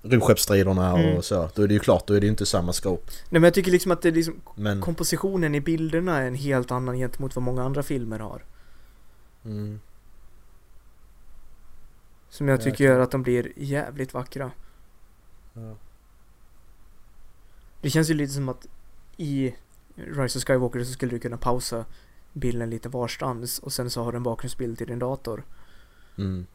[0.05, 1.17] Rymdskeppsstriderna Mm.
[1.17, 1.49] och så.
[1.55, 3.11] Då är det ju klart, då är det ju inte samma scope.
[3.29, 4.81] Nej men jag tycker liksom att det är liksom Men...
[4.81, 8.43] kompositionen i bilderna är en helt annan gentemot vad många andra filmer har.
[9.45, 9.79] Mm.
[12.29, 14.51] Som jag Ja, tycker gör att de blir jävligt vackra.
[15.53, 15.75] Ja.
[17.81, 18.67] Det känns ju lite som att
[19.17, 19.55] i
[19.95, 21.85] Rise of Skywalker så skulle du kunna pausa
[22.33, 25.43] bilden lite varstans och sen så har du en bakgrundsbild till din dator.
[26.17, 26.45] Mm.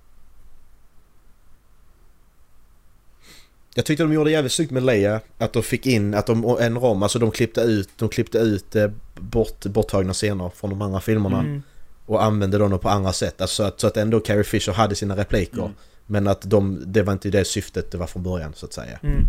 [3.80, 5.20] Jag tyckte de gjorde jävligt snyggt med Leia.
[5.38, 8.76] Att de fick in, att de, en rom, alltså de klippte ut, de klippte ut
[8.76, 11.38] eh, bort, borttagna scener från de andra filmerna.
[11.38, 11.62] Mm.
[12.06, 13.40] Och använde dem på andra sätt.
[13.40, 15.58] Alltså att, så att ändå Carrie Fisher hade sina repliker.
[15.58, 15.72] Mm.
[16.06, 18.98] Men att de, det var inte det syftet det var från början så att säga.
[19.02, 19.24] Mm.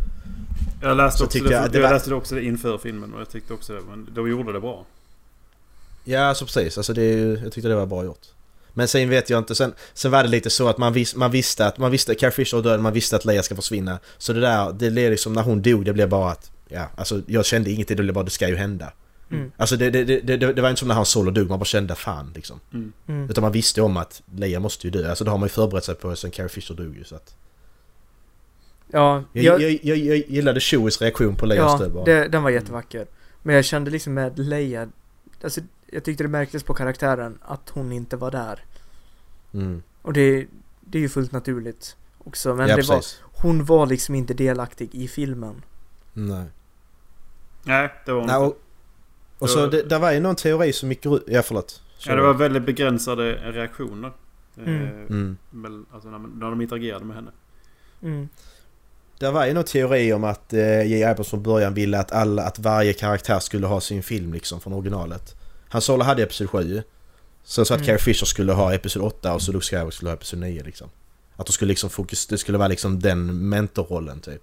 [0.81, 3.13] Jag läste, Så också det, jag jag, det var- läste det också det inför filmen
[3.13, 3.81] och jag tyckte också det.
[3.89, 4.85] Men de gjorde det bra.
[6.03, 6.77] Ja, alltså precis.
[6.77, 8.27] Alltså det, jag tyckte det var bra gjort.
[8.73, 11.31] Men sen vet jag inte, sen, sen var det lite så att man, vis, man
[11.31, 13.99] visste att, man visste att Carrie Fisher är död, man visste att Leia ska försvinna.
[14.17, 17.21] Så det där, det blev liksom när hon dog, det blev bara att, ja, alltså
[17.27, 18.93] jag kände ingenting, det blev bara det ska ju hända.
[19.31, 19.51] Mm.
[19.57, 21.65] Alltså det, det, det, det, det var inte som när han solo dog, man bara
[21.65, 22.59] kände fan liksom.
[22.73, 22.93] Mm.
[23.07, 23.29] Mm.
[23.29, 25.83] Utan man visste om att Leia måste ju dö, alltså det har man ju förberett
[25.83, 27.35] sig på sen Carrie Fisher dog ju så att.
[28.93, 32.05] Ja, Jag, jag, jag, jag, jag gillade Chewies reaktion på Leias ja död bara.
[32.05, 33.07] det, den var jättevacker.
[33.43, 34.89] Men jag kände liksom med Leia,
[35.43, 35.61] alltså
[35.91, 38.63] jag tyckte det märktes på karaktären att hon inte var där.
[39.53, 39.83] Mm.
[40.01, 40.47] Och det,
[40.81, 42.55] det är ju fullt naturligt också.
[42.55, 45.63] Men ja, det var, hon var liksom inte delaktig i filmen.
[46.13, 46.45] Nej.
[47.63, 48.47] Nej, det var hon Nej, inte.
[48.47, 48.61] och,
[49.39, 51.23] och så det, det var ju någon teori som gick ut...
[51.27, 51.81] Ja, förlåt.
[52.05, 54.11] Ja, det var väldigt begränsade reaktioner.
[54.57, 54.83] Mm.
[54.83, 55.37] Eh, Mm.
[55.49, 57.31] väl, alltså när, när de interagerade med henne.
[58.01, 58.29] Mm.
[59.19, 61.03] Det var ju någon teori om att eh, J.
[61.03, 64.73] Abrams från början ville att, alla, att varje karaktär skulle ha sin film liksom från
[64.73, 65.35] originalet.
[65.71, 66.83] Han Solo hade Episod 7.
[67.43, 67.85] Sen så att Mm.
[67.85, 70.89] Carrie Fisher skulle ha Episod 8 och så Luke Skywalker skulle ha Episod 9 liksom.
[71.35, 74.41] Att de skulle liksom fokus, det skulle vara liksom den mentorrollen typ.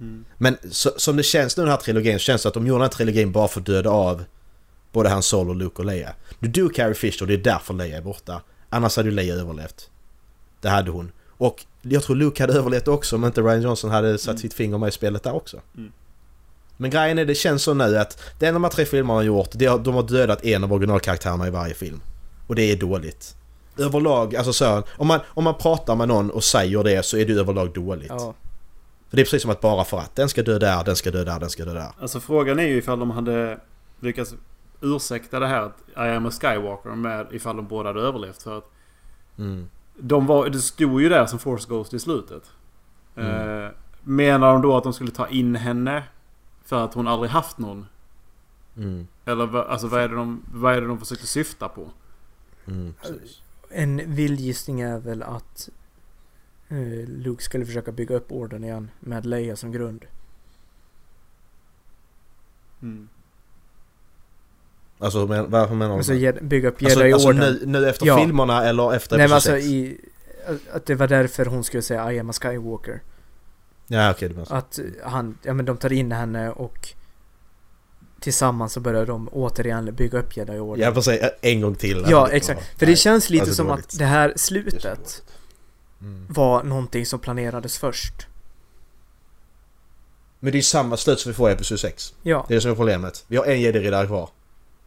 [0.00, 0.24] Mm.
[0.38, 2.78] Men så, som det känns nu den här trilogin så känns det att de gjorde
[2.78, 4.24] den här trilogin bara för att döda av
[4.92, 6.14] både Han Solo, Luke och Leia.
[6.38, 8.42] Nu dog Carrie Fisher och det är därför Leia är borta.
[8.70, 9.90] Annars hade ju Leia överlevt.
[10.60, 11.12] Det hade hon.
[11.28, 14.38] Och jag tror Luke hade överlevt också om inte Ryan Johnson hade satt Mm.
[14.38, 15.60] sitt finger med i spelet där också.
[15.76, 15.92] Mm.
[16.76, 19.22] Men grejen är, det känns så nu att det enda de här tre filmerna har
[19.22, 22.00] gjort, det har, de har dödat en av originalkaraktärerna i varje film.
[22.46, 23.36] Och det är dåligt.
[23.78, 27.26] Överlag, alltså så, om man, om man pratar med någon och säger det så är
[27.26, 28.06] det överlag dåligt.
[28.08, 28.34] Ja.
[29.08, 31.10] För det är precis som att bara för att den ska dö där, den ska
[31.10, 31.88] dö där, den ska dö där.
[32.00, 33.58] Alltså frågan är ju ifall de hade
[34.00, 34.34] lyckats
[34.80, 38.42] ursäkta det här att I am a Skywalker med ifall de båda hade överlevt.
[38.42, 38.70] För att
[39.38, 39.68] Mm.
[39.98, 42.42] de var, det stod ju där som Force Ghost i slutet.
[43.16, 43.64] Mm.
[43.64, 43.70] Eh,
[44.02, 46.02] menar de då att de skulle ta in henne
[46.64, 47.86] för att hon aldrig haft någon
[48.76, 49.06] Mm.
[49.24, 51.90] Eller vad- alltså, vad, är det de, vad är det de försöker syfta på?
[52.66, 52.94] Mm.
[53.70, 55.68] En vild gissning är väl att
[56.68, 60.04] eh, Luke skulle försöka bygga upp orden igen med Leia som grund.
[62.82, 63.08] Mm.
[64.98, 65.96] Alltså men, varför menar du?
[65.98, 66.42] Alltså det?
[66.42, 67.58] bygga upp alltså, alltså Jedi-orden.
[67.62, 68.18] nu, nu efter Ja.
[68.18, 70.00] filmerna eller efter Nej men alltså i...
[70.72, 73.00] Att det var därför hon skulle säga I am a Skywalker.
[73.86, 74.46] Ja okej, det.
[74.48, 76.88] Att han, ja men de tar in henne och
[78.20, 80.84] tillsammans så börjar de återigen bygga upp Jedi-orden.
[80.84, 82.06] Jag får säga en gång till.
[82.08, 82.60] Ja, exakt.
[82.60, 82.78] ja.
[82.78, 83.84] För Nej, det känns lite alltså, som dåligt.
[83.84, 85.22] att det här slutet dåligt.
[86.00, 86.26] Mm.
[86.28, 88.26] var någonting som planerades först.
[90.40, 92.14] Men det är samma slut som vi får i Episod 6.
[92.22, 92.44] Ja.
[92.48, 93.24] Det är det som är problemet.
[93.26, 94.30] Vi har en jedi-riddare kvar.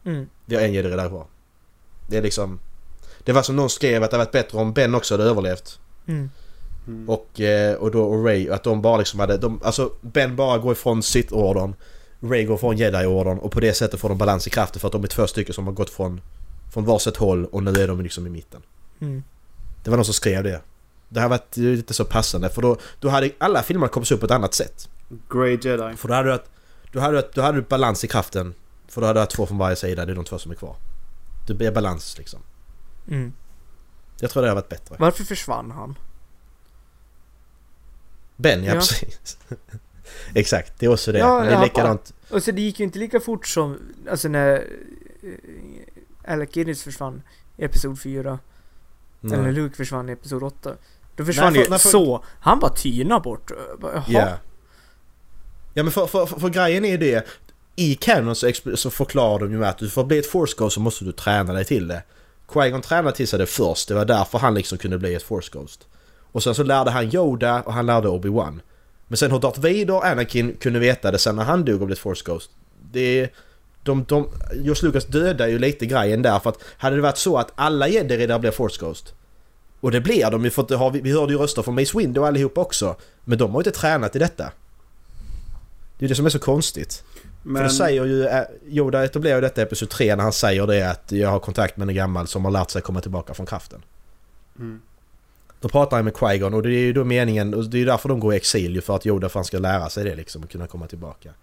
[0.06, 0.30] Mm.
[0.46, 1.28] Vi har en jedi-riddare kvar.
[2.10, 2.60] Det är liksom...
[3.24, 5.80] Det var som någon skrev att det hade varit bättre om Ben också hade överlevt.
[6.08, 6.30] Mm.
[6.88, 7.10] Mm.
[7.10, 9.38] Och, eh, och då och Ray, att de bara liksom hade...
[9.38, 11.76] De, alltså Ben bara går ifrån sitt orden
[12.20, 14.92] Ray går från jedi-orden och på det sättet får de balans i kraften för att
[14.92, 16.22] de är två stycken som har gått från,
[16.74, 18.62] från varsitt håll och nu är de liksom i mitten.
[19.00, 19.24] Mm.
[19.84, 20.62] Det var någon som skrev det.
[21.10, 24.26] Det här var lite så passande för då, då hade alla filmer kommit upp på
[24.26, 24.90] ett annat sätt.
[25.30, 25.98] Grey Jedi.
[25.98, 26.46] För då hade du haft,
[26.92, 28.54] då hade du, då hade du balans i kraften.
[28.88, 30.56] För då hade du haft två från varje sida, det är de två som är
[30.56, 30.76] kvar.
[31.48, 32.40] Det blir balans liksom.
[33.08, 33.34] Mm.
[34.20, 34.96] Jag tror det hade varit bättre.
[35.00, 35.96] Varför försvann han?
[38.38, 38.80] Ben, ja, Ja.
[38.80, 39.38] precis.
[40.34, 41.20] Exakt, det är också det.
[41.20, 42.14] Ja, det är ja, likadant.
[42.30, 43.78] Och så det gick ju inte lika fort som,
[44.12, 47.22] alltså när eh, Alec Guinness försvann
[47.58, 48.40] i Episod 4.
[49.24, 49.52] Eller när Nej.
[49.52, 50.74] Luke försvann i Episod 8.
[51.16, 52.24] Då försvann Nej, för- ju nej, för- så.
[52.40, 53.52] Han bara tynar bort.
[53.82, 54.04] Jaha.
[54.08, 54.38] Ja.
[55.74, 57.28] Ja men för, för, för, grejen är det.
[57.76, 58.36] I Canon
[58.76, 61.06] så förklarar de ju med att du för att bli ett Force Ghost så måste
[61.06, 62.04] du träna dig till det.
[62.48, 63.88] Qui-Gon tränade till sig det först.
[63.88, 65.88] Det var därför han liksom kunde bli ett Force Ghost.
[66.38, 68.60] Och sen så lärde han Yoda och han lärde Obi-Wan.
[69.08, 71.88] Men sen hur Darth Vader och Anakin kunde veta det sen när han dog och
[71.88, 72.52] blev Force Ghost.
[72.92, 73.30] Det...
[73.84, 77.38] De, de, George Lucas dödar ju lite grejen där för att hade det varit så
[77.38, 79.14] att alla jedi-riddare blev Force Ghost
[79.80, 82.26] och det blir de ju för att har, vi, hörde ju röster från Mace Windu
[82.26, 82.96] allihopa också.
[83.24, 84.52] Men de har ju inte tränat i detta.
[85.98, 87.04] Det är det som är så konstigt.
[87.44, 90.34] För Men, det säger ju, eh, Yoda etablerar ju detta i Episod 3 när han
[90.34, 93.34] säger det att jag har kontakt med en gammal som har lärt sig komma tillbaka
[93.34, 93.82] från kraften.
[94.60, 94.82] Mm.
[95.62, 97.86] Då pratar han med Qui-Gon och det är ju då meningen, och det är ju
[97.86, 100.44] därför de går i exil ju för att Yoda fan ska lära sig det liksom
[100.44, 101.34] och kunna komma tillbaka.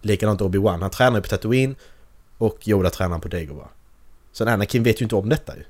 [0.00, 1.74] Likadant Obi-Wan, han tränar ju på Tatooine
[2.38, 3.68] och Yoda tränar på Dagobah.
[4.32, 5.64] Sen Anakin vet ju inte om detta ju.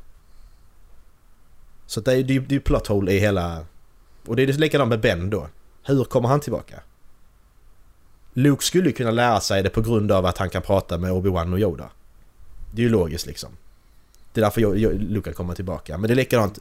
[1.86, 3.66] Så det är ju det är ju plot hole i hela...
[4.26, 5.48] Och det är likadant med Ben då.
[5.82, 6.82] Hur kommer han tillbaka?
[8.32, 11.12] Luke skulle ju kunna lära sig det på grund av att han kan prata med
[11.12, 11.90] Obi-Wan och Yoda.
[12.72, 13.50] Det är ju logiskt liksom.
[14.34, 15.98] Det är därför jag, jag, Luke kan komma tillbaka.
[15.98, 16.58] Men det är likadant,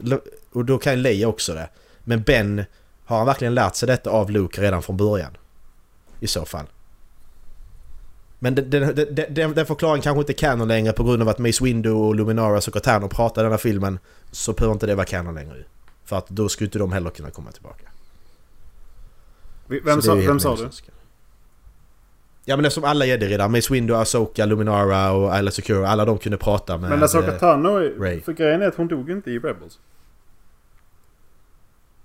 [0.52, 1.68] och då kan Leia också det.
[2.04, 2.64] Men Ben,
[3.04, 5.36] har han verkligen lärt sig detta av Luke redan från början?
[6.20, 6.66] I så fall.
[8.38, 8.94] Men den, den,
[9.30, 12.14] den, den, förklaringen kanske inte är canon längre på grund av att Mace Windu och
[12.14, 13.98] Luminaras och Cortana pratar i den här filmen.
[14.30, 15.64] Så behöver inte det vara canon längre ju.
[16.04, 17.86] För att då skulle inte de heller kunna komma tillbaka.
[19.66, 20.68] vem sa, ju vem sa du?
[22.44, 26.38] Ja men eftersom alla jedi-riddare, Mace Windu, Asoka, Luminara och Ayla Secure, alla de kunde
[26.38, 26.90] prata med...
[26.90, 28.20] Men Asoka eh, Tano, Ray.
[28.20, 29.78] för grejen är att hon dog inte i Rebels.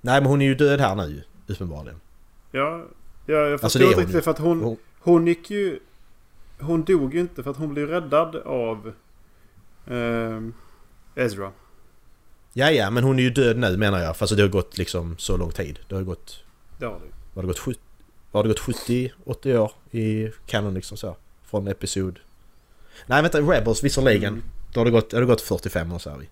[0.02, 2.00] Nej men hon är ju död här nu uppenbarligen.
[2.52, 2.86] Ja,
[3.26, 5.80] ja jag Alltså, förstår det är inte riktigt för att hon, Hon- hon gick ju...
[6.60, 8.94] Hon dog ju inte för att hon blev räddad av
[9.88, 10.54] ehm,
[11.16, 11.52] Ezra.
[12.54, 14.18] Ja ja, men hon är ju död nu menar jag.
[14.18, 15.80] Fast det har gått liksom så lång tid.
[15.88, 16.44] Det har gått...
[16.78, 17.12] Det har du.
[17.36, 17.60] Har det gått,
[18.32, 21.16] sju- har det gått 70-80 år i canon liksom så?
[21.44, 22.20] Från episod...
[23.06, 24.34] Nej vänta, Rebels visserligen.
[24.34, 24.44] Mm.
[24.74, 26.30] Då har det gått, har det gått 45 år säger vi.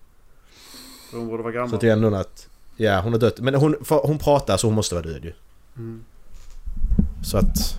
[1.12, 1.70] Hon borde vara gammal.
[1.70, 2.48] Så det är ändå att...
[2.76, 3.40] Ja, hon har dött.
[3.40, 5.32] Men hon, hon pratar så hon måste vara död ju.
[5.76, 6.04] Mm.
[7.24, 7.78] Så att...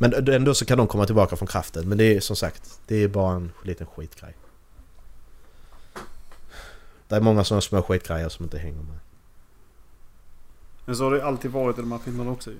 [0.00, 1.88] Men ändå så kan de komma tillbaka från kraften.
[1.88, 4.36] Men det är som sagt, det är bara en liten skitgrej.
[7.08, 8.98] Det är många sådana små skitgrejer som inte hänger med.
[10.84, 12.56] Men så har det alltid varit i de här filmerna också ju.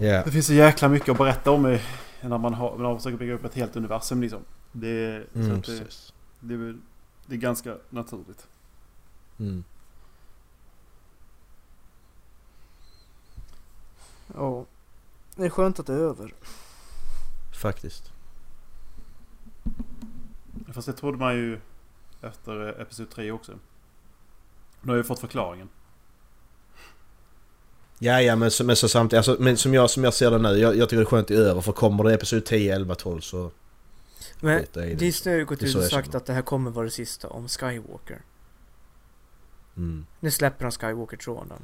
[0.00, 0.22] Ja.
[0.24, 1.78] Det finns så jäkla mycket att berätta om
[2.20, 4.40] när man, har, när man försöker bygga upp ett helt universum liksom.
[4.72, 5.86] Det, så Mm, att det,
[6.40, 6.78] det,
[7.26, 8.46] det är ganska naturligt.
[9.38, 9.64] Mm.
[14.34, 14.64] Ja.
[15.36, 16.34] Det är skönt att det är över.
[17.52, 18.12] Faktiskt.
[20.72, 21.60] Fast det trodde man ju
[22.22, 23.52] efter eh, Episod 3 också.
[24.82, 25.68] Nu har jag fått förklaringen.
[28.02, 30.48] Ja, ja men, men så samtidigt, alltså, men som jag, som jag ser det nu,
[30.48, 32.94] jag, jag tycker det är skönt det är över för kommer det episod 10, 11,
[32.94, 33.50] 12 så
[34.40, 34.94] Men i.
[34.94, 37.48] Disney har ju gått ut och sagt att det här kommer vara det sista om
[37.48, 38.22] Skywalker.
[39.76, 40.06] Mm.
[40.20, 41.62] Nu släpper han Skywalker-tråden.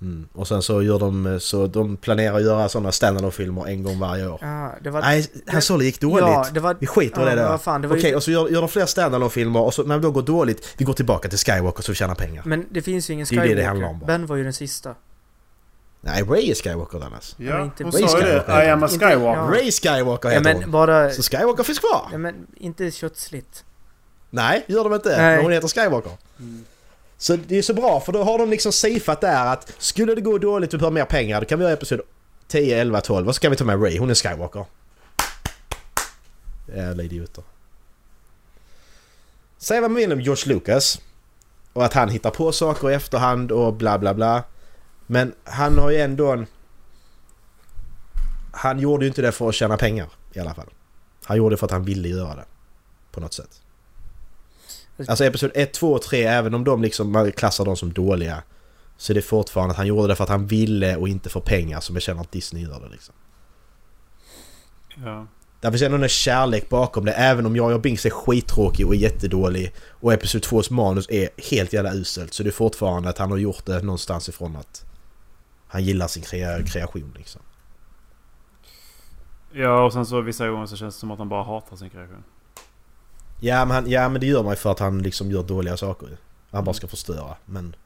[0.00, 0.28] Mm.
[0.32, 3.98] Och sen så gör de, så de planerar att göra sådana standalone filmer en gång
[3.98, 4.38] varje år.
[4.42, 5.00] Ja, det var...
[5.00, 6.26] Nej, Han Solo gick dåligt.
[6.28, 6.76] Ja, det var...
[6.80, 7.58] Vi skiter i ja, det där.
[7.58, 9.82] fan, det var ju- Okej, och så gör, gör de fler standalone filmer och så
[9.82, 12.42] när det då går dåligt, vi går tillbaka till Skywalker så vi tjänar pengar.
[12.46, 13.62] Men det finns ju ingen Det är det Skywalker.
[13.62, 14.06] det handlar om bara.
[14.06, 14.94] Ben var ju den sista.
[16.08, 16.98] Nej, Ray är Skywalker.
[16.98, 17.12] Men
[17.48, 18.64] Ja, inte hon Ray sa ju det.
[18.66, 19.42] I am a Inte- Skywalker.
[19.56, 19.60] Ja.
[19.62, 20.70] Ray Skywalker Ja, heter men hon.
[20.72, 21.10] bara...
[21.10, 22.08] Så Skywalker finns kvar.
[22.12, 23.64] Ja, men inte köttsligt.
[24.30, 25.08] Nej, gör de inte.
[25.08, 25.34] Nej.
[25.36, 26.12] Men hon heter Skywalker.
[27.18, 30.20] Så det är så bra för då har de liksom safeat där att skulle det
[30.20, 32.00] gå dåligt och vi behöver mer pengar då kan vi göra episod
[32.48, 33.98] 10, 11, 12 och så kan vi ta med Ray.
[33.98, 34.64] Hon är Skywalker.
[36.76, 37.44] Jävla idioter.
[39.58, 41.00] Säg vad man vill om George Lucas.
[41.72, 44.42] Och att han hittar på saker i efterhand och bla bla bla.
[45.10, 46.46] Men han har ju ändå en...
[48.52, 50.68] Han gjorde ju inte det för att tjäna pengar i alla fall.
[51.24, 52.44] Han gjorde det för att han ville göra det.
[53.10, 53.62] På något sätt.
[55.08, 58.42] Alltså episod 1, 2 och 3, även om de liksom, man klassar dem som dåliga.
[58.96, 61.40] Så är det fortfarande att han gjorde det för att han ville och inte för
[61.40, 63.14] pengar som jag känner att Disney gör det liksom.
[65.04, 65.26] Ja.
[65.60, 68.94] Där finns ändå en kärlek bakom det, även om jag och Binks är skittråkig och
[68.94, 69.74] jättedålig.
[69.90, 72.34] Och Episod 2s manus är helt jävla uselt.
[72.34, 74.84] Så det är fortfarande att han har gjort det någonstans ifrån att
[75.68, 77.42] han gillar sin krea- kreation liksom.
[79.52, 81.90] ja, och sen så vissa gånger så känns det som att han bara hatar sin
[81.90, 82.24] kreation.
[83.40, 85.76] Ja men, han, ja men det gör man ju för att han liksom gör dåliga
[85.76, 86.08] saker.
[86.50, 87.76] Han bara ska förstöra, men...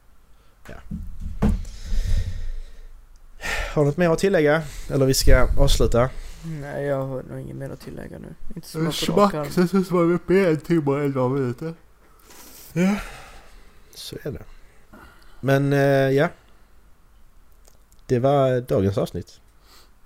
[0.67, 0.75] Ja.
[3.73, 4.61] Har du något mer att tillägga?
[4.89, 6.09] Eller vi ska avsluta?
[6.43, 8.35] Nej, jag har nog inget mer att tillägga nu.
[8.55, 9.67] Inte så rak arm.
[9.85, 11.73] så var vi uppe i en timme och elva minuter.
[13.95, 14.43] Så är det.
[15.39, 15.79] Men eh,
[16.09, 16.29] ja.
[18.05, 19.39] Det var dagens avsnitt.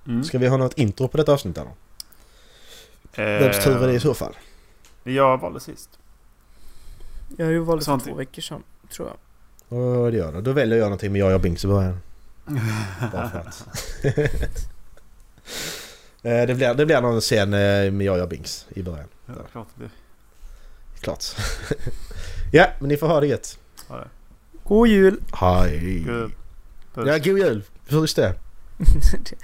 [0.07, 0.23] Mm.
[0.23, 1.71] Ska vi ha något intro på detta avsnitt eller?
[3.15, 4.33] Vems tur är det i så fall?
[5.05, 5.89] Eh, Jag valde sist.
[7.37, 9.17] Jag har ju valt för två veckor sedan, tror jag.
[9.79, 10.41] Och det gör det.
[10.41, 11.99] Då väljer jag någonting med jag och Binks i början.
[13.11, 13.67] Bara för att.
[16.23, 19.07] Eh, det, blir, det blir någon scen eh, med jag och Binks i början.
[19.25, 19.89] Ja, klart det blir.
[20.99, 21.23] Klart.
[22.51, 23.59] ja, men ni får ha det gött.
[23.87, 24.07] Det.
[24.63, 25.21] God jul!
[25.33, 26.03] Hej.
[26.93, 27.07] Puss.
[27.07, 27.63] Ja, god jul.
[27.89, 28.35] Just det.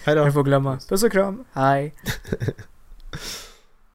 [0.04, 0.22] Hej då.
[0.22, 0.80] Jag får glömma.
[0.90, 1.44] Puss och kram.
[1.54, 1.94] Hej!